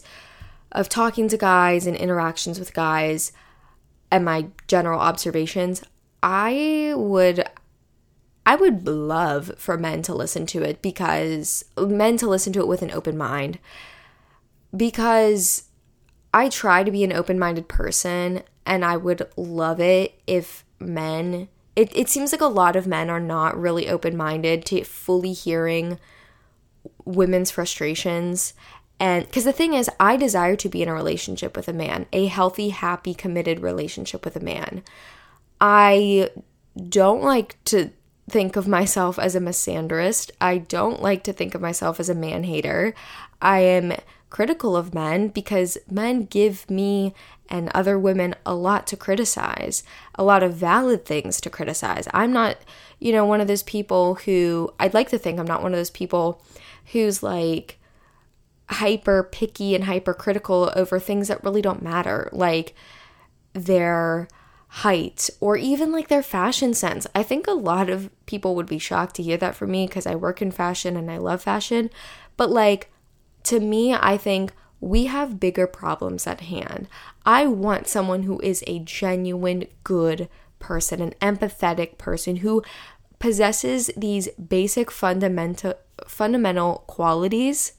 of 0.72 0.88
talking 0.88 1.28
to 1.28 1.36
guys 1.36 1.86
and 1.86 1.96
interactions 1.96 2.58
with 2.58 2.72
guys 2.72 3.32
and 4.10 4.24
my 4.24 4.46
general 4.66 5.00
observations, 5.00 5.82
I 6.22 6.94
would 6.96 7.44
I 8.46 8.54
would 8.56 8.86
love 8.86 9.52
for 9.58 9.76
men 9.76 10.00
to 10.02 10.14
listen 10.14 10.46
to 10.46 10.62
it 10.62 10.80
because 10.80 11.66
men 11.76 12.16
to 12.16 12.28
listen 12.28 12.52
to 12.54 12.60
it 12.60 12.68
with 12.68 12.80
an 12.80 12.90
open 12.90 13.18
mind. 13.18 13.58
Because 14.74 15.67
I 16.32 16.48
try 16.48 16.84
to 16.84 16.90
be 16.90 17.04
an 17.04 17.12
open 17.12 17.38
minded 17.38 17.68
person, 17.68 18.42
and 18.66 18.84
I 18.84 18.96
would 18.96 19.28
love 19.36 19.80
it 19.80 20.20
if 20.26 20.64
men, 20.78 21.48
it, 21.74 21.94
it 21.96 22.08
seems 22.08 22.32
like 22.32 22.40
a 22.40 22.46
lot 22.46 22.76
of 22.76 22.86
men 22.86 23.10
are 23.10 23.20
not 23.20 23.58
really 23.58 23.88
open 23.88 24.16
minded 24.16 24.64
to 24.66 24.84
fully 24.84 25.32
hearing 25.32 25.98
women's 27.04 27.50
frustrations. 27.50 28.54
And 29.00 29.24
because 29.24 29.44
the 29.44 29.52
thing 29.52 29.74
is, 29.74 29.88
I 29.98 30.16
desire 30.16 30.56
to 30.56 30.68
be 30.68 30.82
in 30.82 30.88
a 30.88 30.94
relationship 30.94 31.56
with 31.56 31.68
a 31.68 31.72
man, 31.72 32.06
a 32.12 32.26
healthy, 32.26 32.70
happy, 32.70 33.14
committed 33.14 33.60
relationship 33.60 34.24
with 34.24 34.36
a 34.36 34.40
man. 34.40 34.82
I 35.60 36.30
don't 36.88 37.22
like 37.22 37.62
to 37.66 37.90
think 38.28 38.56
of 38.56 38.68
myself 38.68 39.18
as 39.18 39.34
a 39.34 39.40
misandrist. 39.40 40.30
I 40.40 40.58
don't 40.58 41.00
like 41.00 41.24
to 41.24 41.32
think 41.32 41.54
of 41.54 41.62
myself 41.62 41.98
as 41.98 42.08
a 42.08 42.14
man 42.14 42.44
hater. 42.44 42.94
I 43.40 43.60
am 43.60 43.94
critical 44.30 44.76
of 44.76 44.94
men 44.94 45.28
because 45.28 45.78
men 45.90 46.24
give 46.24 46.68
me 46.70 47.14
and 47.48 47.70
other 47.74 47.98
women 47.98 48.34
a 48.44 48.54
lot 48.54 48.86
to 48.86 48.96
criticize, 48.96 49.82
a 50.16 50.24
lot 50.24 50.42
of 50.42 50.54
valid 50.54 51.04
things 51.04 51.40
to 51.40 51.50
criticize. 51.50 52.06
I'm 52.12 52.32
not, 52.32 52.58
you 52.98 53.12
know, 53.12 53.24
one 53.24 53.40
of 53.40 53.48
those 53.48 53.62
people 53.62 54.16
who 54.16 54.72
I'd 54.78 54.94
like 54.94 55.08
to 55.10 55.18
think 55.18 55.38
I'm 55.38 55.46
not 55.46 55.62
one 55.62 55.72
of 55.72 55.78
those 55.78 55.90
people 55.90 56.42
who's 56.92 57.22
like 57.22 57.78
hyper 58.70 59.22
picky 59.22 59.74
and 59.74 59.84
hypercritical 59.84 60.72
over 60.76 60.98
things 60.98 61.28
that 61.28 61.42
really 61.42 61.62
don't 61.62 61.82
matter, 61.82 62.28
like 62.32 62.74
their 63.54 64.28
height 64.68 65.30
or 65.40 65.56
even 65.56 65.90
like 65.90 66.08
their 66.08 66.22
fashion 66.22 66.74
sense. 66.74 67.06
I 67.14 67.22
think 67.22 67.46
a 67.46 67.52
lot 67.52 67.88
of 67.88 68.10
people 68.26 68.54
would 68.54 68.66
be 68.66 68.78
shocked 68.78 69.16
to 69.16 69.22
hear 69.22 69.38
that 69.38 69.54
from 69.54 69.70
me 69.70 69.86
because 69.86 70.06
I 70.06 70.14
work 70.14 70.42
in 70.42 70.50
fashion 70.50 70.96
and 70.96 71.10
I 71.10 71.16
love 71.16 71.42
fashion, 71.42 71.88
but 72.36 72.50
like 72.50 72.90
to 73.48 73.60
me, 73.60 73.94
I 73.94 74.18
think 74.18 74.52
we 74.78 75.06
have 75.06 75.40
bigger 75.40 75.66
problems 75.66 76.26
at 76.26 76.42
hand. 76.42 76.86
I 77.24 77.46
want 77.46 77.88
someone 77.88 78.24
who 78.24 78.38
is 78.40 78.62
a 78.66 78.78
genuine 78.80 79.64
good 79.84 80.28
person, 80.58 81.00
an 81.00 81.14
empathetic 81.22 81.96
person 81.96 82.36
who 82.36 82.62
possesses 83.18 83.90
these 83.96 84.28
basic 84.32 84.90
fundamental 84.90 85.74
fundamental 86.06 86.84
qualities 86.86 87.72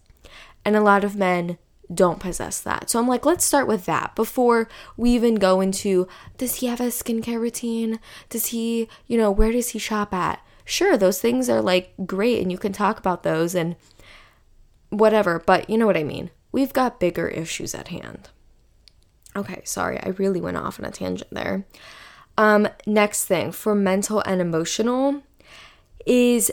and 0.65 0.75
a 0.75 0.81
lot 0.81 1.05
of 1.05 1.15
men 1.15 1.57
don't 1.93 2.19
possess 2.19 2.59
that. 2.61 2.89
So 2.89 2.99
I'm 2.99 3.07
like, 3.07 3.25
let's 3.25 3.45
start 3.45 3.67
with 3.67 3.85
that 3.85 4.13
before 4.15 4.67
we 4.97 5.11
even 5.11 5.35
go 5.35 5.61
into 5.61 6.07
does 6.37 6.55
he 6.55 6.67
have 6.67 6.81
a 6.81 6.85
skincare 6.87 7.39
routine? 7.39 7.99
Does 8.29 8.47
he, 8.47 8.89
you 9.07 9.17
know, 9.17 9.31
where 9.31 9.51
does 9.51 9.69
he 9.69 9.79
shop 9.79 10.13
at? 10.13 10.43
Sure, 10.65 10.97
those 10.97 11.21
things 11.21 11.49
are 11.49 11.61
like 11.61 11.93
great 12.05 12.41
and 12.41 12.51
you 12.51 12.57
can 12.57 12.73
talk 12.73 12.99
about 12.99 13.23
those 13.23 13.55
and 13.55 13.75
whatever, 14.89 15.39
but 15.39 15.69
you 15.69 15.77
know 15.77 15.85
what 15.85 15.97
I 15.97 16.03
mean. 16.03 16.31
We've 16.51 16.73
got 16.73 16.99
bigger 16.99 17.27
issues 17.27 17.75
at 17.75 17.89
hand. 17.89 18.29
Okay, 19.35 19.61
sorry, 19.63 19.99
I 19.99 20.09
really 20.09 20.41
went 20.41 20.57
off 20.57 20.79
on 20.79 20.85
a 20.85 20.91
tangent 20.91 21.29
there. 21.31 21.65
Um, 22.37 22.67
next 22.87 23.25
thing 23.25 23.51
for 23.51 23.75
mental 23.75 24.21
and 24.25 24.41
emotional 24.41 25.21
is 26.05 26.51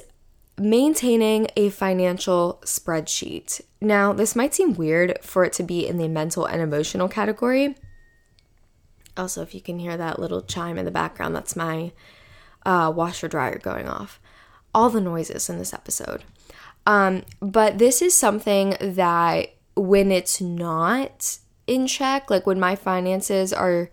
maintaining 0.58 1.48
a 1.56 1.70
financial 1.70 2.60
spreadsheet. 2.64 3.60
Now, 3.80 4.12
this 4.12 4.34
might 4.34 4.54
seem 4.54 4.74
weird 4.74 5.18
for 5.22 5.44
it 5.44 5.52
to 5.54 5.62
be 5.62 5.86
in 5.86 5.98
the 5.98 6.08
mental 6.08 6.44
and 6.46 6.60
emotional 6.60 7.08
category. 7.08 7.76
Also, 9.16 9.42
if 9.42 9.54
you 9.54 9.60
can 9.60 9.78
hear 9.78 9.96
that 9.96 10.18
little 10.18 10.42
chime 10.42 10.76
in 10.76 10.84
the 10.84 10.90
background, 10.90 11.34
that's 11.34 11.56
my 11.56 11.92
uh, 12.64 12.92
washer 12.94 13.28
dryer 13.28 13.58
going 13.58 13.88
off. 13.88 14.20
All 14.74 14.90
the 14.90 15.00
noises 15.00 15.48
in 15.48 15.58
this 15.58 15.72
episode. 15.72 16.24
Um, 16.86 17.24
but 17.40 17.78
this 17.78 18.00
is 18.00 18.14
something 18.14 18.76
that 18.80 19.54
when 19.74 20.10
it's 20.12 20.40
not 20.40 21.38
in 21.66 21.86
check, 21.86 22.30
like 22.30 22.46
when 22.46 22.60
my 22.60 22.76
finances 22.76 23.52
are, 23.52 23.90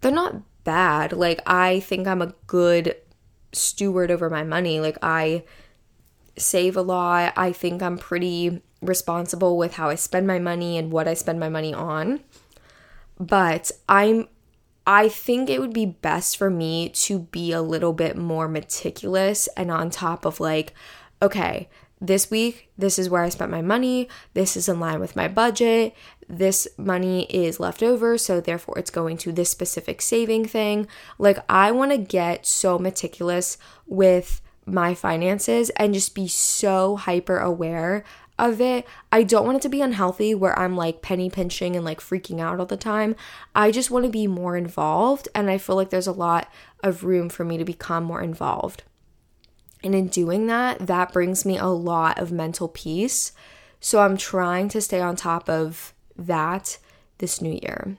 they're 0.00 0.10
not 0.10 0.42
bad. 0.64 1.12
Like 1.12 1.40
I 1.46 1.80
think 1.80 2.06
I'm 2.06 2.22
a 2.22 2.34
good 2.46 2.96
steward 3.52 4.10
over 4.10 4.30
my 4.30 4.42
money. 4.42 4.80
Like 4.80 4.98
I 5.02 5.44
save 6.36 6.76
a 6.76 6.82
lot. 6.82 7.34
I 7.36 7.52
think 7.52 7.82
I'm 7.82 7.98
pretty 7.98 8.62
responsible 8.80 9.58
with 9.58 9.74
how 9.74 9.90
I 9.90 9.94
spend 9.94 10.26
my 10.26 10.38
money 10.38 10.78
and 10.78 10.90
what 10.90 11.06
I 11.06 11.14
spend 11.14 11.38
my 11.38 11.48
money 11.48 11.74
on. 11.74 12.20
But 13.18 13.70
I'm 13.88 14.28
I 14.86 15.08
think 15.08 15.50
it 15.50 15.60
would 15.60 15.74
be 15.74 15.86
best 15.86 16.38
for 16.38 16.48
me 16.48 16.88
to 16.88 17.18
be 17.18 17.52
a 17.52 17.60
little 17.62 17.92
bit 17.92 18.16
more 18.16 18.48
meticulous 18.48 19.46
and 19.48 19.70
on 19.70 19.90
top 19.90 20.24
of 20.24 20.40
like 20.40 20.72
okay, 21.22 21.68
this 22.00 22.30
week, 22.30 22.70
this 22.78 22.98
is 22.98 23.10
where 23.10 23.22
I 23.22 23.28
spent 23.28 23.50
my 23.50 23.60
money. 23.62 24.08
This 24.34 24.56
is 24.56 24.68
in 24.68 24.80
line 24.80 25.00
with 25.00 25.16
my 25.16 25.28
budget. 25.28 25.94
This 26.28 26.66
money 26.78 27.24
is 27.24 27.60
left 27.60 27.82
over, 27.82 28.16
so 28.16 28.40
therefore 28.40 28.78
it's 28.78 28.90
going 28.90 29.18
to 29.18 29.32
this 29.32 29.50
specific 29.50 30.00
saving 30.00 30.46
thing. 30.46 30.86
Like, 31.18 31.38
I 31.48 31.72
want 31.72 31.90
to 31.90 31.98
get 31.98 32.46
so 32.46 32.78
meticulous 32.78 33.58
with 33.86 34.40
my 34.64 34.94
finances 34.94 35.70
and 35.70 35.92
just 35.92 36.14
be 36.14 36.28
so 36.28 36.96
hyper 36.96 37.38
aware 37.38 38.04
of 38.38 38.60
it. 38.60 38.86
I 39.12 39.22
don't 39.22 39.44
want 39.44 39.56
it 39.56 39.62
to 39.62 39.68
be 39.68 39.82
unhealthy 39.82 40.34
where 40.34 40.58
I'm 40.58 40.76
like 40.76 41.02
penny 41.02 41.28
pinching 41.28 41.76
and 41.76 41.84
like 41.84 42.00
freaking 42.00 42.40
out 42.40 42.58
all 42.58 42.66
the 42.66 42.76
time. 42.76 43.14
I 43.54 43.70
just 43.70 43.90
want 43.90 44.06
to 44.06 44.10
be 44.10 44.26
more 44.26 44.56
involved, 44.56 45.28
and 45.34 45.50
I 45.50 45.58
feel 45.58 45.76
like 45.76 45.90
there's 45.90 46.06
a 46.06 46.12
lot 46.12 46.50
of 46.82 47.04
room 47.04 47.28
for 47.28 47.44
me 47.44 47.58
to 47.58 47.64
become 47.64 48.04
more 48.04 48.22
involved. 48.22 48.84
And 49.82 49.94
in 49.94 50.08
doing 50.08 50.46
that, 50.46 50.86
that 50.86 51.12
brings 51.12 51.44
me 51.44 51.56
a 51.56 51.66
lot 51.66 52.18
of 52.18 52.32
mental 52.32 52.68
peace. 52.68 53.32
So 53.80 54.00
I'm 54.00 54.16
trying 54.16 54.68
to 54.70 54.80
stay 54.80 55.00
on 55.00 55.16
top 55.16 55.48
of 55.48 55.94
that 56.16 56.78
this 57.18 57.40
new 57.40 57.58
year. 57.62 57.96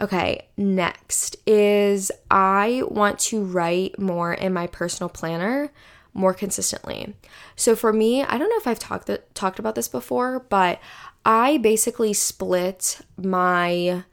Okay, 0.00 0.46
next 0.56 1.36
is 1.46 2.12
I 2.30 2.82
want 2.88 3.18
to 3.20 3.42
write 3.42 3.98
more 3.98 4.34
in 4.34 4.52
my 4.52 4.66
personal 4.66 5.08
planner 5.08 5.70
more 6.12 6.34
consistently. 6.34 7.14
So 7.54 7.76
for 7.76 7.92
me, 7.92 8.22
I 8.22 8.38
don't 8.38 8.48
know 8.48 8.56
if 8.56 8.66
I've 8.66 8.78
talked 8.78 9.10
talked 9.34 9.58
about 9.58 9.74
this 9.74 9.88
before, 9.88 10.40
but 10.48 10.80
I 11.24 11.58
basically 11.58 12.12
split 12.12 13.00
my 13.16 14.04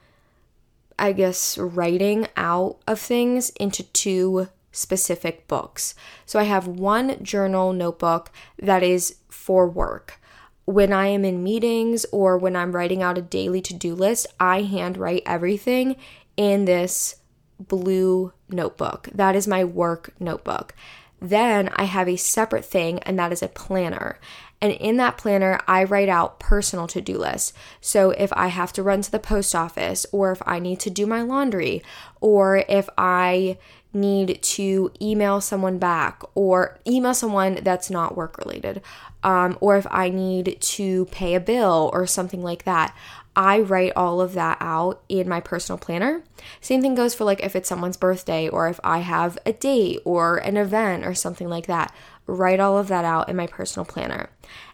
I 0.99 1.11
guess 1.11 1.57
writing 1.57 2.27
out 2.37 2.77
of 2.87 2.99
things 2.99 3.49
into 3.51 3.83
two 3.83 4.47
specific 4.73 5.47
books. 5.47 5.95
So 6.25 6.37
I 6.39 6.43
have 6.43 6.67
one 6.67 7.23
journal 7.23 7.71
notebook 7.71 8.31
that 8.61 8.83
is 8.83 9.15
for 9.29 9.69
work. 9.69 10.19
When 10.65 10.91
I 10.91 11.07
am 11.07 11.23
in 11.23 11.43
meetings 11.43 12.05
or 12.11 12.37
when 12.37 12.55
I'm 12.57 12.73
writing 12.73 13.01
out 13.01 13.17
a 13.17 13.21
daily 13.21 13.61
to 13.61 13.73
do 13.73 13.95
list, 13.95 14.27
I 14.39 14.63
handwrite 14.63 15.23
everything 15.25 15.95
in 16.35 16.65
this 16.65 17.17
blue 17.59 18.33
notebook. 18.49 19.09
That 19.13 19.35
is 19.35 19.47
my 19.47 19.63
work 19.63 20.13
notebook. 20.19 20.73
Then 21.21 21.69
I 21.75 21.83
have 21.85 22.09
a 22.09 22.17
separate 22.17 22.65
thing, 22.65 22.99
and 22.99 23.17
that 23.17 23.31
is 23.31 23.41
a 23.41 23.47
planner. 23.47 24.19
And 24.61 24.73
in 24.73 24.97
that 24.97 25.17
planner, 25.17 25.59
I 25.67 25.83
write 25.83 26.09
out 26.09 26.39
personal 26.39 26.87
to 26.87 27.01
do 27.01 27.17
lists. 27.17 27.53
So 27.79 28.11
if 28.11 28.31
I 28.33 28.47
have 28.47 28.73
to 28.73 28.83
run 28.83 29.01
to 29.01 29.11
the 29.11 29.19
post 29.19 29.55
office, 29.55 30.05
or 30.11 30.31
if 30.31 30.41
I 30.45 30.59
need 30.59 30.79
to 30.81 30.89
do 30.89 31.05
my 31.05 31.21
laundry, 31.21 31.81
or 32.19 32.63
if 32.67 32.89
I 32.97 33.57
need 33.93 34.41
to 34.41 34.91
email 35.01 35.41
someone 35.41 35.77
back, 35.77 36.23
or 36.35 36.79
email 36.87 37.13
someone 37.13 37.59
that's 37.61 37.89
not 37.89 38.17
work 38.17 38.37
related, 38.37 38.81
um, 39.23 39.57
or 39.61 39.77
if 39.77 39.87
I 39.89 40.09
need 40.09 40.57
to 40.59 41.05
pay 41.05 41.35
a 41.35 41.39
bill 41.39 41.89
or 41.93 42.05
something 42.07 42.41
like 42.41 42.63
that, 42.63 42.95
I 43.35 43.59
write 43.59 43.93
all 43.95 44.21
of 44.21 44.33
that 44.33 44.57
out 44.59 45.01
in 45.09 45.27
my 45.27 45.39
personal 45.39 45.79
planner. 45.79 46.23
Same 46.61 46.81
thing 46.81 46.93
goes 46.93 47.15
for 47.15 47.23
like 47.23 47.43
if 47.43 47.55
it's 47.55 47.69
someone's 47.69 47.97
birthday 47.97 48.47
or 48.47 48.67
if 48.67 48.79
I 48.83 48.99
have 48.99 49.39
a 49.45 49.53
date 49.53 50.01
or 50.05 50.37
an 50.37 50.55
event 50.55 51.03
or 51.03 51.15
something 51.15 51.49
like 51.49 51.65
that 51.65 51.93
write 52.25 52.59
all 52.59 52.77
of 52.77 52.87
that 52.87 53.05
out 53.05 53.29
in 53.29 53.35
my 53.35 53.47
personal 53.47 53.85
planner. 53.85 54.29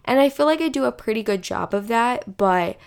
And 0.05 0.19
I 0.19 0.29
feel 0.29 0.45
like 0.45 0.61
I 0.61 0.69
do 0.69 0.85
a 0.85 0.91
pretty 0.91 1.23
good 1.23 1.41
job 1.41 1.73
of 1.73 1.87
that, 1.87 2.37
but 2.37 2.77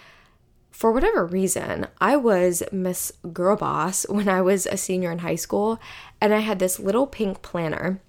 for 0.70 0.90
whatever 0.90 1.24
reason, 1.24 1.86
I 2.00 2.16
was 2.16 2.62
Miss 2.72 3.12
Girl 3.32 3.56
Boss 3.56 4.06
when 4.08 4.28
I 4.28 4.40
was 4.40 4.66
a 4.66 4.76
senior 4.76 5.10
in 5.10 5.20
high 5.20 5.36
school, 5.36 5.80
and 6.22 6.32
I 6.32 6.38
had 6.38 6.60
this 6.60 6.78
little 6.78 7.08
pink 7.08 7.42
planner. 7.42 8.00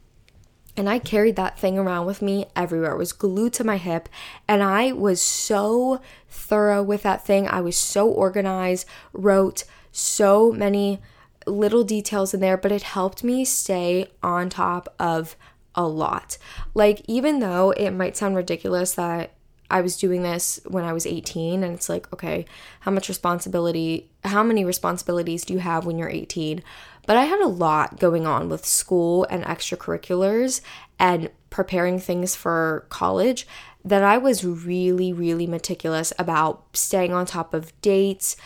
And 0.78 0.88
I 0.88 1.00
carried 1.00 1.36
that 1.36 1.58
thing 1.58 1.80
around 1.80 2.06
with 2.06 2.22
me 2.22 2.46
everywhere. 2.56 2.92
It 2.92 2.98
was 2.98 3.12
glued 3.12 3.54
to 3.54 3.64
my 3.64 3.78
hip. 3.78 4.08
And 4.48 4.62
I 4.62 4.92
was 4.92 5.20
so 5.20 6.00
thorough 6.30 6.84
with 6.84 7.02
that 7.02 7.26
thing. 7.26 7.48
I 7.48 7.60
was 7.62 7.76
so 7.76 8.08
organized, 8.08 8.88
wrote 9.14 9.64
so 9.92 10.52
many 10.52 11.02
little 11.48 11.84
details 11.84 12.36
in 12.36 12.40
there, 12.40 12.56
but 12.56 12.72
it 12.72 12.84
helped 12.84 13.24
me 13.24 13.46
stay 13.46 14.12
on 14.22 14.50
top 14.50 14.94
of 15.00 15.36
a 15.74 15.88
lot. 15.88 16.38
Like, 16.76 17.02
even 17.08 17.40
though 17.40 17.72
it 17.72 17.92
might 17.92 18.16
sound 18.16 18.36
ridiculous 18.36 18.94
that 18.94 19.34
I 19.72 19.82
was 19.82 19.98
doing 19.98 20.22
this 20.22 20.60
when 20.68 20.84
I 20.84 20.94
was 20.94 21.08
18, 21.08 21.64
and 21.64 21.74
it's 21.74 21.90
like, 21.90 22.14
okay, 22.14 22.46
how 22.82 22.92
much 22.92 23.10
responsibility, 23.10 24.12
how 24.24 24.44
many 24.44 24.64
responsibilities 24.64 25.46
do 25.46 25.54
you 25.54 25.60
have 25.60 25.88
when 25.88 25.98
you're 25.98 26.10
18? 26.10 26.62
But 27.06 27.18
I 27.18 27.26
had 27.26 27.42
a 27.42 27.48
lot 27.48 28.00
going 28.00 28.26
on 28.26 28.50
with 28.50 28.66
school 28.66 29.26
and 29.30 29.44
extracurriculars 29.44 30.62
and 31.00 31.30
preparing 31.50 32.00
things 32.00 32.36
for 32.36 32.86
college 32.90 33.46
that 33.86 34.04
I 34.04 34.18
was 34.18 34.46
really, 34.46 35.12
really 35.12 35.46
meticulous 35.46 36.14
about 36.18 36.64
staying 36.74 37.14
on 37.14 37.26
top 37.26 37.54
of 37.54 37.80
dates, 37.82 38.38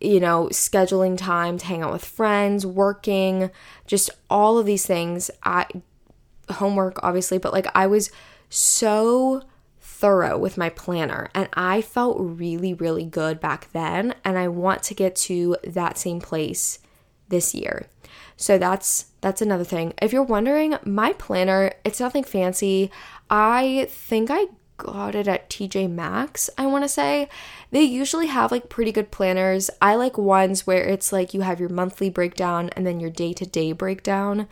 you 0.00 0.20
know, 0.20 0.48
scheduling 0.52 1.18
time 1.18 1.58
to 1.58 1.66
hang 1.66 1.82
out 1.82 1.92
with 1.92 2.04
friends, 2.04 2.64
working, 2.64 3.50
just 3.86 4.10
all 4.30 4.58
of 4.58 4.66
these 4.66 4.86
things. 4.86 5.30
I 5.42 5.66
homework, 6.50 7.02
obviously, 7.02 7.38
but 7.38 7.52
like 7.52 7.66
I 7.74 7.86
was 7.86 8.10
so 8.48 9.42
thorough 9.80 10.38
with 10.38 10.58
my 10.58 10.68
planner 10.68 11.30
and 11.34 11.48
I 11.54 11.80
felt 11.80 12.16
really, 12.20 12.74
really 12.74 13.04
good 13.04 13.40
back 13.40 13.72
then. 13.72 14.14
And 14.24 14.38
I 14.38 14.48
want 14.48 14.82
to 14.84 14.94
get 14.94 15.16
to 15.16 15.56
that 15.64 15.98
same 15.98 16.20
place 16.20 16.78
this 17.28 17.54
year. 17.54 17.86
So 18.44 18.58
that's 18.58 19.06
that's 19.22 19.40
another 19.40 19.64
thing. 19.64 19.94
If 20.02 20.12
you're 20.12 20.22
wondering, 20.22 20.76
my 20.84 21.14
planner, 21.14 21.72
it's 21.82 21.98
nothing 21.98 22.24
fancy. 22.24 22.90
I 23.30 23.86
think 23.88 24.28
I 24.30 24.48
got 24.76 25.14
it 25.14 25.26
at 25.26 25.48
TJ 25.48 25.90
Maxx, 25.90 26.50
I 26.58 26.66
want 26.66 26.84
to 26.84 26.88
say. 26.90 27.30
They 27.70 27.80
usually 27.80 28.26
have 28.26 28.52
like 28.52 28.68
pretty 28.68 28.92
good 28.92 29.10
planners. 29.10 29.70
I 29.80 29.94
like 29.94 30.18
ones 30.18 30.66
where 30.66 30.84
it's 30.84 31.10
like 31.10 31.32
you 31.32 31.40
have 31.40 31.58
your 31.58 31.70
monthly 31.70 32.10
breakdown 32.10 32.68
and 32.76 32.86
then 32.86 33.00
your 33.00 33.08
day-to-day 33.08 33.72
breakdown 33.72 34.46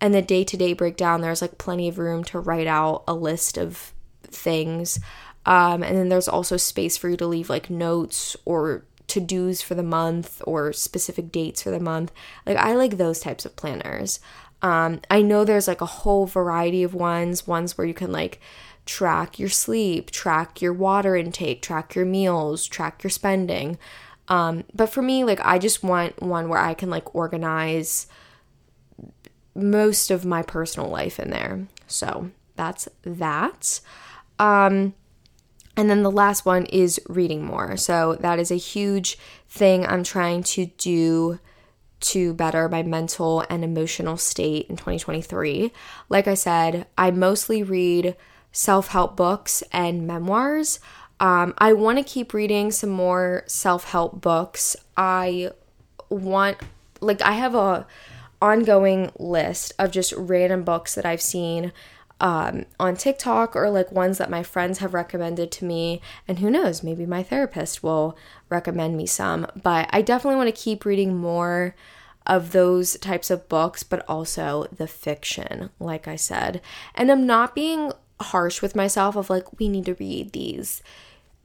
and 0.00 0.14
the 0.14 0.22
day 0.22 0.44
to 0.44 0.56
day 0.56 0.72
breakdown, 0.72 1.20
there's 1.20 1.42
like 1.42 1.58
plenty 1.58 1.88
of 1.88 1.98
room 1.98 2.22
to 2.24 2.38
write 2.38 2.68
out 2.68 3.02
a 3.08 3.14
list 3.14 3.58
of 3.58 3.92
things. 4.22 5.00
Um, 5.46 5.82
and 5.82 5.96
then 5.96 6.10
there's 6.10 6.28
also 6.28 6.56
space 6.56 6.96
for 6.96 7.08
you 7.08 7.16
to 7.16 7.26
leave 7.26 7.50
like 7.50 7.70
notes 7.70 8.36
or 8.44 8.84
to 9.08 9.20
dos 9.20 9.62
for 9.62 9.74
the 9.74 9.82
month 9.82 10.42
or 10.46 10.72
specific 10.72 11.30
dates 11.30 11.62
for 11.62 11.70
the 11.70 11.80
month. 11.80 12.12
Like, 12.46 12.56
I 12.56 12.74
like 12.74 12.96
those 12.96 13.20
types 13.20 13.44
of 13.44 13.56
planners. 13.56 14.20
Um, 14.62 15.00
I 15.10 15.22
know 15.22 15.44
there's 15.44 15.68
like 15.68 15.80
a 15.80 15.86
whole 15.86 16.26
variety 16.26 16.82
of 16.82 16.94
ones, 16.94 17.46
ones 17.46 17.76
where 17.76 17.86
you 17.86 17.94
can 17.94 18.12
like 18.12 18.40
track 18.86 19.38
your 19.38 19.48
sleep, 19.48 20.10
track 20.10 20.62
your 20.62 20.72
water 20.72 21.16
intake, 21.16 21.62
track 21.62 21.94
your 21.94 22.04
meals, 22.04 22.66
track 22.66 23.02
your 23.02 23.10
spending. 23.10 23.78
Um, 24.28 24.64
but 24.72 24.86
for 24.86 25.02
me, 25.02 25.24
like, 25.24 25.40
I 25.44 25.58
just 25.58 25.82
want 25.82 26.22
one 26.22 26.48
where 26.48 26.60
I 26.60 26.74
can 26.74 26.90
like 26.90 27.14
organize 27.14 28.06
most 29.54 30.10
of 30.10 30.24
my 30.24 30.42
personal 30.42 30.88
life 30.88 31.18
in 31.20 31.30
there. 31.30 31.66
So 31.86 32.30
that's 32.56 32.88
that. 33.02 33.80
Um, 34.38 34.94
and 35.76 35.88
then 35.88 36.02
the 36.02 36.10
last 36.10 36.44
one 36.44 36.66
is 36.66 37.00
reading 37.08 37.44
more. 37.44 37.76
So 37.76 38.16
that 38.20 38.38
is 38.38 38.50
a 38.50 38.56
huge 38.56 39.18
thing 39.48 39.86
I'm 39.86 40.04
trying 40.04 40.42
to 40.44 40.66
do 40.66 41.38
to 42.00 42.34
better 42.34 42.68
my 42.68 42.82
mental 42.82 43.44
and 43.48 43.64
emotional 43.64 44.16
state 44.16 44.66
in 44.68 44.76
2023. 44.76 45.72
Like 46.08 46.26
I 46.26 46.34
said, 46.34 46.86
I 46.98 47.10
mostly 47.10 47.62
read 47.62 48.16
self 48.50 48.88
help 48.88 49.16
books 49.16 49.62
and 49.72 50.06
memoirs. 50.06 50.80
Um, 51.20 51.54
I 51.58 51.72
want 51.72 51.98
to 51.98 52.04
keep 52.04 52.34
reading 52.34 52.70
some 52.70 52.90
more 52.90 53.44
self 53.46 53.84
help 53.84 54.20
books. 54.20 54.76
I 54.96 55.52
want, 56.08 56.58
like, 57.00 57.22
I 57.22 57.32
have 57.32 57.54
a 57.54 57.86
ongoing 58.42 59.12
list 59.18 59.72
of 59.78 59.92
just 59.92 60.12
random 60.14 60.64
books 60.64 60.96
that 60.96 61.06
I've 61.06 61.22
seen 61.22 61.72
um, 62.22 62.66
on 62.78 62.94
TikTok 62.94 63.56
or 63.56 63.68
like 63.68 63.90
ones 63.90 64.16
that 64.18 64.30
my 64.30 64.44
friends 64.44 64.78
have 64.78 64.94
recommended 64.94 65.50
to 65.50 65.64
me. 65.64 66.00
And 66.28 66.38
who 66.38 66.50
knows, 66.50 66.82
maybe 66.82 67.04
my 67.04 67.24
therapist 67.24 67.82
will 67.82 68.16
recommend 68.48 68.96
me 68.96 69.06
some. 69.06 69.46
But 69.60 69.90
I 69.90 70.02
definitely 70.02 70.36
want 70.36 70.48
to 70.54 70.62
keep 70.62 70.84
reading 70.84 71.16
more 71.16 71.74
of 72.24 72.52
those 72.52 72.96
types 72.98 73.28
of 73.28 73.48
books, 73.48 73.82
but 73.82 74.08
also 74.08 74.68
the 74.74 74.86
fiction, 74.86 75.70
like 75.80 76.06
I 76.06 76.14
said. 76.14 76.62
And 76.94 77.10
I'm 77.10 77.26
not 77.26 77.56
being 77.56 77.92
harsh 78.20 78.62
with 78.62 78.76
myself 78.76 79.16
of 79.16 79.28
like, 79.28 79.58
we 79.58 79.68
need 79.68 79.86
to 79.86 79.94
read 79.94 80.30
these 80.30 80.80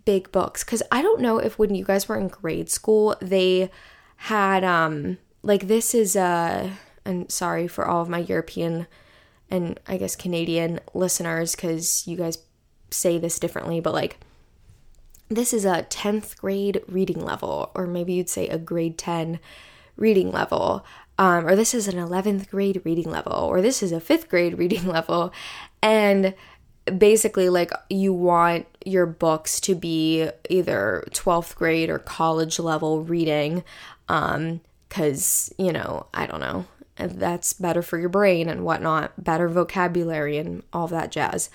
big 0.05 0.31
books. 0.31 0.63
Cause 0.63 0.83
I 0.91 1.01
don't 1.01 1.21
know 1.21 1.39
if 1.39 1.57
when 1.57 1.73
you 1.73 1.83
guys 1.83 2.07
were 2.07 2.19
in 2.19 2.27
grade 2.27 2.69
school, 2.69 3.15
they 3.19 3.71
had, 4.17 4.63
um, 4.63 5.17
like, 5.41 5.67
this 5.67 5.95
is 5.95 6.15
a 6.15 6.71
and 7.03 7.31
sorry 7.31 7.67
for 7.67 7.87
all 7.87 8.01
of 8.01 8.09
my 8.09 8.19
European 8.19 8.85
and 9.49 9.79
I 9.87 9.97
guess 9.97 10.15
Canadian 10.15 10.79
listeners 10.93 11.55
because 11.55 12.07
you 12.07 12.17
guys 12.17 12.39
say 12.91 13.17
this 13.17 13.39
differently, 13.39 13.79
but 13.79 13.93
like 13.93 14.17
this 15.29 15.53
is 15.53 15.65
a 15.65 15.83
10th 15.89 16.37
grade 16.37 16.81
reading 16.87 17.19
level, 17.19 17.71
or 17.75 17.85
maybe 17.85 18.13
you'd 18.13 18.29
say 18.29 18.47
a 18.47 18.57
grade 18.57 18.97
10 18.97 19.39
reading 19.97 20.31
level, 20.31 20.85
um, 21.17 21.45
or 21.45 21.55
this 21.55 21.73
is 21.73 21.87
an 21.87 21.95
11th 21.95 22.49
grade 22.49 22.81
reading 22.85 23.09
level, 23.09 23.33
or 23.33 23.61
this 23.61 23.83
is 23.83 23.91
a 23.91 23.99
5th 23.99 24.29
grade 24.29 24.57
reading 24.57 24.87
level. 24.87 25.33
And 25.81 26.33
basically, 26.97 27.49
like, 27.49 27.71
you 27.89 28.13
want 28.13 28.67
your 28.85 29.05
books 29.05 29.59
to 29.61 29.75
be 29.75 30.29
either 30.49 31.03
12th 31.11 31.55
grade 31.55 31.89
or 31.89 31.99
college 31.99 32.59
level 32.59 33.03
reading, 33.03 33.63
um, 34.07 34.61
because, 34.87 35.53
you 35.57 35.73
know, 35.73 36.07
I 36.13 36.25
don't 36.25 36.39
know 36.39 36.65
and 36.97 37.11
that's 37.11 37.53
better 37.53 37.81
for 37.81 37.97
your 37.97 38.09
brain 38.09 38.49
and 38.49 38.63
whatnot, 38.63 39.23
better 39.23 39.47
vocabulary 39.47 40.37
and 40.37 40.63
all 40.73 40.87
that 40.87 41.11
jazz. 41.11 41.49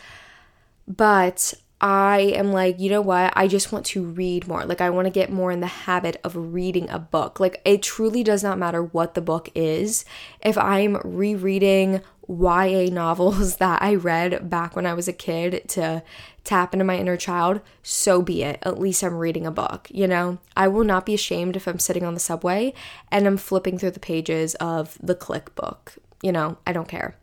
But 0.86 1.54
I 1.80 2.20
am 2.36 2.52
like, 2.52 2.78
you 2.78 2.90
know 2.90 3.00
what? 3.00 3.32
I 3.34 3.48
just 3.48 3.72
want 3.72 3.86
to 3.86 4.04
read 4.04 4.46
more. 4.46 4.64
Like, 4.64 4.80
I 4.80 4.90
want 4.90 5.06
to 5.06 5.10
get 5.10 5.32
more 5.32 5.50
in 5.50 5.58
the 5.58 5.66
habit 5.66 6.20
of 6.22 6.36
reading 6.36 6.88
a 6.88 6.98
book. 7.00 7.40
Like, 7.40 7.60
it 7.64 7.82
truly 7.82 8.22
does 8.22 8.44
not 8.44 8.56
matter 8.56 8.82
what 8.82 9.14
the 9.14 9.20
book 9.20 9.50
is. 9.54 10.04
If 10.40 10.56
I'm 10.56 10.98
rereading 11.04 12.00
YA 12.28 12.88
novels 12.92 13.56
that 13.58 13.82
I 13.82 13.96
read 13.96 14.48
back 14.48 14.76
when 14.76 14.86
I 14.86 14.94
was 14.94 15.08
a 15.08 15.12
kid 15.12 15.64
to 15.70 16.04
tap 16.44 16.72
into 16.72 16.84
my 16.84 16.96
inner 16.96 17.16
child, 17.16 17.60
so 17.82 18.20
be 18.20 18.42
it. 18.42 18.58
At 18.62 18.78
least 18.78 19.02
I'm 19.02 19.16
reading 19.16 19.46
a 19.46 19.50
book, 19.52 19.88
you 19.90 20.08
know? 20.08 20.38
I 20.56 20.68
will 20.68 20.84
not 20.84 21.06
be 21.06 21.14
ashamed 21.14 21.56
if 21.56 21.68
I'm 21.68 21.78
sitting 21.78 22.04
on 22.04 22.14
the 22.14 22.20
subway 22.20 22.74
and 23.10 23.26
I'm 23.26 23.36
flipping 23.36 23.78
through 23.78 23.92
the 23.92 24.00
pages 24.00 24.54
of 24.56 24.98
the 25.00 25.14
Clique 25.14 25.54
book. 25.54 25.94
You 26.22 26.32
know, 26.32 26.58
I 26.66 26.72
don't 26.72 26.88
care. 26.88 27.16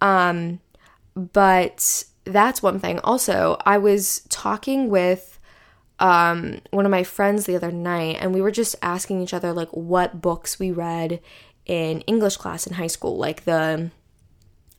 Um, 0.00 0.60
but 1.14 2.04
that's 2.24 2.62
one 2.62 2.80
thing. 2.80 2.98
Also, 3.00 3.56
I 3.64 3.78
was 3.78 4.22
talking 4.28 4.88
with 4.88 5.38
um, 5.98 6.60
one 6.70 6.84
of 6.84 6.90
my 6.90 7.04
friends 7.04 7.46
the 7.46 7.56
other 7.56 7.72
night, 7.72 8.18
and 8.20 8.34
we 8.34 8.42
were 8.42 8.50
just 8.50 8.76
asking 8.82 9.22
each 9.22 9.32
other, 9.32 9.52
like, 9.52 9.70
what 9.70 10.20
books 10.20 10.58
we 10.58 10.70
read 10.70 11.20
in 11.64 12.02
English 12.02 12.36
class 12.36 12.66
in 12.66 12.74
high 12.74 12.86
school, 12.86 13.16
like 13.16 13.44
the 13.44 13.90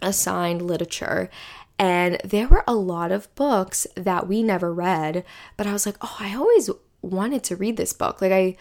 assigned 0.02 0.62
literature. 0.62 1.30
And 1.80 2.18
there 2.24 2.48
were 2.48 2.64
a 2.68 2.74
lot 2.74 3.12
of 3.12 3.34
books 3.36 3.86
that 3.96 4.28
we 4.28 4.42
never 4.42 4.74
read, 4.74 5.24
but 5.58 5.68
I 5.68 5.74
was 5.74 5.86
like, 5.86 5.98
oh, 6.02 6.18
I 6.20 6.36
always 6.36 6.70
wanted 7.02 7.44
to 7.46 7.56
read 7.56 7.78
this 7.78 7.94
book. 7.94 8.20
Like, 8.22 8.32
I, 8.32 8.56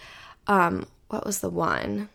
um, 0.46 0.86
what 1.08 1.24
was 1.24 1.40
the 1.40 1.48
one? 1.48 2.10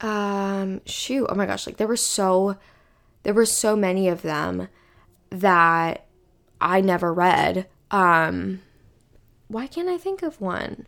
Um, 0.00 0.80
shoot, 0.86 1.26
oh 1.28 1.34
my 1.34 1.46
gosh, 1.46 1.66
like 1.66 1.76
there 1.76 1.86
were 1.86 1.96
so, 1.96 2.56
there 3.22 3.34
were 3.34 3.46
so 3.46 3.76
many 3.76 4.08
of 4.08 4.22
them 4.22 4.68
that 5.30 6.06
I 6.60 6.80
never 6.80 7.12
read. 7.12 7.68
Um, 7.90 8.62
why 9.48 9.66
can't 9.66 9.88
I 9.88 9.98
think 9.98 10.22
of 10.22 10.40
one? 10.40 10.86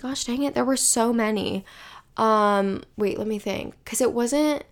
Gosh 0.00 0.24
dang 0.24 0.42
it, 0.42 0.54
there 0.54 0.64
were 0.64 0.76
so 0.76 1.12
many. 1.12 1.64
Um, 2.16 2.82
wait, 2.96 3.18
let 3.18 3.28
me 3.28 3.38
think. 3.38 3.76
Because 3.84 4.00
it 4.00 4.12
wasn't. 4.12 4.64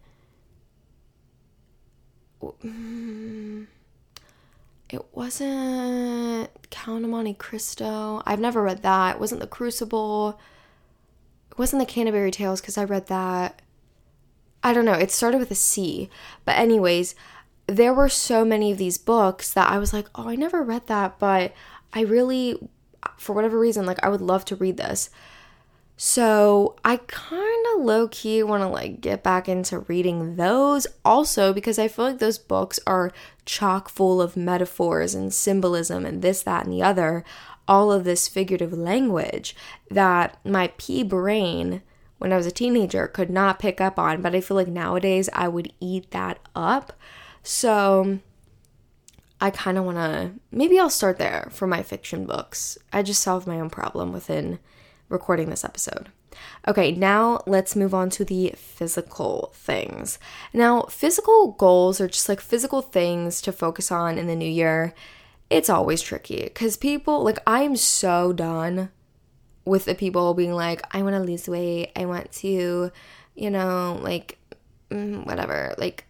Mm-hmm. 2.42 3.64
It 4.88 5.04
wasn't 5.12 6.50
Count 6.70 7.04
of 7.04 7.10
Monte 7.10 7.34
Cristo. 7.34 8.22
I've 8.26 8.40
never 8.40 8.62
read 8.62 8.82
that. 8.82 9.16
It 9.16 9.20
wasn't 9.20 9.40
The 9.40 9.46
Crucible. 9.46 10.40
It 11.50 11.58
wasn't 11.58 11.80
The 11.80 11.86
Canterbury 11.86 12.30
Tales 12.30 12.60
because 12.60 12.76
I 12.76 12.84
read 12.84 13.06
that. 13.06 13.62
I 14.62 14.72
don't 14.72 14.84
know. 14.84 14.94
It 14.94 15.10
started 15.10 15.38
with 15.38 15.50
a 15.50 15.54
C. 15.54 16.10
But, 16.44 16.56
anyways, 16.58 17.14
there 17.66 17.94
were 17.94 18.08
so 18.08 18.44
many 18.44 18.72
of 18.72 18.78
these 18.78 18.98
books 18.98 19.52
that 19.54 19.70
I 19.70 19.78
was 19.78 19.92
like, 19.92 20.08
oh, 20.16 20.28
I 20.28 20.34
never 20.34 20.62
read 20.62 20.88
that, 20.88 21.18
but 21.20 21.52
I 21.92 22.00
really, 22.00 22.58
for 23.16 23.32
whatever 23.32 23.58
reason, 23.58 23.86
like, 23.86 24.02
I 24.02 24.08
would 24.08 24.20
love 24.20 24.44
to 24.46 24.56
read 24.56 24.76
this. 24.76 25.08
So 26.02 26.76
I 26.82 26.96
kind 26.96 27.66
of 27.74 27.82
low 27.82 28.08
key 28.08 28.42
want 28.42 28.62
to 28.62 28.68
like 28.68 29.02
get 29.02 29.22
back 29.22 29.50
into 29.50 29.80
reading 29.80 30.36
those 30.36 30.86
also 31.04 31.52
because 31.52 31.78
I 31.78 31.88
feel 31.88 32.06
like 32.06 32.20
those 32.20 32.38
books 32.38 32.80
are 32.86 33.12
chock 33.44 33.90
full 33.90 34.22
of 34.22 34.34
metaphors 34.34 35.14
and 35.14 35.30
symbolism 35.30 36.06
and 36.06 36.22
this, 36.22 36.42
that, 36.44 36.64
and 36.64 36.72
the 36.72 36.82
other. 36.82 37.22
All 37.68 37.92
of 37.92 38.04
this 38.04 38.28
figurative 38.28 38.72
language 38.72 39.54
that 39.90 40.38
my 40.42 40.72
pea 40.78 41.02
brain 41.02 41.82
when 42.16 42.32
I 42.32 42.38
was 42.38 42.46
a 42.46 42.50
teenager 42.50 43.06
could 43.06 43.28
not 43.28 43.58
pick 43.58 43.78
up 43.78 43.98
on, 43.98 44.22
but 44.22 44.34
I 44.34 44.40
feel 44.40 44.56
like 44.56 44.68
nowadays 44.68 45.28
I 45.34 45.48
would 45.48 45.70
eat 45.80 46.12
that 46.12 46.38
up. 46.56 46.94
So 47.42 48.20
I 49.38 49.50
kind 49.50 49.76
of 49.76 49.84
want 49.84 49.98
to 49.98 50.30
maybe 50.50 50.78
I'll 50.80 50.88
start 50.88 51.18
there 51.18 51.50
for 51.52 51.66
my 51.66 51.82
fiction 51.82 52.24
books. 52.24 52.78
I 52.90 53.02
just 53.02 53.22
solved 53.22 53.46
my 53.46 53.60
own 53.60 53.68
problem 53.68 54.14
within 54.14 54.60
recording 55.10 55.50
this 55.50 55.64
episode. 55.64 56.08
Okay, 56.66 56.92
now 56.92 57.42
let's 57.46 57.76
move 57.76 57.92
on 57.92 58.08
to 58.10 58.24
the 58.24 58.54
physical 58.56 59.52
things. 59.54 60.18
Now, 60.54 60.82
physical 60.82 61.52
goals 61.52 62.00
are 62.00 62.08
just 62.08 62.28
like 62.28 62.40
physical 62.40 62.80
things 62.80 63.42
to 63.42 63.52
focus 63.52 63.90
on 63.90 64.16
in 64.16 64.26
the 64.26 64.36
new 64.36 64.48
year. 64.48 64.94
It's 65.50 65.68
always 65.68 66.00
tricky 66.00 66.44
because 66.44 66.76
people, 66.76 67.24
like, 67.24 67.38
I 67.46 67.62
am 67.62 67.76
so 67.76 68.32
done 68.32 68.90
with 69.64 69.84
the 69.84 69.94
people 69.94 70.32
being 70.34 70.52
like, 70.52 70.82
I 70.94 71.02
want 71.02 71.14
to 71.16 71.20
lose 71.20 71.48
weight. 71.48 71.90
I 71.96 72.06
want 72.06 72.30
to, 72.32 72.92
you 73.34 73.50
know, 73.50 73.98
like, 74.00 74.38
mm, 74.90 75.26
whatever. 75.26 75.74
Like, 75.76 76.06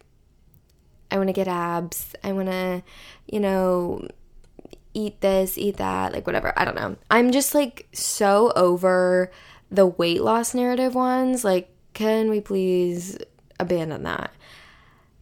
I 1.09 1.17
want 1.17 1.27
to 1.27 1.33
get 1.33 1.47
abs. 1.47 2.15
I 2.23 2.31
want 2.33 2.49
to, 2.49 2.83
you 3.27 3.39
know, 3.39 4.07
eat 4.93 5.21
this, 5.21 5.57
eat 5.57 5.77
that, 5.77 6.13
like 6.13 6.25
whatever. 6.25 6.53
I 6.57 6.65
don't 6.65 6.75
know. 6.75 6.95
I'm 7.09 7.31
just 7.31 7.53
like 7.53 7.87
so 7.93 8.51
over 8.55 9.31
the 9.69 9.85
weight 9.85 10.21
loss 10.21 10.53
narrative 10.53 10.95
ones. 10.95 11.43
Like, 11.43 11.73
can 11.93 12.29
we 12.29 12.41
please 12.41 13.17
abandon 13.59 14.03
that? 14.03 14.31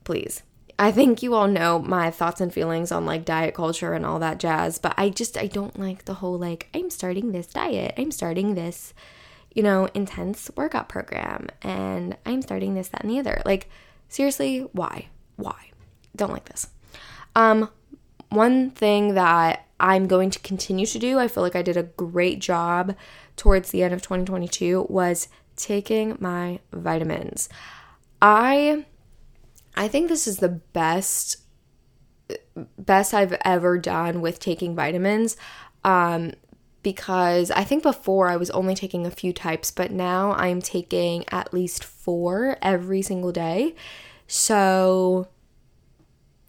Please. 0.04 0.44
I 0.80 0.94
think 0.94 1.22
you 1.22 1.36
all 1.36 1.48
know 1.48 1.78
my 1.80 2.10
thoughts 2.10 2.40
and 2.40 2.54
feelings 2.54 2.90
on 2.90 3.06
like 3.06 3.26
diet 3.26 3.54
culture 3.54 3.94
and 3.94 4.06
all 4.06 4.18
that 4.20 4.40
jazz, 4.40 4.80
but 4.80 4.94
I 4.98 5.10
just 5.10 5.38
I 5.38 5.48
don't 5.48 5.78
like 5.78 6.06
the 6.06 6.16
whole 6.16 6.40
like 6.40 6.70
I'm 6.74 6.90
starting 6.90 7.34
this 7.34 7.48
diet. 7.48 7.94
I'm 7.98 8.12
starting 8.12 8.56
this, 8.56 8.94
you 9.54 9.62
know, 9.62 9.90
intense 9.94 10.50
workout 10.56 10.88
program 10.88 11.48
and 11.62 12.16
I'm 12.26 12.42
starting 12.42 12.76
this 12.76 12.88
that 12.88 13.02
and 13.02 13.12
the 13.12 13.20
other. 13.20 13.42
Like 13.46 13.70
seriously, 14.08 14.62
why? 14.72 15.10
Why? 15.36 15.72
Don't 16.16 16.32
like 16.32 16.46
this. 16.46 16.68
Um 17.36 17.70
one 18.30 18.72
thing 18.72 19.16
that 19.16 19.66
I'm 19.80 20.08
going 20.08 20.30
to 20.32 20.40
continue 20.40 20.86
to 20.86 21.00
do, 21.00 21.20
I 21.20 21.28
feel 21.28 21.44
like 21.44 21.56
I 21.56 21.62
did 21.62 21.78
a 21.78 21.84
great 21.84 22.40
job 22.40 22.96
towards 23.36 23.72
the 23.72 23.84
end 23.84 23.94
of 23.94 24.02
2022 24.02 24.88
was 24.90 25.30
taking 25.56 26.18
my 26.20 26.60
vitamins. 26.72 27.50
I 28.22 28.86
I 29.76 29.88
think 29.88 30.10
this 30.10 30.28
is 30.28 30.38
the 30.38 30.50
best 30.50 31.38
best 32.78 33.14
I've 33.14 33.38
ever 33.46 33.78
done 33.78 34.22
with 34.22 34.40
taking 34.40 34.76
vitamins. 34.76 35.38
Um 35.84 36.34
because 36.82 37.52
I 37.52 37.64
think 37.66 37.84
before 37.84 38.30
I 38.30 38.38
was 38.38 38.50
only 38.52 38.74
taking 38.74 39.06
a 39.06 39.12
few 39.12 39.34
types, 39.34 39.70
but 39.70 39.92
now 39.92 40.32
I'm 40.34 40.62
taking 40.62 41.26
at 41.30 41.54
least 41.54 41.84
4 41.84 42.58
every 42.62 43.02
single 43.02 43.34
day. 43.34 43.76
So 44.28 45.28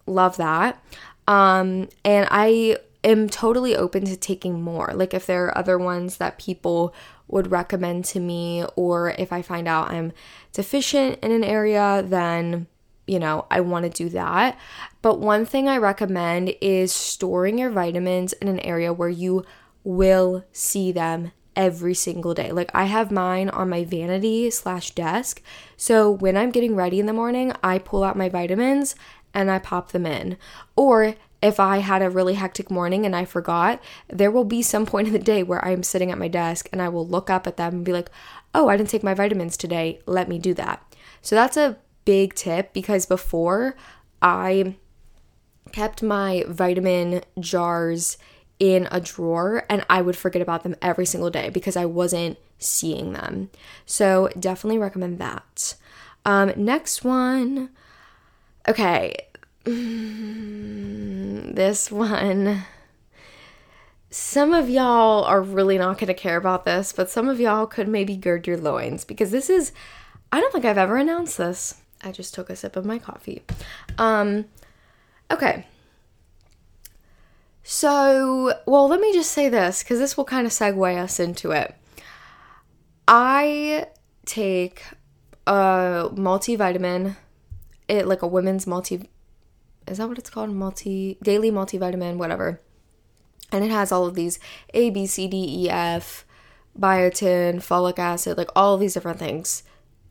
love 0.06 0.36
that. 0.36 0.82
Um, 1.30 1.88
and 2.04 2.26
I 2.28 2.78
am 3.04 3.28
totally 3.28 3.76
open 3.76 4.04
to 4.06 4.16
taking 4.16 4.60
more. 4.60 4.90
Like 4.92 5.14
if 5.14 5.26
there 5.26 5.46
are 5.46 5.56
other 5.56 5.78
ones 5.78 6.16
that 6.16 6.40
people 6.40 6.92
would 7.28 7.52
recommend 7.52 8.04
to 8.06 8.18
me, 8.18 8.64
or 8.74 9.10
if 9.16 9.32
I 9.32 9.40
find 9.40 9.68
out 9.68 9.92
I'm 9.92 10.12
deficient 10.52 11.20
in 11.22 11.30
an 11.30 11.44
area, 11.44 12.02
then 12.04 12.66
you 13.06 13.20
know, 13.20 13.46
I 13.50 13.60
want 13.60 13.84
to 13.84 13.90
do 13.90 14.08
that. 14.10 14.58
But 15.02 15.20
one 15.20 15.44
thing 15.44 15.68
I 15.68 15.78
recommend 15.78 16.54
is 16.60 16.92
storing 16.92 17.58
your 17.58 17.70
vitamins 17.70 18.32
in 18.34 18.48
an 18.48 18.60
area 18.60 18.92
where 18.92 19.08
you 19.08 19.44
will 19.84 20.44
see 20.52 20.90
them 20.90 21.30
every 21.56 21.94
single 21.94 22.34
day. 22.34 22.52
Like 22.52 22.70
I 22.74 22.84
have 22.84 23.10
mine 23.10 23.48
on 23.48 23.68
my 23.68 23.84
vanity 23.84 24.50
slash 24.50 24.92
desk. 24.92 25.42
So 25.76 26.10
when 26.10 26.36
I'm 26.36 26.50
getting 26.50 26.76
ready 26.76 27.00
in 27.00 27.06
the 27.06 27.12
morning, 27.12 27.52
I 27.62 27.78
pull 27.78 28.04
out 28.04 28.16
my 28.16 28.28
vitamins 28.28 28.94
and 29.34 29.50
I 29.50 29.58
pop 29.58 29.92
them 29.92 30.06
in. 30.06 30.36
Or 30.76 31.14
if 31.42 31.58
I 31.58 31.78
had 31.78 32.02
a 32.02 32.10
really 32.10 32.34
hectic 32.34 32.70
morning 32.70 33.06
and 33.06 33.16
I 33.16 33.24
forgot, 33.24 33.82
there 34.08 34.30
will 34.30 34.44
be 34.44 34.62
some 34.62 34.86
point 34.86 35.06
in 35.06 35.12
the 35.12 35.18
day 35.18 35.42
where 35.42 35.64
I'm 35.64 35.82
sitting 35.82 36.10
at 36.10 36.18
my 36.18 36.28
desk 36.28 36.68
and 36.72 36.82
I 36.82 36.88
will 36.88 37.06
look 37.06 37.30
up 37.30 37.46
at 37.46 37.56
them 37.56 37.76
and 37.76 37.84
be 37.84 37.92
like, 37.92 38.10
oh, 38.54 38.68
I 38.68 38.76
didn't 38.76 38.90
take 38.90 39.02
my 39.02 39.14
vitamins 39.14 39.56
today. 39.56 40.00
Let 40.06 40.28
me 40.28 40.38
do 40.38 40.54
that. 40.54 40.82
So 41.22 41.34
that's 41.34 41.56
a 41.56 41.78
big 42.04 42.34
tip 42.34 42.72
because 42.72 43.06
before 43.06 43.76
I 44.20 44.76
kept 45.72 46.02
my 46.02 46.44
vitamin 46.48 47.22
jars 47.38 48.18
in 48.58 48.86
a 48.90 49.00
drawer 49.00 49.64
and 49.70 49.84
I 49.88 50.02
would 50.02 50.16
forget 50.16 50.42
about 50.42 50.62
them 50.62 50.76
every 50.82 51.06
single 51.06 51.30
day 51.30 51.48
because 51.48 51.76
I 51.76 51.86
wasn't 51.86 52.38
seeing 52.58 53.12
them. 53.12 53.50
So 53.86 54.28
definitely 54.38 54.78
recommend 54.78 55.18
that. 55.18 55.74
Um, 56.26 56.52
next 56.56 57.02
one 57.02 57.70
Okay. 58.70 59.16
this 61.54 61.90
one. 61.90 62.62
Some 64.10 64.54
of 64.54 64.70
y'all 64.70 65.24
are 65.24 65.42
really 65.42 65.76
not 65.76 65.98
going 65.98 66.06
to 66.06 66.14
care 66.14 66.36
about 66.36 66.64
this, 66.64 66.92
but 66.92 67.10
some 67.10 67.28
of 67.28 67.40
y'all 67.40 67.66
could 67.66 67.88
maybe 67.88 68.16
gird 68.16 68.46
your 68.46 68.56
loins 68.56 69.04
because 69.04 69.32
this 69.32 69.50
is 69.50 69.72
I 70.30 70.38
don't 70.38 70.52
think 70.52 70.64
I've 70.64 70.78
ever 70.78 70.96
announced 70.96 71.36
this. 71.36 71.80
I 72.02 72.12
just 72.12 72.32
took 72.32 72.48
a 72.48 72.54
sip 72.54 72.76
of 72.76 72.84
my 72.84 73.00
coffee. 73.00 73.42
Um 73.98 74.44
okay. 75.32 75.66
So, 77.64 78.54
well, 78.66 78.86
let 78.86 79.00
me 79.00 79.12
just 79.12 79.32
say 79.32 79.48
this 79.48 79.82
because 79.82 79.98
this 79.98 80.16
will 80.16 80.24
kind 80.24 80.46
of 80.46 80.52
segue 80.52 80.96
us 80.96 81.18
into 81.18 81.50
it. 81.50 81.74
I 83.08 83.86
take 84.26 84.84
a 85.48 86.08
multivitamin 86.12 87.16
it 87.90 88.06
like 88.06 88.22
a 88.22 88.26
women's 88.26 88.66
multi 88.66 89.10
is 89.88 89.98
that 89.98 90.08
what 90.08 90.18
it's 90.18 90.30
called? 90.30 90.50
Multi 90.50 91.18
daily 91.22 91.50
multivitamin, 91.50 92.16
whatever. 92.16 92.60
And 93.50 93.64
it 93.64 93.70
has 93.70 93.90
all 93.90 94.06
of 94.06 94.14
these 94.14 94.38
A, 94.72 94.90
B, 94.90 95.06
C, 95.06 95.26
D, 95.26 95.64
E, 95.64 95.70
F, 95.70 96.24
biotin, 96.78 97.56
folic 97.56 97.98
acid, 97.98 98.38
like 98.38 98.50
all 98.54 98.76
these 98.76 98.94
different 98.94 99.18
things 99.18 99.64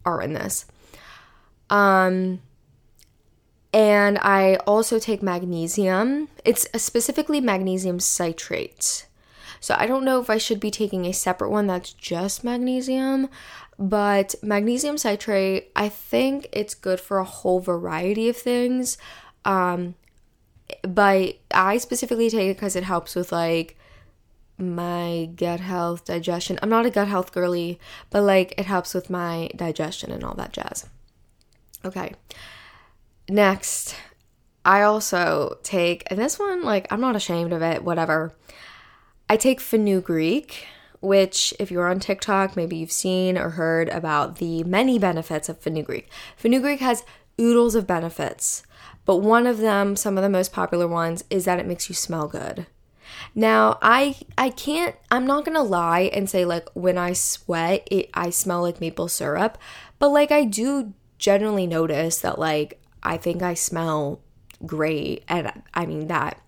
are 0.05 0.21
in 0.21 0.33
this. 0.33 0.65
Um 1.69 2.41
and 3.71 4.17
I 4.17 4.55
also 4.65 4.97
take 4.97 5.21
magnesium. 5.21 6.27
It's 6.43 6.67
specifically 6.81 7.39
magnesium 7.39 7.99
citrate. 7.99 9.05
So 9.59 9.75
I 9.77 9.85
don't 9.85 10.05
know 10.05 10.19
if 10.19 10.29
I 10.29 10.37
should 10.37 10.59
be 10.59 10.71
taking 10.71 11.05
a 11.05 11.13
separate 11.13 11.51
one 11.51 11.67
that's 11.67 11.93
just 11.93 12.43
magnesium, 12.43 13.29
but 13.79 14.35
magnesium 14.43 14.97
citrate, 14.97 15.71
I 15.75 15.87
think 15.87 16.47
it's 16.51 16.75
good 16.75 16.99
for 16.99 17.17
a 17.17 17.23
whole 17.23 17.61
variety 17.61 18.27
of 18.27 18.35
things. 18.35 18.97
Um, 19.45 19.95
but 20.83 21.37
I 21.49 21.77
specifically 21.77 22.29
take 22.29 22.51
it 22.51 22.57
because 22.57 22.75
it 22.75 22.83
helps 22.83 23.15
with 23.15 23.31
like 23.31 23.77
my 24.57 25.29
gut 25.33 25.61
health, 25.61 26.03
digestion. 26.03 26.59
I'm 26.61 26.69
not 26.69 26.85
a 26.85 26.89
gut 26.89 27.07
health 27.07 27.31
girly, 27.31 27.79
but 28.09 28.23
like 28.23 28.53
it 28.57 28.65
helps 28.65 28.93
with 28.93 29.09
my 29.09 29.49
digestion 29.55 30.11
and 30.11 30.25
all 30.25 30.35
that 30.35 30.51
jazz. 30.51 30.85
Okay. 31.85 32.13
Next, 33.29 33.95
I 34.65 34.81
also 34.81 35.57
take, 35.63 36.03
and 36.07 36.19
this 36.19 36.37
one, 36.37 36.63
like, 36.63 36.91
I'm 36.91 36.99
not 36.99 37.15
ashamed 37.15 37.53
of 37.53 37.61
it, 37.61 37.83
whatever. 37.83 38.35
I 39.29 39.37
take 39.37 39.61
fenugreek, 39.61 40.67
which, 41.01 41.53
if 41.59 41.71
you're 41.71 41.89
on 41.89 41.99
TikTok, 41.99 42.55
maybe 42.55 42.77
you've 42.77 42.91
seen 42.91 43.37
or 43.37 43.51
heard 43.51 43.89
about 43.89 44.37
the 44.37 44.63
many 44.63 44.99
benefits 44.99 45.49
of 45.49 45.59
fenugreek. 45.59 46.09
Fenugreek 46.35 46.79
has 46.79 47.03
oodles 47.39 47.75
of 47.75 47.87
benefits, 47.87 48.63
but 49.05 49.17
one 49.17 49.47
of 49.47 49.59
them, 49.59 49.95
some 49.95 50.17
of 50.17 50.23
the 50.23 50.29
most 50.29 50.51
popular 50.51 50.87
ones, 50.87 51.23
is 51.29 51.45
that 51.45 51.59
it 51.59 51.67
makes 51.67 51.89
you 51.89 51.95
smell 51.95 52.27
good. 52.27 52.67
Now, 53.33 53.77
I 53.81 54.15
I 54.37 54.49
can't 54.49 54.95
I'm 55.11 55.25
not 55.25 55.45
going 55.45 55.55
to 55.55 55.61
lie 55.61 56.11
and 56.13 56.29
say 56.29 56.45
like 56.45 56.67
when 56.73 56.97
I 56.97 57.13
sweat, 57.13 57.87
it 57.89 58.09
I 58.13 58.29
smell 58.29 58.61
like 58.61 58.81
maple 58.81 59.07
syrup, 59.07 59.57
but 59.97 60.09
like 60.09 60.31
I 60.31 60.43
do 60.43 60.93
generally 61.17 61.67
notice 61.67 62.19
that 62.19 62.39
like 62.39 62.79
I 63.03 63.17
think 63.17 63.41
I 63.41 63.53
smell 63.53 64.21
great 64.65 65.23
and 65.27 65.51
I 65.73 65.85
mean 65.85 66.07
that 66.07 66.39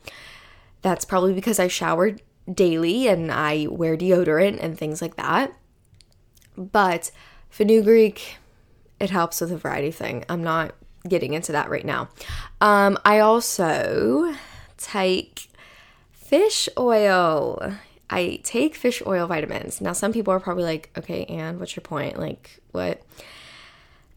that's 0.82 1.06
probably 1.06 1.34
because 1.34 1.60
I 1.60 1.68
showered 1.68 2.22
daily 2.54 3.08
and 3.08 3.32
I 3.32 3.68
wear 3.70 3.98
deodorant 3.98 4.62
and 4.62 4.78
things 4.78 5.02
like 5.02 5.16
that. 5.16 5.54
But 6.58 7.12
fenugreek 7.50 8.38
it 9.02 9.10
helps 9.10 9.42
with 9.42 9.52
a 9.52 9.58
variety 9.58 9.88
of 9.88 9.96
things. 9.96 10.24
I'm 10.30 10.44
not 10.44 10.76
getting 11.08 11.34
into 11.34 11.52
that 11.54 11.70
right 11.70 11.84
now. 11.84 12.10
Um, 12.62 13.00
I 13.04 13.20
also 13.20 14.36
take 14.78 15.50
fish 16.12 16.70
oil. 16.78 17.74
I 18.12 18.40
take 18.44 18.76
fish 18.76 19.02
oil 19.08 19.26
vitamins. 19.26 19.82
Now, 19.82 19.94
some 19.94 20.14
people 20.14 20.32
are 20.34 20.40
probably 20.40 20.66
like, 20.66 20.92
okay, 20.96 21.26
and 21.26 21.60
what's 21.60 21.76
your 21.76 21.82
point? 21.82 22.20
Like, 22.20 22.62
what? 22.72 23.02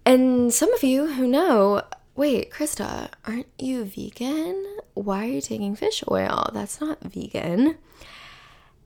And 0.04 0.52
some 0.52 0.72
of 0.74 0.82
you 0.82 1.14
who 1.14 1.26
know, 1.26 1.82
wait, 2.14 2.50
Krista, 2.50 3.08
aren't 3.26 3.48
you 3.58 3.84
vegan? 3.84 4.66
Why 4.92 5.24
are 5.24 5.30
you 5.30 5.40
taking 5.40 5.74
fish 5.74 6.04
oil? 6.10 6.50
That's 6.52 6.78
not 6.78 7.00
vegan. 7.00 7.76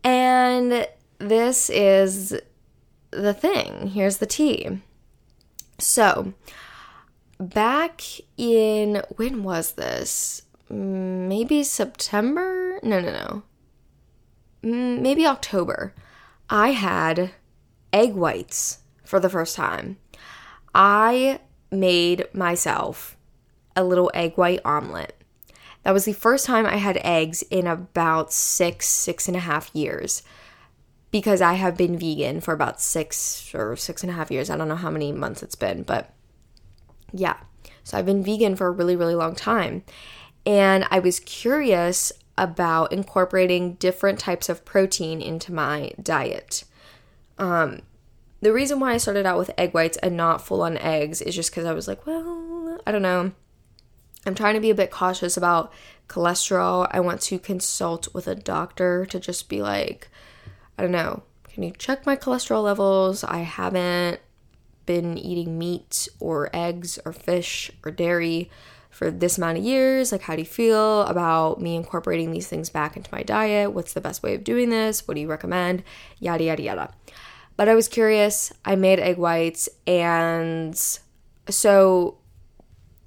And 0.04 0.88
this 1.18 1.70
is 1.70 2.38
the 3.10 3.34
thing. 3.34 3.88
Here's 3.88 4.18
the 4.18 4.26
tea. 4.26 4.80
So, 5.78 6.34
back 7.38 8.02
in, 8.36 9.02
when 9.16 9.42
was 9.42 9.72
this? 9.72 10.42
maybe 10.70 11.62
September. 11.62 12.78
No, 12.82 13.00
no, 13.00 13.12
no. 13.12 13.42
Maybe 14.62 15.26
October. 15.26 15.94
I 16.50 16.70
had 16.70 17.30
egg 17.92 18.14
whites 18.14 18.78
for 19.04 19.20
the 19.20 19.30
first 19.30 19.56
time. 19.56 19.98
I 20.74 21.40
made 21.70 22.26
myself 22.32 23.16
a 23.76 23.84
little 23.84 24.10
egg 24.14 24.36
white 24.36 24.60
omelet. 24.64 25.17
That 25.82 25.92
was 25.92 26.04
the 26.04 26.12
first 26.12 26.44
time 26.46 26.66
I 26.66 26.76
had 26.76 26.98
eggs 27.02 27.42
in 27.50 27.66
about 27.66 28.32
six, 28.32 28.86
six 28.86 29.28
and 29.28 29.36
a 29.36 29.40
half 29.40 29.70
years 29.74 30.22
because 31.10 31.40
I 31.40 31.54
have 31.54 31.76
been 31.76 31.98
vegan 31.98 32.40
for 32.40 32.52
about 32.52 32.80
six 32.80 33.54
or 33.54 33.76
six 33.76 34.02
and 34.02 34.10
a 34.10 34.14
half 34.14 34.30
years. 34.30 34.50
I 34.50 34.56
don't 34.56 34.68
know 34.68 34.76
how 34.76 34.90
many 34.90 35.12
months 35.12 35.42
it's 35.42 35.54
been, 35.54 35.82
but 35.82 36.12
yeah. 37.12 37.36
So 37.84 37.96
I've 37.96 38.06
been 38.06 38.22
vegan 38.22 38.56
for 38.56 38.66
a 38.66 38.72
really, 38.72 38.96
really 38.96 39.14
long 39.14 39.34
time. 39.34 39.82
And 40.44 40.86
I 40.90 40.98
was 40.98 41.20
curious 41.20 42.12
about 42.36 42.92
incorporating 42.92 43.74
different 43.74 44.18
types 44.18 44.48
of 44.48 44.64
protein 44.64 45.20
into 45.20 45.52
my 45.52 45.92
diet. 46.00 46.64
Um, 47.38 47.80
the 48.40 48.52
reason 48.52 48.78
why 48.78 48.92
I 48.92 48.98
started 48.98 49.26
out 49.26 49.38
with 49.38 49.50
egg 49.58 49.74
whites 49.74 49.96
and 49.98 50.16
not 50.16 50.40
full 50.40 50.62
on 50.62 50.78
eggs 50.78 51.20
is 51.20 51.34
just 51.34 51.50
because 51.50 51.64
I 51.64 51.72
was 51.72 51.88
like, 51.88 52.06
well, 52.06 52.78
I 52.86 52.92
don't 52.92 53.02
know. 53.02 53.32
I'm 54.28 54.34
trying 54.34 54.54
to 54.54 54.60
be 54.60 54.70
a 54.70 54.74
bit 54.74 54.90
cautious 54.90 55.36
about 55.36 55.72
cholesterol. 56.08 56.86
I 56.90 57.00
want 57.00 57.20
to 57.22 57.38
consult 57.38 58.14
with 58.14 58.28
a 58.28 58.34
doctor 58.34 59.06
to 59.06 59.18
just 59.18 59.48
be 59.48 59.62
like, 59.62 60.08
I 60.78 60.82
don't 60.82 60.92
know, 60.92 61.22
can 61.48 61.62
you 61.62 61.72
check 61.72 62.06
my 62.06 62.14
cholesterol 62.14 62.62
levels? 62.62 63.24
I 63.24 63.38
haven't 63.38 64.20
been 64.86 65.18
eating 65.18 65.58
meat 65.58 66.08
or 66.20 66.48
eggs 66.52 66.98
or 67.04 67.12
fish 67.12 67.70
or 67.84 67.90
dairy 67.90 68.50
for 68.90 69.10
this 69.10 69.38
amount 69.38 69.58
of 69.58 69.64
years. 69.64 70.12
Like, 70.12 70.22
how 70.22 70.34
do 70.34 70.42
you 70.42 70.46
feel 70.46 71.02
about 71.02 71.60
me 71.60 71.74
incorporating 71.74 72.32
these 72.32 72.48
things 72.48 72.70
back 72.70 72.96
into 72.96 73.10
my 73.12 73.22
diet? 73.22 73.72
What's 73.72 73.92
the 73.92 74.00
best 74.00 74.22
way 74.22 74.34
of 74.34 74.44
doing 74.44 74.70
this? 74.70 75.08
What 75.08 75.14
do 75.14 75.20
you 75.20 75.28
recommend? 75.28 75.82
Yada, 76.20 76.44
yada, 76.44 76.62
yada. 76.62 76.94
But 77.56 77.68
I 77.68 77.74
was 77.74 77.88
curious. 77.88 78.52
I 78.64 78.76
made 78.76 79.00
egg 79.00 79.18
whites, 79.18 79.68
and 79.86 80.76
so 81.48 82.18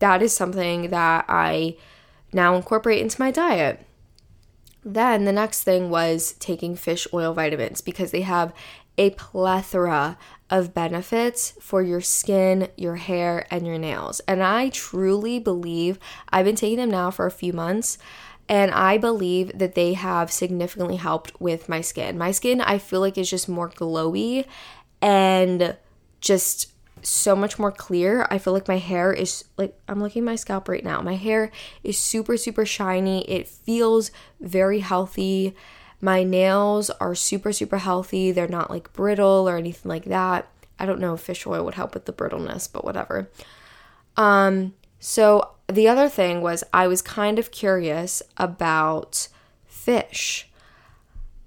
that 0.02 0.22
is 0.22 0.36
something 0.36 0.90
that 0.90 1.26
I 1.30 1.78
now 2.34 2.56
incorporate 2.56 3.02
into 3.02 3.22
my 3.22 3.32
diet. 3.32 3.86
Then 4.84 5.26
the 5.26 5.32
next 5.32 5.64
thing 5.64 5.90
was 5.90 6.34
taking 6.34 6.76
fish 6.76 7.08
oil 7.14 7.34
vitamins 7.34 7.82
because 7.82 8.12
they 8.12 8.22
have 8.22 8.54
a 8.98 9.12
plethora 9.12 10.18
of 10.50 10.74
benefits 10.74 11.54
for 11.62 11.82
your 11.82 12.02
skin, 12.02 12.68
your 12.76 12.96
hair, 12.98 13.46
and 13.50 13.66
your 13.66 13.78
nails. 13.78 14.20
And 14.22 14.44
I 14.44 14.70
truly 14.70 15.40
believe 15.40 15.98
I've 16.30 16.46
been 16.46 16.56
taking 16.56 16.78
them 16.78 16.92
now 16.92 17.10
for 17.12 17.26
a 17.26 17.32
few 17.32 17.54
months. 17.54 17.98
And 18.50 18.72
I 18.72 18.98
believe 18.98 19.58
that 19.58 19.76
they 19.76 19.94
have 19.94 20.32
significantly 20.32 20.98
helped 20.98 21.40
with 21.40 21.70
my 21.70 21.80
skin. 21.80 22.18
My 22.18 22.32
skin, 22.32 22.60
I 22.60 22.80
feel 22.80 23.00
like, 23.00 23.18
is 23.18 23.30
just 23.30 23.48
more 23.48 23.70
glowy 23.70 24.46
and 25.02 25.78
just 26.20 26.71
so 27.04 27.36
much 27.36 27.58
more 27.60 27.72
clear. 27.72 28.28
I 28.30 28.38
feel 28.38 28.54
like 28.54 28.68
my 28.68 28.78
hair 28.78 29.12
is 29.12 29.46
like, 29.58 29.78
I'm 29.88 30.02
looking 30.02 30.24
my 30.24 30.36
scalp 30.36 30.68
right 30.68 30.84
now. 30.84 31.02
My 31.02 31.16
hair 31.16 31.52
is 31.84 31.98
super, 31.98 32.38
super 32.38 32.66
shiny. 32.66 33.24
It 33.30 33.48
feels 33.48 34.12
very 34.40 34.80
healthy. 34.80 35.56
My 36.00 36.24
nails 36.24 36.90
are 36.90 37.16
super, 37.16 37.52
super 37.52 37.78
healthy. 37.78 38.32
They're 38.32 38.48
not 38.48 38.70
like 38.70 38.94
brittle 38.94 39.48
or 39.48 39.58
anything 39.58 39.90
like 39.90 40.06
that. 40.06 40.48
I 40.80 40.86
don't 40.86 41.00
know 41.00 41.14
if 41.14 41.22
fish 41.22 41.46
oil 41.46 41.64
would 41.66 41.76
help 41.76 41.94
with 41.94 42.06
the 42.06 42.14
brittleness, 42.14 42.68
but 42.72 42.84
whatever. 42.84 43.30
Um, 44.18 44.74
so 45.00 45.52
the 45.68 45.88
other 45.88 46.10
thing 46.10 46.42
was 46.42 46.64
I 46.74 46.88
was 46.88 47.02
kind 47.02 47.40
of 47.40 47.52
curious 47.52 48.22
about 48.38 49.28
fish. 49.66 50.51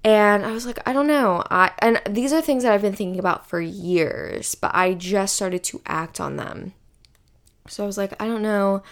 And 0.05 0.45
I 0.45 0.51
was 0.51 0.67
like, 0.67 0.77
I 0.87 0.93
don't 0.93 1.07
know. 1.07 1.43
I 1.49 1.71
and 1.79 1.99
these 2.07 2.31
are 2.31 2.39
things 2.39 2.61
that 2.61 2.71
I've 2.71 2.83
been 2.83 2.95
thinking 2.95 3.19
about 3.19 3.49
for 3.49 3.59
years, 3.59 4.53
but 4.53 4.69
I 4.75 4.93
just 4.93 5.35
started 5.35 5.63
to 5.65 5.81
act 5.87 6.21
on 6.21 6.35
them. 6.35 6.73
So 7.67 7.83
I 7.83 7.87
was 7.87 7.97
like, 7.97 8.13
I 8.21 8.27
don't 8.27 8.43
know. 8.43 8.83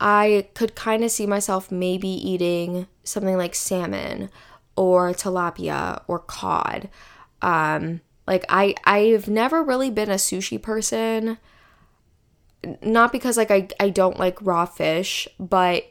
I 0.00 0.46
could 0.54 0.76
kind 0.76 1.02
of 1.02 1.10
see 1.10 1.26
myself 1.26 1.72
maybe 1.72 2.08
eating 2.08 2.86
something 3.02 3.36
like 3.36 3.56
salmon 3.56 4.30
or 4.76 5.10
tilapia 5.10 6.02
or 6.06 6.20
cod. 6.20 6.88
Um, 7.42 8.00
like 8.28 8.44
I 8.48 8.76
I've 8.84 9.28
never 9.28 9.64
really 9.64 9.90
been 9.90 10.08
a 10.08 10.14
sushi 10.14 10.62
person. 10.62 11.38
Not 12.80 13.10
because 13.10 13.36
like 13.36 13.50
I 13.50 13.66
I 13.80 13.90
don't 13.90 14.20
like 14.20 14.38
raw 14.40 14.66
fish, 14.66 15.26
but 15.40 15.84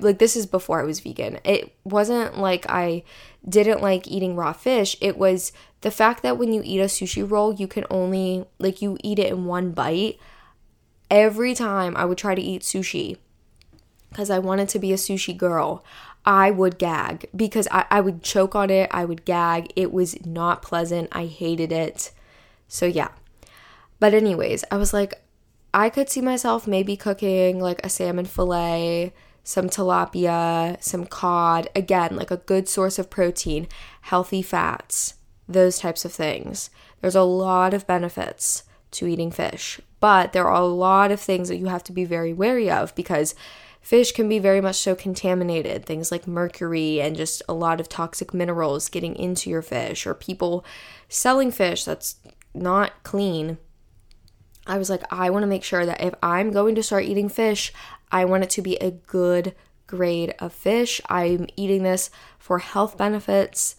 like 0.00 0.18
this 0.18 0.36
is 0.36 0.46
before 0.46 0.80
I 0.80 0.84
was 0.84 1.00
vegan. 1.00 1.38
It 1.44 1.74
wasn't 1.84 2.38
like 2.38 2.66
I 2.68 3.02
didn't 3.48 3.80
like 3.80 4.06
eating 4.06 4.36
raw 4.36 4.52
fish. 4.52 4.96
It 5.00 5.16
was 5.16 5.52
the 5.80 5.90
fact 5.90 6.22
that 6.22 6.36
when 6.38 6.52
you 6.52 6.62
eat 6.64 6.80
a 6.80 6.84
sushi 6.84 7.28
roll, 7.28 7.54
you 7.54 7.66
can 7.66 7.84
only 7.90 8.44
like 8.58 8.82
you 8.82 8.98
eat 9.02 9.18
it 9.18 9.32
in 9.32 9.46
one 9.46 9.72
bite. 9.72 10.18
Every 11.10 11.54
time 11.54 11.96
I 11.96 12.04
would 12.04 12.18
try 12.18 12.34
to 12.34 12.42
eat 12.42 12.62
sushi 12.62 13.16
because 14.10 14.30
I 14.30 14.38
wanted 14.38 14.68
to 14.70 14.78
be 14.78 14.92
a 14.92 14.96
sushi 14.96 15.36
girl, 15.36 15.84
I 16.24 16.50
would 16.50 16.78
gag 16.78 17.28
because 17.34 17.66
I, 17.70 17.86
I 17.90 18.00
would 18.00 18.22
choke 18.22 18.54
on 18.54 18.70
it. 18.70 18.90
I 18.92 19.04
would 19.04 19.24
gag. 19.24 19.72
It 19.76 19.92
was 19.92 20.24
not 20.26 20.62
pleasant. 20.62 21.08
I 21.12 21.26
hated 21.26 21.72
it. 21.72 22.10
So, 22.68 22.86
yeah. 22.86 23.08
But, 23.98 24.14
anyways, 24.14 24.64
I 24.70 24.76
was 24.76 24.92
like, 24.92 25.22
I 25.72 25.88
could 25.88 26.08
see 26.08 26.20
myself 26.20 26.66
maybe 26.66 26.96
cooking 26.96 27.60
like 27.60 27.84
a 27.84 27.88
salmon 27.88 28.26
fillet, 28.26 29.12
some 29.42 29.68
tilapia, 29.68 30.82
some 30.82 31.06
cod. 31.06 31.68
Again, 31.74 32.16
like 32.16 32.30
a 32.30 32.36
good 32.36 32.68
source 32.68 32.98
of 32.98 33.10
protein, 33.10 33.68
healthy 34.02 34.42
fats, 34.42 35.14
those 35.48 35.78
types 35.78 36.04
of 36.04 36.12
things. 36.12 36.70
There's 37.00 37.16
a 37.16 37.22
lot 37.22 37.74
of 37.74 37.86
benefits 37.86 38.64
to 38.92 39.06
eating 39.06 39.30
fish, 39.30 39.80
but 40.00 40.32
there 40.32 40.48
are 40.48 40.62
a 40.62 40.66
lot 40.66 41.10
of 41.10 41.20
things 41.20 41.48
that 41.48 41.56
you 41.56 41.66
have 41.66 41.84
to 41.84 41.92
be 41.92 42.04
very 42.04 42.32
wary 42.32 42.70
of 42.70 42.94
because 42.94 43.34
fish 43.80 44.12
can 44.12 44.28
be 44.28 44.38
very 44.38 44.60
much 44.60 44.76
so 44.76 44.94
contaminated. 44.94 45.86
Things 45.86 46.12
like 46.12 46.26
mercury 46.26 47.00
and 47.00 47.16
just 47.16 47.42
a 47.48 47.54
lot 47.54 47.80
of 47.80 47.88
toxic 47.88 48.34
minerals 48.34 48.88
getting 48.88 49.16
into 49.16 49.48
your 49.48 49.62
fish, 49.62 50.06
or 50.06 50.14
people 50.14 50.64
selling 51.08 51.50
fish 51.50 51.84
that's 51.84 52.16
not 52.54 53.02
clean. 53.02 53.58
I 54.66 54.76
was 54.78 54.90
like, 54.90 55.02
I 55.10 55.30
want 55.30 55.42
to 55.42 55.48
make 55.48 55.64
sure 55.64 55.86
that 55.86 56.02
if 56.02 56.14
I'm 56.22 56.52
going 56.52 56.74
to 56.74 56.82
start 56.82 57.04
eating 57.04 57.28
fish, 57.28 57.72
I 58.12 58.24
want 58.24 58.44
it 58.44 58.50
to 58.50 58.62
be 58.62 58.76
a 58.76 58.90
good 58.90 59.54
grade 59.86 60.34
of 60.38 60.52
fish. 60.52 61.00
I'm 61.08 61.46
eating 61.56 61.82
this 61.82 62.10
for 62.38 62.58
health 62.58 62.96
benefits. 62.96 63.76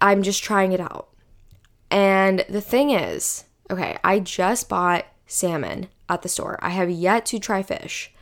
I'm 0.00 0.22
just 0.22 0.42
trying 0.42 0.72
it 0.72 0.80
out. 0.80 1.08
And 1.90 2.44
the 2.48 2.60
thing 2.60 2.90
is, 2.90 3.44
okay, 3.70 3.98
I 4.02 4.18
just 4.18 4.68
bought 4.68 5.06
salmon. 5.26 5.88
at 6.08 6.22
the 6.22 6.28
store. 6.28 6.58
I 6.60 6.70
have 6.70 6.90
yet 6.90 7.24
to 7.26 7.38
try 7.38 7.62
fish. 7.62 8.12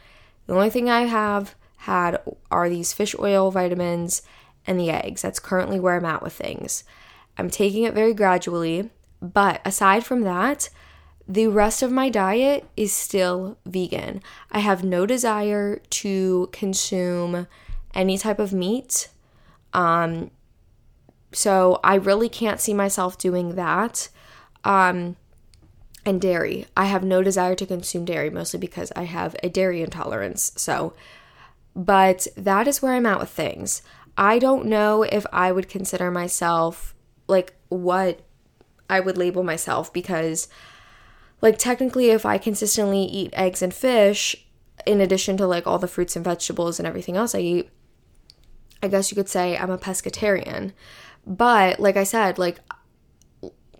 The 0.46 0.54
only 0.54 0.70
thing 0.70 0.88
I 0.88 1.02
have 1.02 1.56
had 1.78 2.20
are 2.50 2.68
these 2.68 2.92
fish 2.92 3.16
oil 3.18 3.50
vitamins 3.50 4.22
and 4.66 4.78
the 4.78 4.90
eggs. 4.90 5.22
That's 5.22 5.40
currently 5.40 5.80
where 5.80 5.96
I'm 5.96 6.04
at 6.04 6.22
with 6.22 6.32
things. 6.32 6.84
I'm 7.36 7.50
taking 7.50 7.84
it 7.84 7.94
very 7.94 8.14
gradually, 8.14 8.90
but 9.20 9.60
aside 9.64 10.04
from 10.04 10.22
that, 10.22 10.68
the 11.28 11.46
rest 11.46 11.82
of 11.82 11.92
my 11.92 12.08
diet 12.08 12.68
is 12.76 12.92
still 12.92 13.58
vegan. 13.64 14.22
I 14.50 14.60
have 14.60 14.82
no 14.82 15.06
desire 15.06 15.76
to 15.76 16.48
consume 16.52 17.46
any 17.94 18.18
type 18.18 18.38
of 18.38 18.52
meat. 18.52 19.08
Um, 19.72 20.30
so 21.32 21.78
I 21.84 21.94
really 21.94 22.28
can't 22.28 22.60
see 22.60 22.74
myself 22.74 23.16
doing 23.16 23.54
that. 23.54 24.08
Um, 24.64 25.16
and 26.04 26.20
dairy. 26.20 26.66
I 26.76 26.86
have 26.86 27.04
no 27.04 27.22
desire 27.22 27.54
to 27.54 27.66
consume 27.66 28.04
dairy, 28.04 28.30
mostly 28.30 28.58
because 28.58 28.92
I 28.96 29.04
have 29.04 29.36
a 29.42 29.48
dairy 29.48 29.82
intolerance. 29.82 30.52
So, 30.56 30.94
but 31.74 32.26
that 32.36 32.66
is 32.66 32.80
where 32.80 32.94
I'm 32.94 33.06
at 33.06 33.20
with 33.20 33.30
things. 33.30 33.82
I 34.16 34.38
don't 34.38 34.66
know 34.66 35.02
if 35.02 35.26
I 35.32 35.52
would 35.52 35.68
consider 35.68 36.10
myself 36.10 36.94
like 37.28 37.54
what 37.68 38.20
I 38.88 39.00
would 39.00 39.16
label 39.16 39.42
myself 39.42 39.92
because, 39.92 40.48
like, 41.40 41.58
technically, 41.58 42.10
if 42.10 42.26
I 42.26 42.38
consistently 42.38 43.02
eat 43.02 43.32
eggs 43.34 43.62
and 43.62 43.72
fish, 43.72 44.36
in 44.86 45.00
addition 45.00 45.36
to 45.36 45.46
like 45.46 45.66
all 45.66 45.78
the 45.78 45.88
fruits 45.88 46.16
and 46.16 46.24
vegetables 46.24 46.78
and 46.78 46.86
everything 46.86 47.16
else 47.16 47.34
I 47.34 47.40
eat, 47.40 47.70
I 48.82 48.88
guess 48.88 49.10
you 49.10 49.14
could 49.14 49.28
say 49.28 49.56
I'm 49.56 49.70
a 49.70 49.78
pescatarian. 49.78 50.72
But 51.26 51.80
like 51.80 51.96
I 51.96 52.04
said, 52.04 52.38
like 52.38 52.60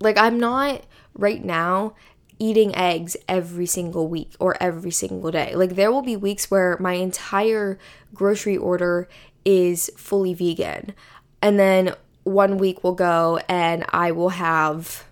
like 0.00 0.18
I'm 0.18 0.38
not 0.38 0.82
right 1.14 1.44
now 1.44 1.94
eating 2.38 2.74
eggs 2.74 3.16
every 3.28 3.66
single 3.66 4.08
week 4.08 4.34
or 4.38 4.61
every 4.62 4.90
single 4.90 5.30
day. 5.30 5.54
Like 5.54 5.74
there 5.74 5.92
will 5.92 6.02
be 6.02 6.16
weeks 6.16 6.50
where 6.50 6.76
my 6.80 6.94
entire 6.94 7.78
grocery 8.14 8.56
order 8.56 9.08
is 9.44 9.90
fully 9.96 10.34
vegan. 10.34 10.94
And 11.42 11.58
then 11.58 11.94
one 12.24 12.58
week 12.58 12.82
will 12.84 12.94
go 12.94 13.40
and 13.48 13.84
I 13.90 14.12
will 14.12 14.30
have 14.30 15.04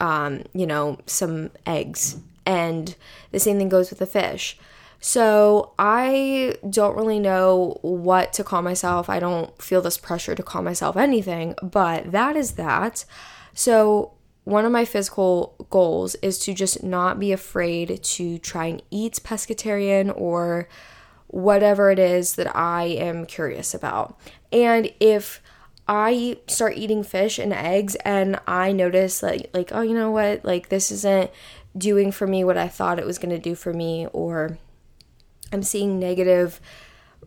um, 0.00 0.44
you 0.52 0.66
know, 0.66 0.98
some 1.06 1.50
eggs. 1.66 2.16
And 2.46 2.96
the 3.30 3.38
same 3.38 3.58
thing 3.58 3.68
goes 3.68 3.90
with 3.90 3.98
the 3.98 4.06
fish. 4.06 4.58
So 5.00 5.72
I 5.78 6.56
don't 6.68 6.96
really 6.96 7.20
know 7.20 7.78
what 7.80 8.32
to 8.34 8.44
call 8.44 8.60
myself. 8.60 9.08
I 9.08 9.18
don't 9.18 9.60
feel 9.60 9.80
this 9.80 9.96
pressure 9.96 10.34
to 10.34 10.42
call 10.42 10.62
myself 10.62 10.96
anything, 10.96 11.54
but 11.62 12.12
that 12.12 12.36
is 12.36 12.52
that. 12.52 13.04
So 13.54 14.12
one 14.44 14.64
of 14.64 14.72
my 14.72 14.84
physical 14.84 15.54
goals 15.70 16.16
is 16.16 16.38
to 16.40 16.52
just 16.52 16.82
not 16.82 17.18
be 17.18 17.32
afraid 17.32 18.02
to 18.02 18.38
try 18.38 18.66
and 18.66 18.82
eat 18.90 19.20
pescatarian 19.24 20.12
or 20.14 20.68
whatever 21.28 21.90
it 21.90 21.98
is 21.98 22.34
that 22.34 22.54
I 22.54 22.84
am 22.84 23.24
curious 23.24 23.72
about. 23.72 24.18
And 24.52 24.92
if 24.98 25.40
I 25.92 26.36
start 26.46 26.76
eating 26.76 27.02
fish 27.02 27.40
and 27.40 27.52
eggs 27.52 27.96
and 28.04 28.38
I 28.46 28.70
notice 28.70 29.24
like 29.24 29.50
like 29.52 29.72
oh 29.72 29.80
you 29.80 29.92
know 29.92 30.12
what 30.12 30.44
like 30.44 30.68
this 30.68 30.92
isn't 30.92 31.32
doing 31.76 32.12
for 32.12 32.28
me 32.28 32.44
what 32.44 32.56
I 32.56 32.68
thought 32.68 33.00
it 33.00 33.06
was 33.06 33.18
going 33.18 33.34
to 33.34 33.40
do 33.40 33.56
for 33.56 33.72
me 33.72 34.06
or 34.12 34.56
I'm 35.52 35.64
seeing 35.64 35.98
negative 35.98 36.60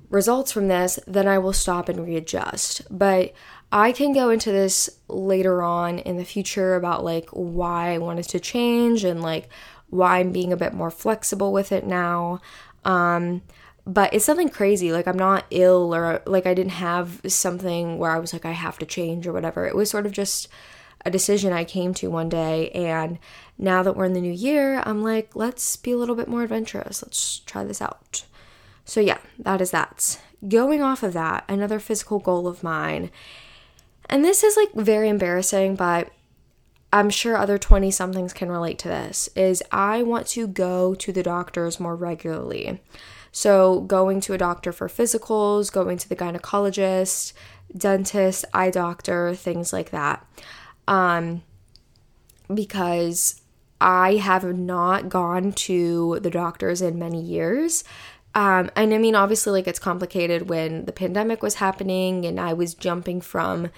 results 0.09 0.51
from 0.51 0.69
this, 0.69 0.97
then 1.05 1.27
I 1.27 1.39
will 1.39 1.51
stop 1.51 1.89
and 1.89 2.05
readjust. 2.05 2.83
But 2.89 3.33
I 3.71 3.91
can 3.91 4.13
go 4.13 4.29
into 4.29 4.51
this 4.51 4.89
later 5.09 5.61
on 5.61 5.99
in 5.99 6.15
the 6.15 6.23
future 6.23 6.75
about 6.75 7.03
like 7.03 7.27
why 7.31 7.93
I 7.93 7.97
wanted 7.97 8.29
to 8.29 8.39
change 8.39 9.03
and 9.03 9.21
like 9.21 9.49
why 9.89 10.19
I'm 10.19 10.31
being 10.31 10.53
a 10.53 10.57
bit 10.57 10.73
more 10.73 10.91
flexible 10.91 11.51
with 11.51 11.73
it 11.73 11.85
now. 11.85 12.39
Um, 12.85 13.41
but 13.85 14.13
it's 14.13 14.25
something 14.25 14.49
crazy. 14.49 14.91
Like 14.91 15.07
I'm 15.07 15.17
not 15.17 15.45
ill 15.49 15.93
or 15.93 16.21
like 16.25 16.45
I 16.45 16.53
didn't 16.53 16.73
have 16.73 17.21
something 17.27 17.97
where 17.97 18.11
I 18.11 18.19
was 18.19 18.33
like 18.33 18.45
I 18.45 18.51
have 18.51 18.77
to 18.79 18.85
change 18.85 19.27
or 19.27 19.33
whatever. 19.33 19.65
It 19.65 19.75
was 19.75 19.89
sort 19.89 20.05
of 20.05 20.11
just 20.11 20.47
a 21.05 21.11
decision 21.11 21.51
I 21.51 21.65
came 21.65 21.93
to 21.95 22.09
one 22.09 22.29
day 22.29 22.69
and 22.71 23.19
now 23.57 23.83
that 23.83 23.95
we're 23.95 24.05
in 24.05 24.13
the 24.13 24.21
new 24.21 24.31
year, 24.31 24.81
I'm 24.85 25.03
like, 25.03 25.35
let's 25.35 25.75
be 25.75 25.91
a 25.91 25.97
little 25.97 26.15
bit 26.15 26.27
more 26.27 26.43
adventurous. 26.43 27.03
Let's 27.03 27.39
try 27.39 27.63
this 27.63 27.81
out. 27.81 28.25
So, 28.85 28.99
yeah, 28.99 29.19
that 29.39 29.61
is 29.61 29.71
that. 29.71 30.19
Going 30.47 30.81
off 30.81 31.03
of 31.03 31.13
that, 31.13 31.45
another 31.47 31.79
physical 31.79 32.19
goal 32.19 32.47
of 32.47 32.63
mine, 32.63 33.11
and 34.09 34.25
this 34.25 34.43
is 34.43 34.57
like 34.57 34.73
very 34.73 35.07
embarrassing, 35.07 35.75
but 35.75 36.11
I'm 36.91 37.09
sure 37.09 37.37
other 37.37 37.57
20 37.57 37.89
somethings 37.91 38.33
can 38.33 38.51
relate 38.51 38.77
to 38.79 38.87
this, 38.87 39.29
is 39.35 39.63
I 39.71 40.03
want 40.03 40.27
to 40.27 40.47
go 40.47 40.93
to 40.95 41.11
the 41.11 41.23
doctors 41.23 41.79
more 41.79 41.95
regularly. 41.95 42.81
So, 43.35 43.81
going 43.81 44.21
to 44.21 44.33
a 44.33 44.37
doctor 44.37 44.71
for 44.71 44.87
physicals, 44.87 45.71
going 45.71 45.97
to 45.97 46.07
the 46.07 46.15
gynecologist, 46.15 47.33
dentist, 47.75 48.45
eye 48.53 48.69
doctor, 48.69 49.33
things 49.33 49.73
like 49.73 49.89
that. 49.89 50.25
Um, 50.87 51.41
because 52.53 53.41
I 53.81 54.15
have 54.17 54.43
not 54.45 55.09
gone 55.09 55.51
to 55.53 56.19
the 56.21 56.29
doctors 56.29 56.81
in 56.81 56.99
many 56.99 57.19
years. 57.19 57.83
Um, 58.35 58.69
and 58.75 58.93
I 58.93 58.99
mean, 58.99 59.15
obviously, 59.15 59.51
like 59.51 59.67
it's 59.67 59.79
complicated 59.79 60.47
when 60.47 60.85
the 60.85 60.91
pandemic 60.91 61.41
was 61.41 61.55
happening 61.55 62.25
and 62.25 62.39
I 62.39 62.53
was 62.53 62.75
jumping 62.75 63.19
from 63.19 63.71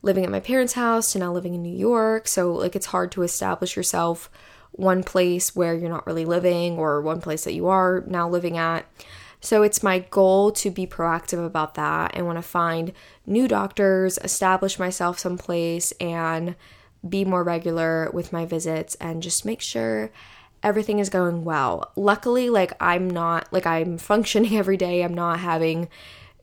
living 0.00 0.24
at 0.24 0.30
my 0.30 0.40
parents' 0.40 0.72
house 0.72 1.12
to 1.12 1.18
now 1.18 1.32
living 1.32 1.54
in 1.54 1.62
New 1.62 1.76
York. 1.76 2.28
So, 2.28 2.52
like, 2.54 2.74
it's 2.74 2.86
hard 2.86 3.12
to 3.12 3.22
establish 3.22 3.76
yourself 3.76 4.30
one 4.72 5.02
place 5.02 5.54
where 5.54 5.74
you're 5.74 5.90
not 5.90 6.06
really 6.06 6.24
living 6.24 6.78
or 6.78 7.00
one 7.00 7.20
place 7.20 7.44
that 7.44 7.54
you 7.54 7.68
are 7.68 8.02
now 8.06 8.28
living 8.28 8.56
at. 8.56 8.86
So, 9.40 9.62
it's 9.62 9.82
my 9.82 9.98
goal 9.98 10.52
to 10.52 10.70
be 10.70 10.86
proactive 10.86 11.44
about 11.44 11.74
that. 11.74 12.12
and 12.14 12.26
want 12.26 12.38
to 12.38 12.42
find 12.42 12.92
new 13.26 13.48
doctors, 13.48 14.18
establish 14.18 14.78
myself 14.78 15.18
someplace, 15.18 15.92
and 15.92 16.54
be 17.06 17.24
more 17.24 17.42
regular 17.42 18.10
with 18.12 18.32
my 18.32 18.46
visits 18.46 18.94
and 18.96 19.22
just 19.22 19.44
make 19.44 19.60
sure 19.60 20.12
everything 20.62 20.98
is 20.98 21.08
going 21.08 21.44
well. 21.44 21.90
Luckily, 21.96 22.48
like 22.48 22.72
I'm 22.80 23.08
not 23.10 23.52
like 23.52 23.66
I'm 23.66 23.98
functioning 24.12 24.56
every 24.56 24.76
day. 24.76 25.02
I'm 25.02 25.14
not 25.14 25.40
having, 25.40 25.88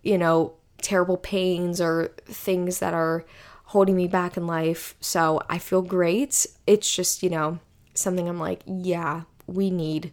you 0.03 0.17
know, 0.17 0.53
terrible 0.82 1.17
pains 1.17 1.82
or 1.82 2.11
things 2.25 2.80
that 2.80 2.93
are 2.93 3.25
holding 3.65 3.95
me 3.95 4.07
back 4.07 4.36
in 4.36 4.47
life. 4.47 4.95
So 4.99 5.41
I 5.49 5.59
feel 5.59 5.82
great. 5.82 6.47
It's 6.65 6.93
just, 6.93 7.21
you 7.21 7.30
know, 7.30 7.59
something 7.99 8.27
I'm 8.27 8.39
like, 8.39 8.61
yeah, 8.65 9.23
we 9.47 9.69
need 9.69 10.11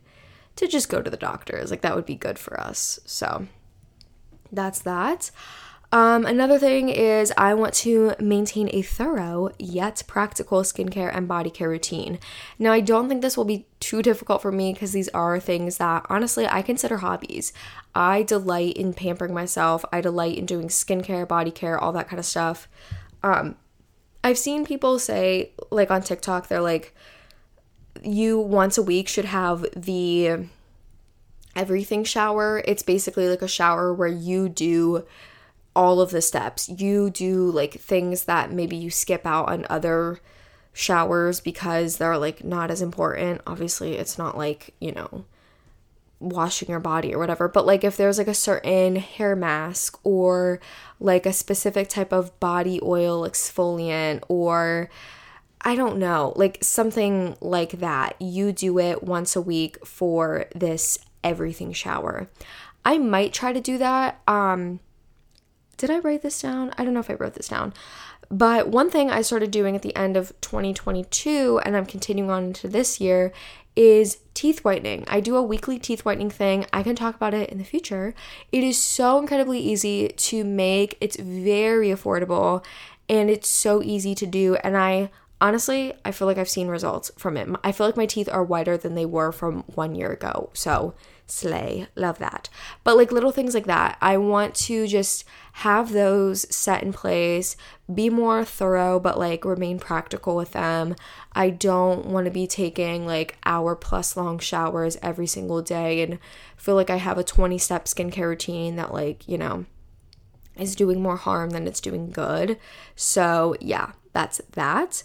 to 0.57 0.67
just 0.67 0.89
go 0.89 1.03
to 1.03 1.11
the 1.11 1.17
doctors. 1.17 1.71
Like 1.71 1.83
that 1.83 1.95
would 1.95 2.07
be 2.07 2.15
good 2.15 2.39
for 2.39 2.59
us. 2.61 2.99
So 3.05 3.47
that's 4.53 4.81
that. 4.81 5.31
Um, 5.93 6.27
another 6.27 6.59
thing 6.59 6.89
is 6.89 7.33
I 7.37 7.55
want 7.55 7.73
to 7.75 8.15
maintain 8.19 8.69
a 8.73 8.83
thorough 8.83 9.51
yet 9.59 10.03
practical 10.07 10.63
skincare 10.63 11.15
and 11.15 11.29
body 11.29 11.49
care 11.49 11.69
routine. 11.69 12.19
Now, 12.59 12.73
I 12.73 12.81
don't 12.81 13.09
think 13.09 13.23
this 13.23 13.37
will 13.37 13.45
be 13.45 13.67
too 13.79 14.03
difficult 14.03 14.43
for 14.43 14.51
me 14.51 14.73
because 14.73 14.93
these 14.93 15.09
are 15.11 15.39
things 15.39 15.79
that 15.79 16.05
honestly 16.09 16.47
I 16.47 16.63
consider 16.63 16.99
hobbies. 16.99 17.53
I 17.95 18.25
delight 18.25 18.77
in 18.77 18.95
pampering 18.95 19.33
myself, 19.33 19.85
I 19.93 20.01
delight 20.01 20.37
in 20.37 20.45
doing 20.45 20.69
skincare, 20.69 21.27
body 21.27 21.53
care, 21.53 21.79
all 21.79 21.93
that 21.93 22.09
kind 22.09 22.19
of 22.19 22.27
stuff. 22.27 22.69
Um, 23.23 23.57
I've 24.25 24.39
seen 24.39 24.67
people 24.67 24.99
say, 24.99 25.53
like 25.71 25.91
on 25.93 26.03
TikTok, 26.03 26.49
they're 26.49 26.61
like, 26.61 26.95
you 28.07 28.39
once 28.39 28.79
a 28.79 28.83
week 28.83 29.09
should 29.09 29.25
have 29.25 29.67
the 29.75 30.47
everything 31.55 32.05
shower. 32.05 32.63
It's 32.67 32.83
basically 32.83 33.29
like 33.29 33.43
a 33.43 33.49
shower 33.49 33.93
where 33.93 34.09
you 34.09 34.49
do 34.49 35.05
all 35.75 36.01
of 36.01 36.11
the 36.11 36.23
steps. 36.23 36.69
You 36.69 37.11
do 37.11 37.51
like 37.51 37.75
things 37.75 38.25
that 38.25 38.53
maybe 38.53 38.77
you 38.77 38.91
skip 38.91 39.27
out 39.27 39.49
on 39.49 39.67
other 39.69 40.21
showers 40.73 41.41
because 41.41 41.97
they're 41.97 42.19
like 42.19 42.45
not 42.45 42.71
as 42.71 42.83
important. 42.83 43.41
Obviously, 43.47 43.97
it's 43.97 44.19
not 44.19 44.37
like, 44.37 44.75
you 44.79 44.93
know, 44.93 45.25
washing 46.21 46.69
your 46.69 46.81
body 46.81 47.15
or 47.15 47.19
whatever, 47.19 47.49
but 47.49 47.67
like 47.67 47.85
if 47.85 47.97
there's 47.97 48.19
like 48.19 48.29
a 48.29 48.35
certain 48.35 48.97
hair 48.97 49.35
mask 49.37 49.99
or 50.05 50.61
like 51.01 51.27
a 51.27 51.33
specific 51.33 51.89
type 51.89 52.13
of 52.13 52.39
body 52.41 52.81
oil 52.83 53.29
exfoliant 53.29 54.23
or 54.29 54.89
I 55.63 55.75
don't 55.75 55.99
know, 55.99 56.33
like 56.37 56.63
something 56.63 57.37
like 57.41 57.73
that, 57.81 58.15
you 58.21 58.53
do 58.53 58.79
it 58.79 59.03
once 59.03 59.35
a 59.35 59.41
week 59.41 59.85
for 59.85 60.47
this 60.55 60.99
everything 61.25 61.73
shower. 61.73 62.29
I 62.85 62.99
might 62.99 63.33
try 63.33 63.53
to 63.53 63.61
do 63.61 63.79
that. 63.79 64.21
Um 64.29 64.81
did 65.77 65.91
I 65.91 65.99
write 65.99 66.23
this 66.23 66.41
down? 66.41 66.73
I 66.79 66.85
don't 66.85 66.95
know 66.95 67.01
if 67.01 67.11
I 67.11 67.15
wrote 67.15 67.35
this 67.35 67.49
down. 67.49 67.75
But 68.31 68.69
one 68.69 68.91
thing 68.91 69.11
I 69.11 69.23
started 69.23 69.51
doing 69.51 69.77
at 69.77 69.83
the 69.83 69.95
end 69.95 70.17
of 70.17 70.33
2022 70.41 71.61
and 71.65 71.77
I'm 71.77 71.87
continuing 71.87 72.31
on 72.31 72.45
into 72.45 72.69
this 72.69 73.01
year 73.01 73.33
is 73.77 74.19
teeth 74.33 74.65
whitening. 74.65 75.05
I 75.07 75.21
do 75.21 75.37
a 75.37 75.43
weekly 75.43 75.79
teeth 75.79 76.05
whitening 76.05 76.31
thing. 76.31 76.67
I 76.73 76.83
can 76.83 76.97
talk 76.97 77.15
about 77.15 77.35
it 77.35 77.51
in 77.51 77.59
the 77.59 77.65
future. 77.65 78.15
It 78.51 78.65
is 78.65 78.83
so 78.83 79.19
incredibly 79.19 79.61
easy 79.61 80.09
to 80.09 80.45
make. 80.45 80.97
It's 81.01 81.17
very 81.17 81.89
affordable 81.89 82.65
and 83.09 83.31
it's 83.31 83.49
so 83.49 83.83
easy 83.83 84.15
to 84.15 84.27
do 84.27 84.57
and 84.65 84.77
I 84.77 85.11
honestly, 85.41 85.93
I 86.05 86.13
feel 86.13 86.27
like 86.27 86.39
I've 86.39 86.49
seen 86.49 86.69
results 86.69 87.11
from 87.19 87.37
it. 87.37 87.49
I 87.63 87.73
feel 87.73 87.87
like 87.87 87.97
my 87.97 88.07
teeth 88.07 88.29
are 88.31 88.45
whiter 88.45 88.77
than 88.77 88.95
they 88.95 89.07
were 89.07 89.33
from 89.33 89.65
one 89.75 89.95
year 89.95 90.13
ago. 90.13 90.51
So, 90.55 90.95
slay, 91.27 91.89
love 91.95 92.19
that. 92.19 92.49
But 92.85 92.97
like 92.97 93.13
little 93.13 93.33
things 93.33 93.55
like 93.55 93.67
that, 93.67 93.99
I 94.01 94.17
want 94.17 94.55
to 94.55 94.87
just 94.87 95.25
have 95.55 95.93
those 95.93 96.47
set 96.55 96.83
in 96.83 96.93
place, 96.93 97.57
be 97.93 98.09
more 98.09 98.45
thorough, 98.45 98.99
but 98.99 99.19
like 99.19 99.45
remain 99.45 99.79
practical 99.79 100.37
with 100.37 100.53
them. 100.53 100.95
I 101.33 101.51
don't 101.51 102.07
want 102.07 102.25
to 102.27 102.31
be 102.31 102.47
taking 102.47 103.07
like 103.07 103.37
hour 103.45 103.75
plus 103.77 104.17
long 104.17 104.39
showers 104.39 104.97
every 105.03 105.27
single 105.27 105.61
day 105.61 106.03
and 106.03 106.19
feel 106.57 106.75
like 106.77 106.91
I 106.91 106.97
have 106.97 107.19
a 107.19 107.25
20 107.25 107.59
step 107.59 107.85
skincare 107.87 108.29
routine 108.29 108.77
that, 108.77 108.93
like, 108.93 109.29
you 109.29 109.37
know, 109.37 109.67
is 110.57 110.75
doing 110.75 111.03
more 111.03 111.17
harm 111.17 111.51
than 111.51 111.67
it's 111.67 111.81
doing 111.81 112.11
good. 112.11 112.59
So, 112.95 113.55
yeah, 113.61 113.93
that's 114.17 114.41
that. 114.53 115.03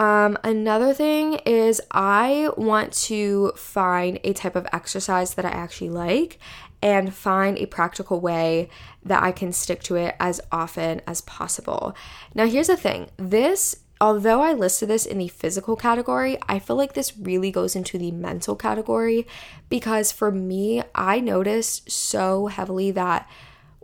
Um, 0.00 0.36
another 0.42 0.92
thing 0.92 1.34
is, 1.46 1.80
I 1.92 2.50
want 2.56 2.92
to 3.04 3.52
find 3.54 4.18
a 4.24 4.32
type 4.32 4.56
of 4.56 4.66
exercise 4.72 5.34
that 5.34 5.44
I 5.44 5.50
actually 5.50 5.90
like 5.90 6.40
and 6.82 7.14
find 7.14 7.56
a 7.56 7.66
practical 7.66 8.20
way 8.20 8.68
that 9.04 9.22
I 9.22 9.30
can 9.30 9.52
stick 9.52 9.80
to 9.84 9.94
it 9.94 10.16
as 10.18 10.40
often 10.50 11.02
as 11.06 11.20
possible. 11.20 11.94
Now, 12.34 12.46
here's 12.46 12.66
the 12.66 12.76
thing 12.76 13.10
this, 13.16 13.76
although 14.00 14.40
I 14.40 14.54
listed 14.54 14.88
this 14.88 15.06
in 15.06 15.18
the 15.18 15.28
physical 15.28 15.76
category, 15.76 16.36
I 16.48 16.58
feel 16.58 16.76
like 16.76 16.94
this 16.94 17.16
really 17.16 17.52
goes 17.52 17.76
into 17.76 17.96
the 17.96 18.10
mental 18.10 18.56
category 18.56 19.24
because 19.68 20.10
for 20.10 20.32
me, 20.32 20.82
I 20.96 21.20
noticed 21.20 21.92
so 21.92 22.48
heavily 22.48 22.90
that 22.92 23.28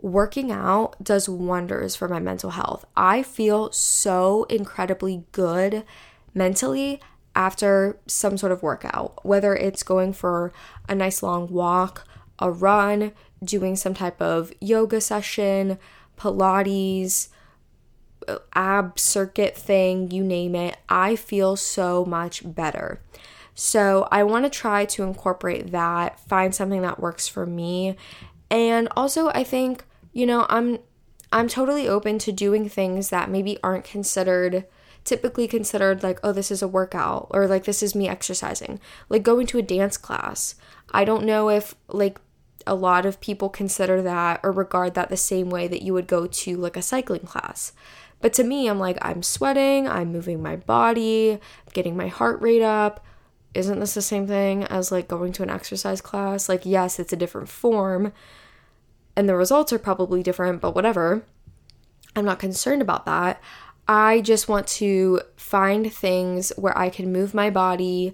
working 0.05 0.51
out 0.51 0.95
does 1.03 1.27
wonders 1.27 1.95
for 1.95 2.07
my 2.07 2.19
mental 2.19 2.51
health. 2.51 2.85
I 2.95 3.23
feel 3.23 3.71
so 3.71 4.43
incredibly 4.49 5.23
good 5.31 5.83
mentally 6.35 7.01
after 7.35 7.97
some 8.05 8.37
sort 8.37 8.51
of 8.51 8.61
workout, 8.61 9.25
whether 9.25 9.55
it's 9.55 9.81
going 9.81 10.13
for 10.13 10.53
a 10.87 10.93
nice 10.93 11.23
long 11.23 11.51
walk, 11.51 12.07
a 12.37 12.51
run, 12.51 13.13
doing 13.43 13.75
some 13.75 13.95
type 13.95 14.21
of 14.21 14.53
yoga 14.61 15.01
session, 15.01 15.79
Pilates, 16.19 17.29
ab 18.53 18.99
circuit 18.99 19.57
thing, 19.57 20.11
you 20.11 20.23
name 20.23 20.53
it. 20.53 20.77
I 20.87 21.15
feel 21.15 21.55
so 21.55 22.05
much 22.05 22.43
better. 22.45 23.01
So, 23.55 24.07
I 24.11 24.23
want 24.23 24.45
to 24.45 24.49
try 24.49 24.85
to 24.85 25.03
incorporate 25.03 25.71
that, 25.71 26.19
find 26.19 26.53
something 26.53 26.81
that 26.81 26.99
works 26.99 27.27
for 27.27 27.45
me. 27.45 27.95
And 28.51 28.87
also, 28.95 29.29
I 29.29 29.43
think 29.43 29.83
you 30.15 30.25
know, 30.25 30.47
I'm 30.49 30.79
I'm 31.31 31.47
totally 31.49 31.87
open 31.87 32.17
to 32.19 32.31
doing 32.31 32.69
things 32.69 33.09
that 33.09 33.29
maybe 33.29 33.59
aren't 33.61 33.83
considered 33.83 34.65
typically 35.03 35.47
considered 35.47 36.01
like 36.01 36.19
oh 36.23 36.31
this 36.31 36.49
is 36.49 36.63
a 36.63 36.67
workout 36.67 37.27
or 37.29 37.45
like 37.45 37.65
this 37.65 37.83
is 37.83 37.93
me 37.93 38.07
exercising. 38.07 38.79
Like 39.09 39.21
going 39.21 39.45
to 39.47 39.59
a 39.59 39.61
dance 39.61 39.97
class. 39.97 40.55
I 40.91 41.05
don't 41.05 41.25
know 41.25 41.49
if 41.49 41.75
like 41.89 42.19
a 42.65 42.73
lot 42.73 43.05
of 43.05 43.19
people 43.19 43.49
consider 43.49 44.01
that 44.01 44.39
or 44.41 44.51
regard 44.51 44.95
that 44.95 45.09
the 45.09 45.17
same 45.17 45.49
way 45.49 45.67
that 45.67 45.83
you 45.83 45.93
would 45.93 46.07
go 46.07 46.25
to 46.25 46.57
like 46.57 46.77
a 46.77 46.81
cycling 46.81 47.21
class. 47.21 47.73
But 48.21 48.33
to 48.33 48.43
me, 48.43 48.67
I'm 48.67 48.79
like, 48.79 48.97
I'm 49.01 49.21
sweating, 49.21 49.87
I'm 49.87 50.11
moving 50.11 50.41
my 50.41 50.55
body, 50.55 51.39
getting 51.73 51.97
my 51.97 52.07
heart 52.07 52.41
rate 52.41 52.63
up. 52.63 53.05
Isn't 53.53 53.79
this 53.79 53.93
the 53.93 54.01
same 54.01 54.25
thing 54.25 54.63
as 54.63 54.91
like 54.91 55.07
going 55.07 55.33
to 55.33 55.43
an 55.43 55.49
exercise 55.49 56.01
class? 56.01 56.49
Like, 56.49 56.65
yes, 56.65 56.99
it's 56.99 57.13
a 57.13 57.17
different 57.17 57.49
form, 57.49 58.13
and 59.15 59.29
the 59.29 59.35
results 59.35 59.71
are 59.73 59.79
probably 59.79 60.23
different, 60.23 60.61
but 60.61 60.75
whatever. 60.75 61.23
I'm 62.15 62.25
not 62.25 62.39
concerned 62.39 62.81
about 62.81 63.05
that. 63.05 63.41
I 63.87 64.21
just 64.21 64.47
want 64.47 64.67
to 64.67 65.21
find 65.35 65.91
things 65.91 66.51
where 66.57 66.77
I 66.77 66.89
can 66.89 67.11
move 67.11 67.33
my 67.33 67.49
body 67.49 68.13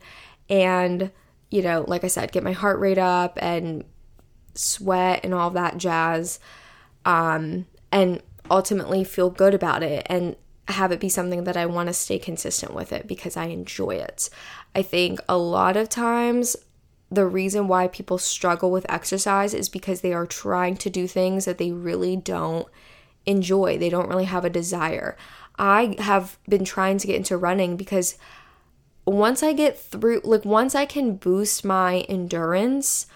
and, 0.50 1.12
you 1.50 1.62
know, 1.62 1.86
like 1.88 2.04
I 2.04 2.08
said, 2.08 2.32
get 2.32 2.44
my 2.44 2.52
heart 2.52 2.80
rate 2.80 2.98
up 2.98 3.38
and 3.42 3.86
sweat 4.54 5.22
and 5.24 5.34
all 5.34 5.50
that 5.52 5.78
jazz. 5.78 6.40
Um, 7.06 7.68
and 7.92 8.22
ultimately 8.50 9.04
feel 9.04 9.30
good 9.30 9.54
about 9.54 9.82
it 9.82 10.06
and 10.10 10.36
have 10.68 10.92
it 10.92 11.00
be 11.00 11.10
something 11.10 11.46
that 11.46 11.58
I 11.58 11.66
want 11.66 11.88
to 11.88 11.94
stay 11.94 12.20
consistent 12.20 12.74
with 12.74 12.92
it 12.94 13.08
because 13.08 13.38
I 13.38 13.46
enjoy 13.46 13.92
it. 13.92 14.30
I 14.76 14.82
think 14.82 15.20
a 15.28 15.38
lot 15.38 15.78
of 15.78 15.90
times 15.90 16.56
the 17.12 17.28
reason 17.28 17.68
why 17.68 17.88
people 17.88 18.18
struggle 18.18 18.72
with 18.72 18.86
exercise 18.90 19.54
is 19.54 19.68
because 19.68 20.00
they 20.00 20.14
are 20.14 20.26
trying 20.26 20.78
to 20.78 20.90
do 20.90 21.08
things 21.08 21.46
that 21.46 21.58
they 21.58 21.72
really 21.72 22.16
don't 22.16 22.68
enjoy. 23.26 23.78
They 23.78 23.90
don't 23.90 24.08
really 24.08 24.26
have 24.26 24.46
a 24.46 24.50
desire. 24.50 25.18
I 25.60 25.96
have 26.00 26.38
been 26.48 26.64
trying 26.64 26.98
to 27.00 27.08
get 27.08 27.18
into 27.18 27.38
running 27.38 27.76
because 27.76 28.18
once 29.06 29.44
I 29.44 29.52
get 29.52 29.78
through, 29.78 30.22
like, 30.24 30.46
once 30.46 30.74
I 30.74 30.86
can 30.86 31.18
boost 31.18 31.66
my 31.66 32.06
endurance, 32.08 33.08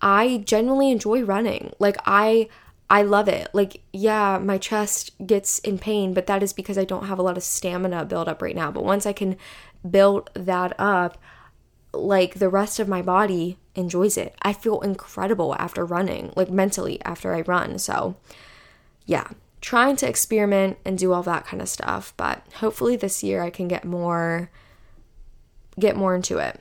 I 0.00 0.42
genuinely 0.46 0.90
enjoy 0.90 1.22
running. 1.22 1.72
Like, 1.78 1.96
I. 2.06 2.48
I 2.90 3.00
love 3.00 3.26
it. 3.26 3.48
Like, 3.54 3.80
yeah, 3.94 4.38
my 4.38 4.58
chest 4.58 5.12
gets 5.26 5.60
in 5.60 5.78
pain, 5.78 6.12
but 6.12 6.26
that 6.26 6.42
is 6.42 6.52
because 6.52 6.76
I 6.76 6.84
don't 6.84 7.06
have 7.06 7.18
a 7.18 7.22
lot 7.22 7.38
of 7.38 7.42
stamina 7.42 8.04
built 8.04 8.28
up 8.28 8.42
right 8.42 8.54
now. 8.54 8.70
But 8.70 8.84
once 8.84 9.06
I 9.06 9.14
can 9.14 9.38
build 9.88 10.28
that 10.34 10.78
up, 10.78 11.16
like 11.92 12.34
the 12.34 12.48
rest 12.48 12.78
of 12.78 12.88
my 12.88 13.02
body 13.02 13.58
enjoys 13.74 14.16
it. 14.16 14.34
I 14.42 14.52
feel 14.52 14.80
incredible 14.80 15.54
after 15.58 15.84
running, 15.84 16.32
like 16.36 16.50
mentally 16.50 17.00
after 17.02 17.34
I 17.34 17.42
run. 17.42 17.78
So, 17.78 18.16
yeah, 19.06 19.28
trying 19.60 19.96
to 19.96 20.08
experiment 20.08 20.78
and 20.84 20.98
do 20.98 21.12
all 21.12 21.22
that 21.22 21.46
kind 21.46 21.62
of 21.62 21.68
stuff, 21.68 22.12
but 22.16 22.42
hopefully 22.56 22.96
this 22.96 23.22
year 23.22 23.42
I 23.42 23.50
can 23.50 23.68
get 23.68 23.84
more 23.84 24.50
get 25.78 25.96
more 25.96 26.14
into 26.14 26.38
it. 26.38 26.60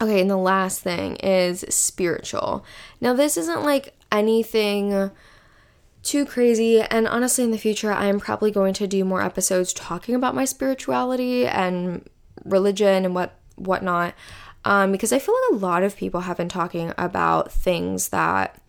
Okay, 0.00 0.20
and 0.20 0.30
the 0.30 0.36
last 0.36 0.80
thing 0.80 1.16
is 1.16 1.64
spiritual. 1.68 2.64
Now, 3.00 3.14
this 3.14 3.36
isn't 3.36 3.62
like 3.62 3.94
anything 4.10 5.10
too 6.02 6.26
crazy, 6.26 6.80
and 6.80 7.08
honestly, 7.08 7.44
in 7.44 7.50
the 7.50 7.58
future, 7.58 7.92
I 7.92 8.06
am 8.06 8.20
probably 8.20 8.50
going 8.50 8.74
to 8.74 8.86
do 8.86 9.04
more 9.04 9.22
episodes 9.22 9.72
talking 9.72 10.14
about 10.14 10.34
my 10.34 10.44
spirituality 10.44 11.46
and 11.46 12.08
religion 12.44 13.04
and 13.04 13.14
what 13.14 13.38
whatnot. 13.56 14.14
Um, 14.64 14.90
because 14.92 15.12
I 15.12 15.18
feel 15.18 15.34
like 15.34 15.60
a 15.60 15.64
lot 15.64 15.82
of 15.82 15.96
people 15.96 16.22
have 16.22 16.36
been 16.36 16.48
talking 16.48 16.92
about 16.98 17.52
things 17.52 18.08
that 18.08 18.60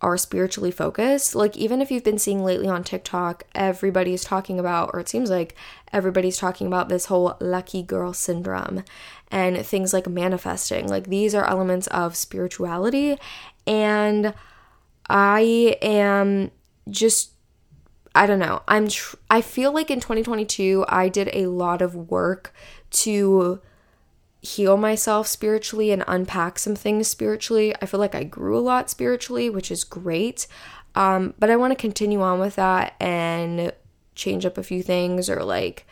are 0.00 0.16
spiritually 0.16 0.70
focused. 0.70 1.34
Like, 1.34 1.56
even 1.56 1.82
if 1.82 1.90
you've 1.90 2.04
been 2.04 2.18
seeing 2.18 2.44
lately 2.44 2.68
on 2.68 2.84
TikTok, 2.84 3.44
everybody's 3.54 4.24
talking 4.24 4.58
about, 4.58 4.90
or 4.92 5.00
it 5.00 5.08
seems 5.08 5.28
like 5.28 5.54
everybody's 5.92 6.36
talking 6.36 6.66
about 6.66 6.88
this 6.88 7.06
whole 7.06 7.36
lucky 7.40 7.82
girl 7.82 8.12
syndrome 8.12 8.84
and 9.30 9.66
things 9.66 9.92
like 9.92 10.08
manifesting. 10.08 10.88
Like, 10.88 11.08
these 11.08 11.34
are 11.34 11.44
elements 11.44 11.88
of 11.88 12.16
spirituality. 12.16 13.18
And 13.66 14.32
I 15.10 15.76
am 15.82 16.52
just 16.88 17.32
I 18.14 18.26
don't 18.26 18.38
know. 18.38 18.62
I'm 18.66 18.88
tr- 18.88 19.16
I 19.30 19.40
feel 19.40 19.72
like 19.72 19.90
in 19.90 20.00
2022 20.00 20.84
I 20.88 21.08
did 21.08 21.30
a 21.32 21.46
lot 21.46 21.82
of 21.82 21.94
work 21.94 22.52
to 22.90 23.60
heal 24.40 24.76
myself 24.76 25.26
spiritually 25.26 25.90
and 25.90 26.04
unpack 26.06 26.58
some 26.58 26.76
things 26.76 27.08
spiritually. 27.08 27.74
I 27.82 27.86
feel 27.86 28.00
like 28.00 28.14
I 28.14 28.24
grew 28.24 28.56
a 28.56 28.60
lot 28.60 28.90
spiritually, 28.90 29.50
which 29.50 29.70
is 29.70 29.84
great. 29.84 30.46
Um, 30.94 31.34
but 31.38 31.50
I 31.50 31.56
want 31.56 31.72
to 31.72 31.76
continue 31.76 32.22
on 32.22 32.38
with 32.38 32.56
that 32.56 32.94
and 33.00 33.72
change 34.14 34.46
up 34.46 34.58
a 34.58 34.62
few 34.62 34.82
things 34.82 35.28
or 35.28 35.42
like 35.42 35.86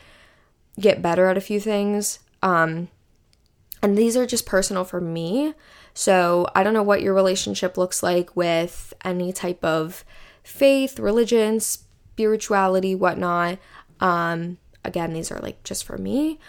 get 0.79 1.01
better 1.01 1.27
at 1.27 1.37
a 1.37 1.41
few 1.41 1.59
things. 1.59 2.19
Um, 2.41 2.89
and 3.81 3.97
these 3.97 4.15
are 4.17 4.25
just 4.25 4.45
personal 4.45 4.83
for 4.83 5.01
me. 5.01 5.53
So 5.93 6.47
I 6.55 6.63
don't 6.63 6.73
know 6.73 6.83
what 6.83 7.01
your 7.01 7.13
relationship 7.13 7.77
looks 7.77 8.01
like 8.01 8.35
with 8.35 8.93
any 9.03 9.33
type 9.33 9.63
of 9.63 10.05
faith, 10.43 10.99
religion, 10.99 11.59
spirituality, 11.59 12.95
whatnot. 12.95 13.59
Um, 13.99 14.57
again, 14.85 15.13
these 15.13 15.31
are 15.31 15.39
like 15.39 15.63
just 15.63 15.83
for 15.83 15.97
me 15.97 16.39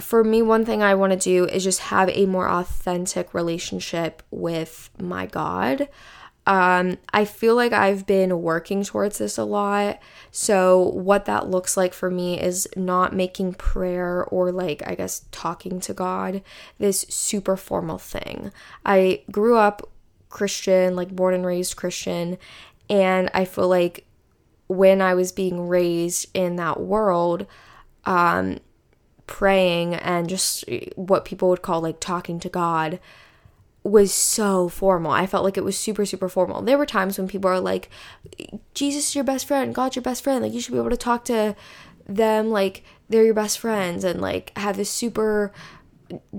for 0.00 0.24
me, 0.24 0.42
one 0.42 0.64
thing 0.64 0.82
I 0.82 0.94
want 0.94 1.12
to 1.12 1.18
do 1.18 1.46
is 1.46 1.64
just 1.64 1.80
have 1.80 2.08
a 2.10 2.26
more 2.26 2.48
authentic 2.48 3.34
relationship 3.34 4.22
with 4.30 4.90
my 4.98 5.26
God. 5.26 5.88
Um, 6.46 6.98
I 7.12 7.26
feel 7.26 7.54
like 7.54 7.72
I've 7.72 8.06
been 8.06 8.42
working 8.42 8.82
towards 8.82 9.18
this 9.18 9.38
a 9.38 9.44
lot. 9.44 10.00
So, 10.30 10.80
what 10.80 11.26
that 11.26 11.48
looks 11.48 11.76
like 11.76 11.92
for 11.92 12.10
me 12.10 12.40
is 12.40 12.66
not 12.76 13.14
making 13.14 13.54
prayer 13.54 14.24
or, 14.24 14.50
like, 14.50 14.82
I 14.86 14.94
guess, 14.94 15.26
talking 15.30 15.80
to 15.80 15.94
God 15.94 16.42
this 16.78 17.04
super 17.08 17.56
formal 17.56 17.98
thing. 17.98 18.52
I 18.84 19.22
grew 19.30 19.56
up 19.56 19.90
Christian, 20.28 20.96
like, 20.96 21.14
born 21.14 21.34
and 21.34 21.46
raised 21.46 21.76
Christian, 21.76 22.38
and 22.88 23.30
I 23.34 23.44
feel 23.44 23.68
like 23.68 24.06
when 24.66 25.02
I 25.02 25.14
was 25.14 25.32
being 25.32 25.68
raised 25.68 26.26
in 26.32 26.56
that 26.56 26.80
world, 26.80 27.46
um, 28.04 28.58
praying 29.30 29.94
and 29.94 30.28
just 30.28 30.64
eh, 30.68 30.86
what 30.96 31.24
people 31.24 31.48
would 31.48 31.62
call 31.62 31.80
like 31.80 32.00
talking 32.00 32.38
to 32.40 32.50
God 32.50 33.00
was 33.82 34.12
so 34.12 34.68
formal. 34.68 35.12
I 35.12 35.26
felt 35.26 35.44
like 35.44 35.56
it 35.56 35.64
was 35.64 35.78
super, 35.78 36.04
super 36.04 36.28
formal. 36.28 36.60
There 36.60 36.76
were 36.76 36.84
times 36.84 37.16
when 37.16 37.28
people 37.28 37.48
are 37.48 37.60
like, 37.60 37.88
Jesus 38.74 39.08
is 39.08 39.14
your 39.14 39.24
best 39.24 39.46
friend, 39.46 39.74
God's 39.74 39.96
your 39.96 40.02
best 40.02 40.22
friend. 40.22 40.42
Like, 40.42 40.52
you 40.52 40.60
should 40.60 40.72
be 40.72 40.78
able 40.78 40.90
to 40.90 40.98
talk 40.98 41.24
to 41.26 41.56
them 42.06 42.50
like 42.50 42.82
they're 43.08 43.24
your 43.24 43.34
best 43.34 43.58
friends 43.58 44.04
and 44.04 44.20
like 44.20 44.52
have 44.58 44.76
this 44.76 44.90
super 44.90 45.52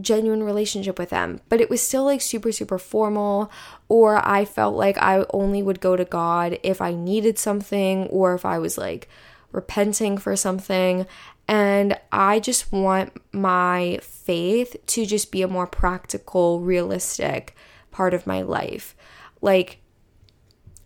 genuine 0.01 0.43
relationship 0.43 0.99
with 0.99 1.09
them, 1.09 1.39
but 1.47 1.61
it 1.61 1.69
was 1.69 1.81
still 1.81 2.03
like 2.03 2.21
super, 2.21 2.51
super 2.51 2.77
formal. 2.77 3.49
Or 3.87 4.21
I 4.27 4.45
felt 4.45 4.75
like 4.75 4.97
I 4.97 5.25
only 5.33 5.63
would 5.63 5.79
go 5.79 5.95
to 5.95 6.05
God 6.05 6.59
if 6.61 6.81
I 6.81 6.93
needed 6.93 7.39
something 7.39 8.05
or 8.07 8.35
if 8.35 8.45
I 8.45 8.59
was 8.59 8.77
like 8.77 9.07
repenting 9.51 10.17
for 10.17 10.35
something. 10.35 11.07
And 11.51 11.99
I 12.13 12.39
just 12.39 12.71
want 12.71 13.11
my 13.33 13.99
faith 14.01 14.77
to 14.85 15.05
just 15.05 15.33
be 15.33 15.41
a 15.41 15.49
more 15.49 15.67
practical, 15.67 16.61
realistic 16.61 17.57
part 17.91 18.13
of 18.13 18.25
my 18.25 18.41
life. 18.41 18.95
Like, 19.41 19.79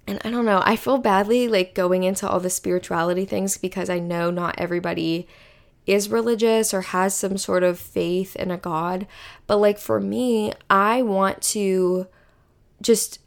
and 0.08 0.20
I 0.26 0.32
don't 0.32 0.44
know, 0.44 0.64
I 0.66 0.76
feel 0.76 0.98
badly 0.98 1.48
like 1.48 1.76
going 1.76 2.02
into 2.02 2.28
all 2.28 2.40
the 2.40 2.50
spirituality 2.50 3.26
things 3.26 3.60
because 3.60 3.92
I 3.92 4.00
know 4.00 4.32
not 4.32 4.56
everybody 4.58 5.28
is 5.86 6.10
religious 6.10 6.74
or 6.74 6.82
has 6.82 7.16
some 7.16 7.38
sort 7.38 7.62
of 7.62 7.78
faith 7.78 8.36
in 8.36 8.50
a 8.50 8.58
God. 8.58 9.06
But 9.46 9.58
like 9.58 9.78
for 9.78 10.02
me, 10.02 10.52
I 10.68 11.04
want 11.04 11.44
to 11.44 12.08
just 12.82 13.20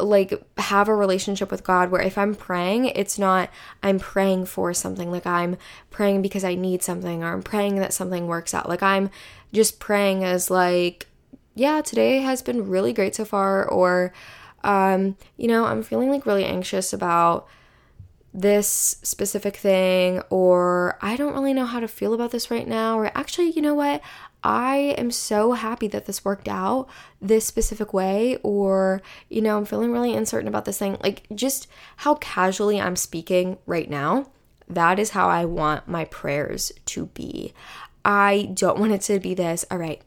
like 0.00 0.42
have 0.58 0.88
a 0.88 0.94
relationship 0.94 1.50
with 1.50 1.62
God 1.62 1.90
where 1.90 2.02
if 2.02 2.18
I'm 2.18 2.34
praying, 2.34 2.86
it's 2.86 3.18
not 3.18 3.50
I'm 3.82 3.98
praying 3.98 4.46
for 4.46 4.74
something, 4.74 5.10
like 5.10 5.26
I'm 5.26 5.56
praying 5.90 6.22
because 6.22 6.44
I 6.44 6.54
need 6.54 6.82
something 6.82 7.22
or 7.22 7.32
I'm 7.32 7.42
praying 7.42 7.76
that 7.76 7.92
something 7.92 8.26
works 8.26 8.54
out. 8.54 8.68
Like 8.68 8.82
I'm 8.82 9.10
just 9.52 9.78
praying 9.78 10.24
as 10.24 10.50
like, 10.50 11.06
yeah, 11.54 11.80
today 11.80 12.18
has 12.18 12.42
been 12.42 12.68
really 12.68 12.92
great 12.92 13.14
so 13.14 13.24
far 13.24 13.68
or 13.68 14.12
um, 14.64 15.16
you 15.36 15.46
know, 15.46 15.66
I'm 15.66 15.82
feeling 15.82 16.10
like 16.10 16.26
really 16.26 16.44
anxious 16.44 16.92
about 16.92 17.46
this 18.32 18.98
specific 19.04 19.54
thing, 19.54 20.20
or 20.28 20.98
I 21.00 21.16
don't 21.16 21.34
really 21.34 21.54
know 21.54 21.66
how 21.66 21.78
to 21.78 21.86
feel 21.86 22.14
about 22.14 22.32
this 22.32 22.50
right 22.50 22.66
now, 22.66 22.98
or 22.98 23.12
actually, 23.14 23.50
you 23.50 23.62
know 23.62 23.74
what? 23.74 24.00
I 24.44 24.94
am 24.98 25.10
so 25.10 25.52
happy 25.52 25.88
that 25.88 26.04
this 26.04 26.24
worked 26.24 26.48
out 26.48 26.86
this 27.20 27.46
specific 27.46 27.94
way, 27.94 28.36
or, 28.42 29.00
you 29.30 29.40
know, 29.40 29.56
I'm 29.56 29.64
feeling 29.64 29.90
really 29.90 30.14
uncertain 30.14 30.48
about 30.48 30.66
this 30.66 30.78
thing. 30.78 30.98
Like, 31.02 31.22
just 31.34 31.66
how 31.96 32.16
casually 32.16 32.78
I'm 32.78 32.94
speaking 32.94 33.56
right 33.64 33.88
now, 33.88 34.28
that 34.68 34.98
is 34.98 35.10
how 35.10 35.28
I 35.28 35.46
want 35.46 35.88
my 35.88 36.04
prayers 36.04 36.72
to 36.86 37.06
be. 37.06 37.54
I 38.04 38.50
don't 38.52 38.78
want 38.78 38.92
it 38.92 39.00
to 39.02 39.18
be 39.18 39.32
this, 39.32 39.64
all 39.70 39.78
right, 39.78 40.02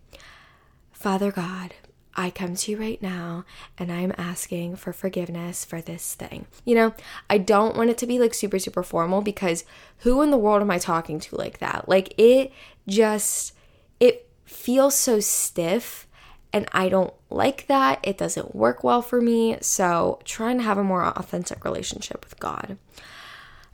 Father 0.91 1.31
God, 1.31 1.73
I 2.15 2.31
come 2.31 2.55
to 2.55 2.71
you 2.71 2.77
right 2.77 3.01
now 3.01 3.45
and 3.77 3.91
I'm 3.91 4.13
asking 4.17 4.75
for 4.75 4.91
forgiveness 4.91 5.63
for 5.63 5.81
this 5.81 6.15
thing. 6.15 6.47
You 6.65 6.75
know, 6.75 6.95
I 7.29 7.37
don't 7.37 7.75
want 7.75 7.91
it 7.91 7.97
to 7.99 8.07
be 8.07 8.17
like 8.17 8.33
super, 8.33 8.57
super 8.57 8.81
formal 8.81 9.21
because 9.21 9.63
who 9.99 10.21
in 10.23 10.31
the 10.31 10.37
world 10.37 10.61
am 10.61 10.71
I 10.71 10.79
talking 10.79 11.19
to 11.19 11.35
like 11.35 11.59
that? 11.59 11.87
Like 11.87 12.13
it 12.17 12.51
just, 12.87 13.53
it 13.99 14.26
feels 14.47 14.95
so 14.95 15.19
stiff 15.19 16.07
and 16.53 16.67
I 16.71 16.89
don't 16.89 17.13
like 17.29 17.67
that. 17.67 17.99
It 18.03 18.17
doesn't 18.17 18.55
work 18.55 18.83
well 18.83 19.01
for 19.01 19.21
me. 19.21 19.57
So 19.61 20.19
trying 20.23 20.57
to 20.57 20.63
have 20.63 20.77
a 20.77 20.83
more 20.83 21.03
authentic 21.03 21.63
relationship 21.63 22.23
with 22.23 22.39
God. 22.39 22.77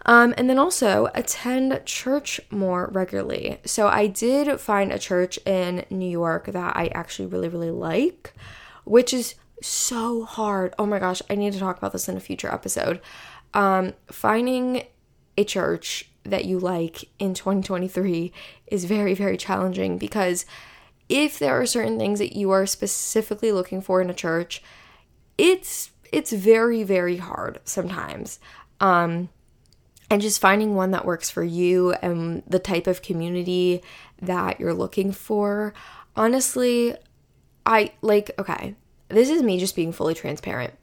Um, 0.05 0.33
and 0.37 0.49
then 0.49 0.57
also 0.57 1.07
attend 1.13 1.79
church 1.85 2.41
more 2.51 2.89
regularly. 2.91 3.59
So 3.65 3.87
I 3.87 4.07
did 4.07 4.59
find 4.59 4.91
a 4.91 4.99
church 4.99 5.37
in 5.45 5.85
New 5.89 6.09
York 6.09 6.47
that 6.47 6.75
I 6.75 6.87
actually 6.87 7.27
really, 7.27 7.47
really 7.47 7.71
like, 7.71 8.33
which 8.83 9.13
is 9.13 9.35
so 9.61 10.25
hard. 10.25 10.73
Oh 10.77 10.85
my 10.85 10.99
gosh, 10.99 11.21
I 11.29 11.35
need 11.35 11.53
to 11.53 11.59
talk 11.59 11.77
about 11.77 11.93
this 11.93 12.09
in 12.09 12.17
a 12.17 12.19
future 12.19 12.51
episode. 12.53 12.99
Um, 13.53 13.93
finding 14.11 14.83
a 15.37 15.45
church 15.45 16.09
that 16.23 16.45
you 16.45 16.59
like 16.59 17.09
in 17.19 17.33
2023 17.33 18.31
is 18.67 18.85
very, 18.85 19.13
very 19.13 19.37
challenging 19.37 19.97
because 19.97 20.45
if 21.09 21.37
there 21.37 21.59
are 21.59 21.65
certain 21.65 21.99
things 21.99 22.19
that 22.19 22.35
you 22.35 22.51
are 22.51 22.65
specifically 22.65 23.51
looking 23.51 23.81
for 23.81 24.01
in 24.01 24.09
a 24.09 24.13
church, 24.13 24.63
it's 25.37 25.91
it's 26.11 26.31
very, 26.31 26.83
very 26.83 27.17
hard 27.17 27.59
sometimes. 27.65 28.39
Um, 28.79 29.29
and 30.09 30.21
just 30.21 30.39
finding 30.39 30.75
one 30.75 30.91
that 30.91 31.05
works 31.05 31.31
for 31.31 31.43
you 31.43 31.93
and 31.93 32.43
the 32.45 32.59
type 32.59 32.85
of 32.85 33.01
community 33.01 33.81
that 34.21 34.59
you're 34.59 34.73
looking 34.73 35.11
for. 35.11 35.73
Honestly, 36.15 36.95
I 37.65 37.93
like, 38.01 38.29
okay, 38.37 38.75
this 39.09 39.29
is 39.29 39.41
me 39.41 39.59
just 39.59 39.75
being 39.75 39.91
fully 39.91 40.13
transparent. 40.13 40.73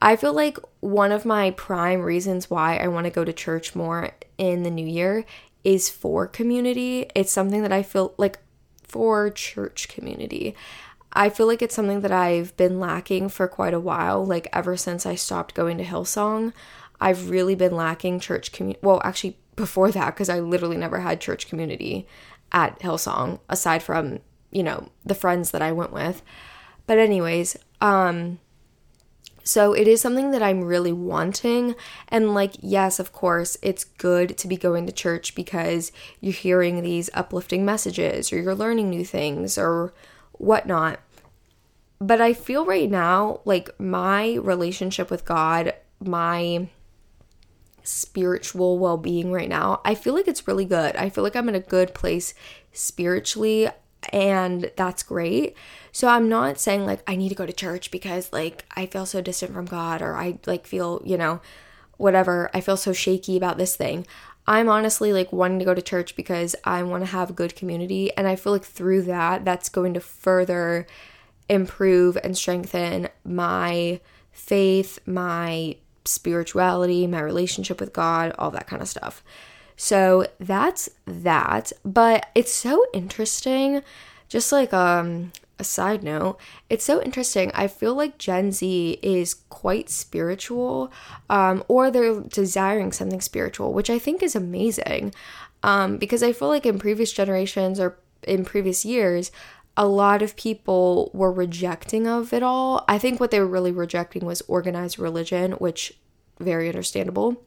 I 0.00 0.16
feel 0.16 0.32
like 0.32 0.58
one 0.80 1.12
of 1.12 1.24
my 1.24 1.50
prime 1.52 2.00
reasons 2.02 2.48
why 2.48 2.76
I 2.76 2.88
want 2.88 3.04
to 3.04 3.10
go 3.10 3.24
to 3.24 3.32
church 3.32 3.74
more 3.74 4.10
in 4.36 4.62
the 4.62 4.70
new 4.70 4.86
year 4.86 5.24
is 5.64 5.88
for 5.88 6.26
community. 6.26 7.06
It's 7.14 7.32
something 7.32 7.62
that 7.62 7.72
I 7.72 7.82
feel 7.82 8.14
like 8.16 8.38
for 8.82 9.28
church 9.30 9.88
community. 9.88 10.54
I 11.12 11.30
feel 11.30 11.46
like 11.46 11.62
it's 11.62 11.74
something 11.74 12.02
that 12.02 12.12
I've 12.12 12.56
been 12.56 12.78
lacking 12.78 13.30
for 13.30 13.48
quite 13.48 13.74
a 13.74 13.80
while, 13.80 14.24
like 14.24 14.48
ever 14.52 14.76
since 14.76 15.04
I 15.04 15.14
stopped 15.14 15.54
going 15.54 15.78
to 15.78 15.84
Hillsong. 15.84 16.52
I've 17.00 17.30
really 17.30 17.54
been 17.54 17.74
lacking 17.74 18.20
church 18.20 18.52
community. 18.52 18.80
Well, 18.82 19.00
actually, 19.04 19.38
before 19.56 19.90
that, 19.90 20.14
because 20.14 20.28
I 20.28 20.40
literally 20.40 20.76
never 20.76 21.00
had 21.00 21.20
church 21.20 21.48
community 21.48 22.06
at 22.52 22.78
Hillsong 22.80 23.40
aside 23.48 23.82
from, 23.82 24.20
you 24.50 24.62
know, 24.62 24.90
the 25.04 25.14
friends 25.14 25.50
that 25.50 25.62
I 25.62 25.72
went 25.72 25.92
with. 25.92 26.22
But, 26.86 26.98
anyways, 26.98 27.56
um, 27.80 28.38
so 29.48 29.72
it 29.72 29.88
is 29.88 30.02
something 30.02 30.30
that 30.32 30.42
I'm 30.42 30.62
really 30.62 30.92
wanting. 30.92 31.74
And, 32.08 32.34
like, 32.34 32.56
yes, 32.60 32.98
of 32.98 33.14
course, 33.14 33.56
it's 33.62 33.82
good 33.82 34.36
to 34.36 34.46
be 34.46 34.58
going 34.58 34.84
to 34.84 34.92
church 34.92 35.34
because 35.34 35.90
you're 36.20 36.34
hearing 36.34 36.82
these 36.82 37.08
uplifting 37.14 37.64
messages 37.64 38.30
or 38.30 38.42
you're 38.42 38.54
learning 38.54 38.90
new 38.90 39.06
things 39.06 39.56
or 39.56 39.94
whatnot. 40.32 41.00
But 41.98 42.20
I 42.20 42.34
feel 42.34 42.66
right 42.66 42.90
now 42.90 43.40
like 43.46 43.70
my 43.80 44.34
relationship 44.34 45.10
with 45.10 45.24
God, 45.24 45.72
my 45.98 46.68
spiritual 47.82 48.78
well 48.78 48.98
being 48.98 49.32
right 49.32 49.48
now, 49.48 49.80
I 49.82 49.94
feel 49.94 50.12
like 50.12 50.28
it's 50.28 50.46
really 50.46 50.66
good. 50.66 50.94
I 50.94 51.08
feel 51.08 51.24
like 51.24 51.34
I'm 51.34 51.48
in 51.48 51.54
a 51.54 51.60
good 51.60 51.94
place 51.94 52.34
spiritually, 52.74 53.70
and 54.12 54.70
that's 54.76 55.02
great. 55.02 55.56
So 55.92 56.08
I'm 56.08 56.28
not 56.28 56.58
saying 56.58 56.86
like 56.86 57.02
I 57.06 57.16
need 57.16 57.30
to 57.30 57.34
go 57.34 57.46
to 57.46 57.52
church 57.52 57.90
because 57.90 58.32
like 58.32 58.64
I 58.76 58.86
feel 58.86 59.06
so 59.06 59.20
distant 59.20 59.52
from 59.52 59.66
God 59.66 60.02
or 60.02 60.16
I 60.16 60.38
like 60.46 60.66
feel, 60.66 61.02
you 61.04 61.16
know, 61.16 61.40
whatever, 61.96 62.50
I 62.54 62.60
feel 62.60 62.76
so 62.76 62.92
shaky 62.92 63.36
about 63.36 63.58
this 63.58 63.76
thing. 63.76 64.06
I'm 64.46 64.68
honestly 64.68 65.12
like 65.12 65.32
wanting 65.32 65.58
to 65.58 65.64
go 65.64 65.74
to 65.74 65.82
church 65.82 66.16
because 66.16 66.56
I 66.64 66.82
want 66.82 67.04
to 67.04 67.10
have 67.10 67.36
good 67.36 67.54
community 67.54 68.10
and 68.16 68.26
I 68.26 68.36
feel 68.36 68.52
like 68.52 68.64
through 68.64 69.02
that 69.02 69.44
that's 69.44 69.68
going 69.68 69.94
to 69.94 70.00
further 70.00 70.86
improve 71.48 72.16
and 72.22 72.36
strengthen 72.36 73.08
my 73.24 74.00
faith, 74.32 75.00
my 75.06 75.76
spirituality, 76.04 77.06
my 77.06 77.20
relationship 77.20 77.80
with 77.80 77.92
God, 77.92 78.32
all 78.38 78.50
that 78.52 78.66
kind 78.66 78.80
of 78.80 78.88
stuff. 78.88 79.22
So 79.80 80.26
that's 80.40 80.90
that. 81.06 81.72
But 81.84 82.26
it's 82.34 82.52
so 82.52 82.84
interesting. 82.92 83.82
Just 84.28 84.52
like 84.52 84.74
um, 84.74 85.32
a 85.58 85.64
side 85.64 86.02
note, 86.02 86.38
it's 86.68 86.84
so 86.84 87.00
interesting. 87.00 87.50
I 87.54 87.68
feel 87.68 87.94
like 87.94 88.18
Gen 88.18 88.52
Z 88.52 88.98
is 89.00 89.34
quite 89.48 89.88
spiritual, 89.88 90.92
um, 91.30 91.64
or 91.68 91.90
they're 91.90 92.20
desiring 92.20 92.92
something 92.92 93.22
spiritual, 93.22 93.72
which 93.72 93.88
I 93.88 93.98
think 93.98 94.22
is 94.22 94.36
amazing. 94.36 95.14
Um, 95.62 95.96
because 95.96 96.22
I 96.22 96.32
feel 96.32 96.48
like 96.48 96.66
in 96.66 96.78
previous 96.78 97.12
generations 97.12 97.80
or 97.80 97.98
in 98.24 98.44
previous 98.44 98.84
years, 98.84 99.30
a 99.76 99.86
lot 99.86 100.22
of 100.22 100.34
people 100.36 101.10
were 101.14 101.32
rejecting 101.32 102.08
of 102.08 102.32
it 102.32 102.42
all. 102.42 102.84
I 102.88 102.98
think 102.98 103.20
what 103.20 103.30
they 103.30 103.38
were 103.38 103.46
really 103.46 103.72
rejecting 103.72 104.26
was 104.26 104.42
organized 104.48 104.98
religion, 104.98 105.52
which 105.52 105.94
very 106.40 106.68
understandable. 106.68 107.44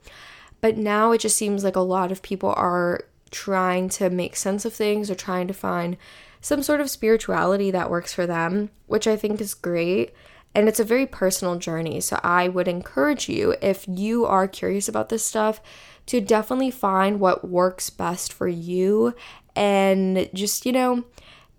But 0.62 0.78
now 0.78 1.12
it 1.12 1.22
just 1.22 1.36
seems 1.36 1.64
like 1.64 1.76
a 1.76 1.82
lot 1.82 2.12
of 2.12 2.22
people 2.22 2.54
are 2.56 3.02
trying 3.32 3.90
to 3.90 4.10
make 4.10 4.36
sense 4.36 4.64
of 4.66 4.74
things 4.74 5.10
or 5.10 5.16
trying 5.16 5.48
to 5.48 5.54
find 5.54 5.98
some 6.40 6.64
sort 6.64 6.82
of 6.82 6.90
spirituality 6.90 7.72
that 7.72 7.90
works 7.90 8.14
for 8.14 8.26
them, 8.26 8.70
which 8.88 9.08
I 9.08 9.16
think 9.16 9.42
is 9.42 9.54
great. 9.54 10.14
And 10.54 10.68
it's 10.68 10.80
a 10.80 10.86
very 10.86 11.06
personal 11.06 11.58
journey. 11.58 12.02
So 12.02 12.20
I 12.24 12.48
would 12.48 12.68
encourage 12.68 13.30
you, 13.30 13.56
if 13.62 13.88
you 13.88 14.26
are 14.26 14.48
curious 14.48 14.90
about 14.90 15.10
this 15.10 15.26
stuff, 15.26 15.62
to 16.08 16.20
definitely 16.20 16.72
find 16.72 17.20
what 17.20 17.48
works 17.48 17.90
best 17.90 18.34
for 18.34 18.48
you 18.48 19.14
and 19.56 20.30
just, 20.34 20.66
you 20.66 20.72
know, 20.72 21.06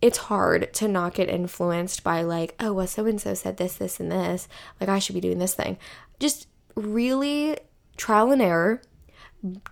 it's 0.03 0.19
hard 0.19 0.73
to 0.75 0.89
not 0.89 1.15
get 1.15 1.31
influenced 1.31 2.03
by 2.03 2.23
like, 2.23 2.55
oh, 2.59 2.73
well, 2.73 2.87
so 2.87 3.07
and 3.07 3.21
so 3.21 3.35
said 3.35 3.57
this, 3.57 3.77
this, 3.77 4.01
and 4.01 4.11
this. 4.11 4.49
Like, 4.81 4.89
I 4.89 4.99
should 4.99 5.15
be 5.15 5.21
doing 5.21 5.39
this 5.39 5.55
thing. 5.55 5.79
Just 6.19 6.49
really 6.75 7.57
trial 7.97 8.33
and 8.33 8.43
error, 8.43 8.83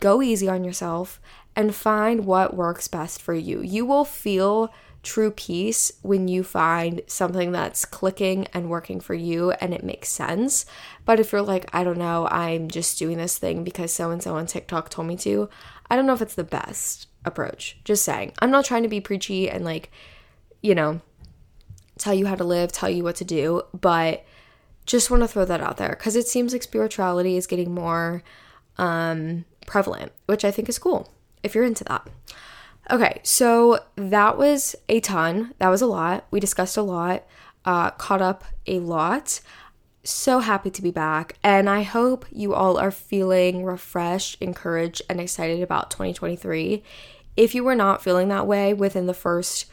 go 0.01 0.23
easy 0.23 0.49
on 0.49 0.65
yourself, 0.65 1.21
and 1.57 1.75
find 1.75 2.25
what 2.25 2.57
works 2.57 2.89
best 2.89 3.21
for 3.21 3.35
you. 3.35 3.61
You 3.61 3.85
will 3.85 4.05
feel 4.05 4.73
true 5.03 5.31
peace 5.31 5.91
when 6.03 6.29
you 6.29 6.45
find 6.45 7.01
something 7.07 7.53
that's 7.53 7.85
clicking 7.85 8.47
and 8.53 8.69
working 8.69 9.01
for 9.01 9.15
you 9.15 9.51
and 9.53 9.73
it 9.73 9.83
makes 9.83 10.09
sense. 10.11 10.67
But 11.05 11.19
if 11.19 11.33
you're 11.33 11.43
like, 11.43 11.71
I 11.73 11.85
don't 11.85 11.99
know, 11.99 12.27
I'm 12.29 12.69
just 12.69 12.99
doing 12.99 13.17
this 13.17 13.39
thing 13.39 13.65
because 13.65 13.93
so 13.93 14.11
and 14.11 14.23
so 14.23 14.37
on 14.37 14.47
TikTok 14.47 14.91
told 14.91 15.09
me 15.09 15.17
to, 15.17 15.49
I 15.91 15.97
don't 15.97 16.07
know 16.07 16.13
if 16.13 16.23
it's 16.23 16.35
the 16.35 16.45
best 16.45 17.09
approach. 17.25 17.79
Just 17.85 18.05
saying. 18.05 18.33
I'm 18.41 18.51
not 18.51 18.65
trying 18.65 18.83
to 18.83 18.89
be 18.89 19.01
preachy 19.01 19.49
and 19.49 19.65
like, 19.65 19.91
you 20.63 20.75
know, 20.75 21.01
tell 21.99 22.15
you 22.15 22.27
how 22.27 22.35
to 22.35 22.45
live, 22.45 22.71
tell 22.71 22.91
you 22.91 23.03
what 23.03 23.17
to 23.17 23.25
do, 23.25 23.63
but 23.79 24.25
just 24.85 25.11
want 25.11 25.23
to 25.23 25.29
throw 25.29 25.45
that 25.45 25.61
out 25.61 25.77
there 25.79 25.91
because 25.91 26.17
it 26.17 26.27
seems 26.27 26.53
like 26.53 26.63
spirituality 26.63 27.37
is 27.37 27.47
getting 27.47 27.73
more 27.73 28.23
um, 28.77 29.45
prevalent, 29.67 30.13
which 30.27 30.45
I 30.45 30.51
think 30.51 30.69
is 30.69 30.79
cool 30.79 31.13
if 31.43 31.55
you're 31.55 31.65
into 31.65 31.85
that. 31.85 32.07
Okay, 32.91 33.21
so 33.23 33.79
that 33.97 34.37
was 34.37 34.75
a 34.89 35.01
ton. 35.01 35.55
That 35.59 35.69
was 35.69 35.83
a 35.83 35.87
lot. 35.87 36.27
We 36.31 36.41
discussed 36.41 36.77
a 36.77 36.83
lot, 36.83 37.25
uh, 37.65 37.91
caught 37.93 38.23
up 38.23 38.45
a 38.67 38.81
lot. 38.81 39.41
So 40.03 40.41
happy 40.41 40.71
to 40.71 40.83
be 40.83 40.91
back. 40.91 41.37
And 41.43 41.69
I 41.69 41.83
hope 41.83 42.25
you 42.33 42.55
all 42.55 42.79
are 42.79 42.91
feeling 42.91 43.65
refreshed, 43.65 44.39
encouraged, 44.41 45.03
and 45.09 45.21
excited 45.21 45.63
about 45.63 45.91
2023. 45.91 46.83
If 47.37 47.55
you 47.55 47.63
were 47.63 47.75
not 47.75 48.03
feeling 48.03 48.29
that 48.29 48.47
way 48.47 48.75
within 48.75 49.07
the 49.07 49.15
first 49.15 49.67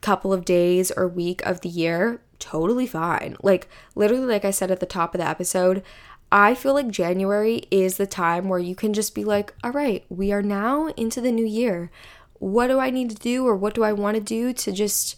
couple 0.00 0.32
of 0.32 0.44
days 0.44 0.90
or 0.92 1.06
week 1.06 1.44
of 1.44 1.60
the 1.60 1.68
year, 1.68 2.22
totally 2.38 2.86
fine. 2.86 3.36
Like, 3.42 3.68
literally, 3.94 4.26
like 4.26 4.44
I 4.44 4.50
said 4.50 4.70
at 4.70 4.80
the 4.80 4.86
top 4.86 5.14
of 5.14 5.20
the 5.20 5.28
episode, 5.28 5.82
I 6.30 6.54
feel 6.54 6.74
like 6.74 6.88
January 6.88 7.64
is 7.70 7.96
the 7.96 8.06
time 8.06 8.48
where 8.48 8.58
you 8.58 8.74
can 8.74 8.92
just 8.92 9.14
be 9.14 9.24
like, 9.24 9.54
all 9.62 9.70
right, 9.70 10.04
we 10.08 10.32
are 10.32 10.42
now 10.42 10.88
into 10.88 11.20
the 11.20 11.32
new 11.32 11.46
year. 11.46 11.90
What 12.38 12.66
do 12.66 12.78
I 12.78 12.90
need 12.90 13.10
to 13.10 13.16
do 13.16 13.46
or 13.46 13.56
what 13.56 13.74
do 13.74 13.84
I 13.84 13.92
want 13.92 14.16
to 14.16 14.22
do 14.22 14.52
to 14.52 14.72
just, 14.72 15.16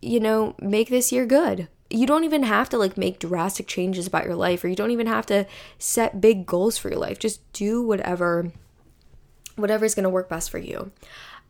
you 0.00 0.20
know, 0.20 0.54
make 0.60 0.90
this 0.90 1.10
year 1.10 1.26
good? 1.26 1.68
You 1.90 2.06
don't 2.06 2.24
even 2.24 2.42
have 2.42 2.68
to 2.68 2.78
like 2.78 2.98
make 2.98 3.18
drastic 3.18 3.66
changes 3.66 4.06
about 4.06 4.24
your 4.24 4.34
life 4.34 4.62
or 4.62 4.68
you 4.68 4.76
don't 4.76 4.90
even 4.90 5.06
have 5.06 5.24
to 5.26 5.46
set 5.78 6.20
big 6.20 6.44
goals 6.44 6.76
for 6.76 6.90
your 6.90 6.98
life. 6.98 7.18
Just 7.18 7.50
do 7.52 7.82
whatever 7.82 8.52
whatever 9.56 9.84
is 9.84 9.94
going 9.94 10.04
to 10.04 10.10
work 10.10 10.28
best 10.28 10.50
for 10.50 10.58
you. 10.58 10.92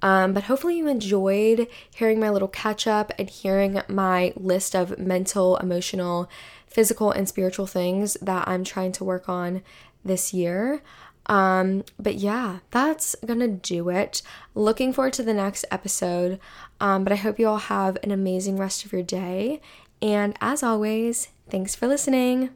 Um, 0.01 0.32
but 0.32 0.44
hopefully, 0.44 0.78
you 0.78 0.86
enjoyed 0.86 1.66
hearing 1.94 2.20
my 2.20 2.31
little 2.31 2.48
catch 2.48 2.86
up 2.86 3.12
and 3.19 3.28
hearing 3.28 3.82
my 3.89 4.32
list 4.36 4.77
of 4.77 4.98
mental, 4.98 5.56
emotional, 5.56 6.31
physical, 6.79 7.11
and 7.11 7.29
spiritual 7.29 7.67
things 7.67 8.17
that 8.23 8.47
I'm 8.47 8.63
trying 8.63 8.93
to 8.93 9.03
work 9.03 9.29
on 9.29 9.63
this 10.05 10.33
year. 10.33 10.81
Um, 11.27 11.83
but 11.99 12.15
yeah, 12.15 12.61
that's 12.71 13.17
gonna 13.27 13.49
do 13.49 13.89
it. 13.89 14.23
Looking 14.55 14.93
forward 14.93 15.13
to 15.15 15.25
the 15.25 15.35
next 15.35 15.65
episode. 15.73 16.39
Um, 16.81 17.03
but 17.03 17.13
I 17.13 17.17
hope 17.17 17.41
you 17.41 17.49
all 17.49 17.59
have 17.59 17.99
an 18.05 18.13
amazing 18.13 18.59
rest 18.59 18.85
of 18.85 18.93
your 18.93 19.03
day. 19.03 19.61
And 20.01 20.37
as 20.41 20.63
always, 20.63 21.31
thanks 21.51 21.75
for 21.75 21.89
listening. 21.89 22.51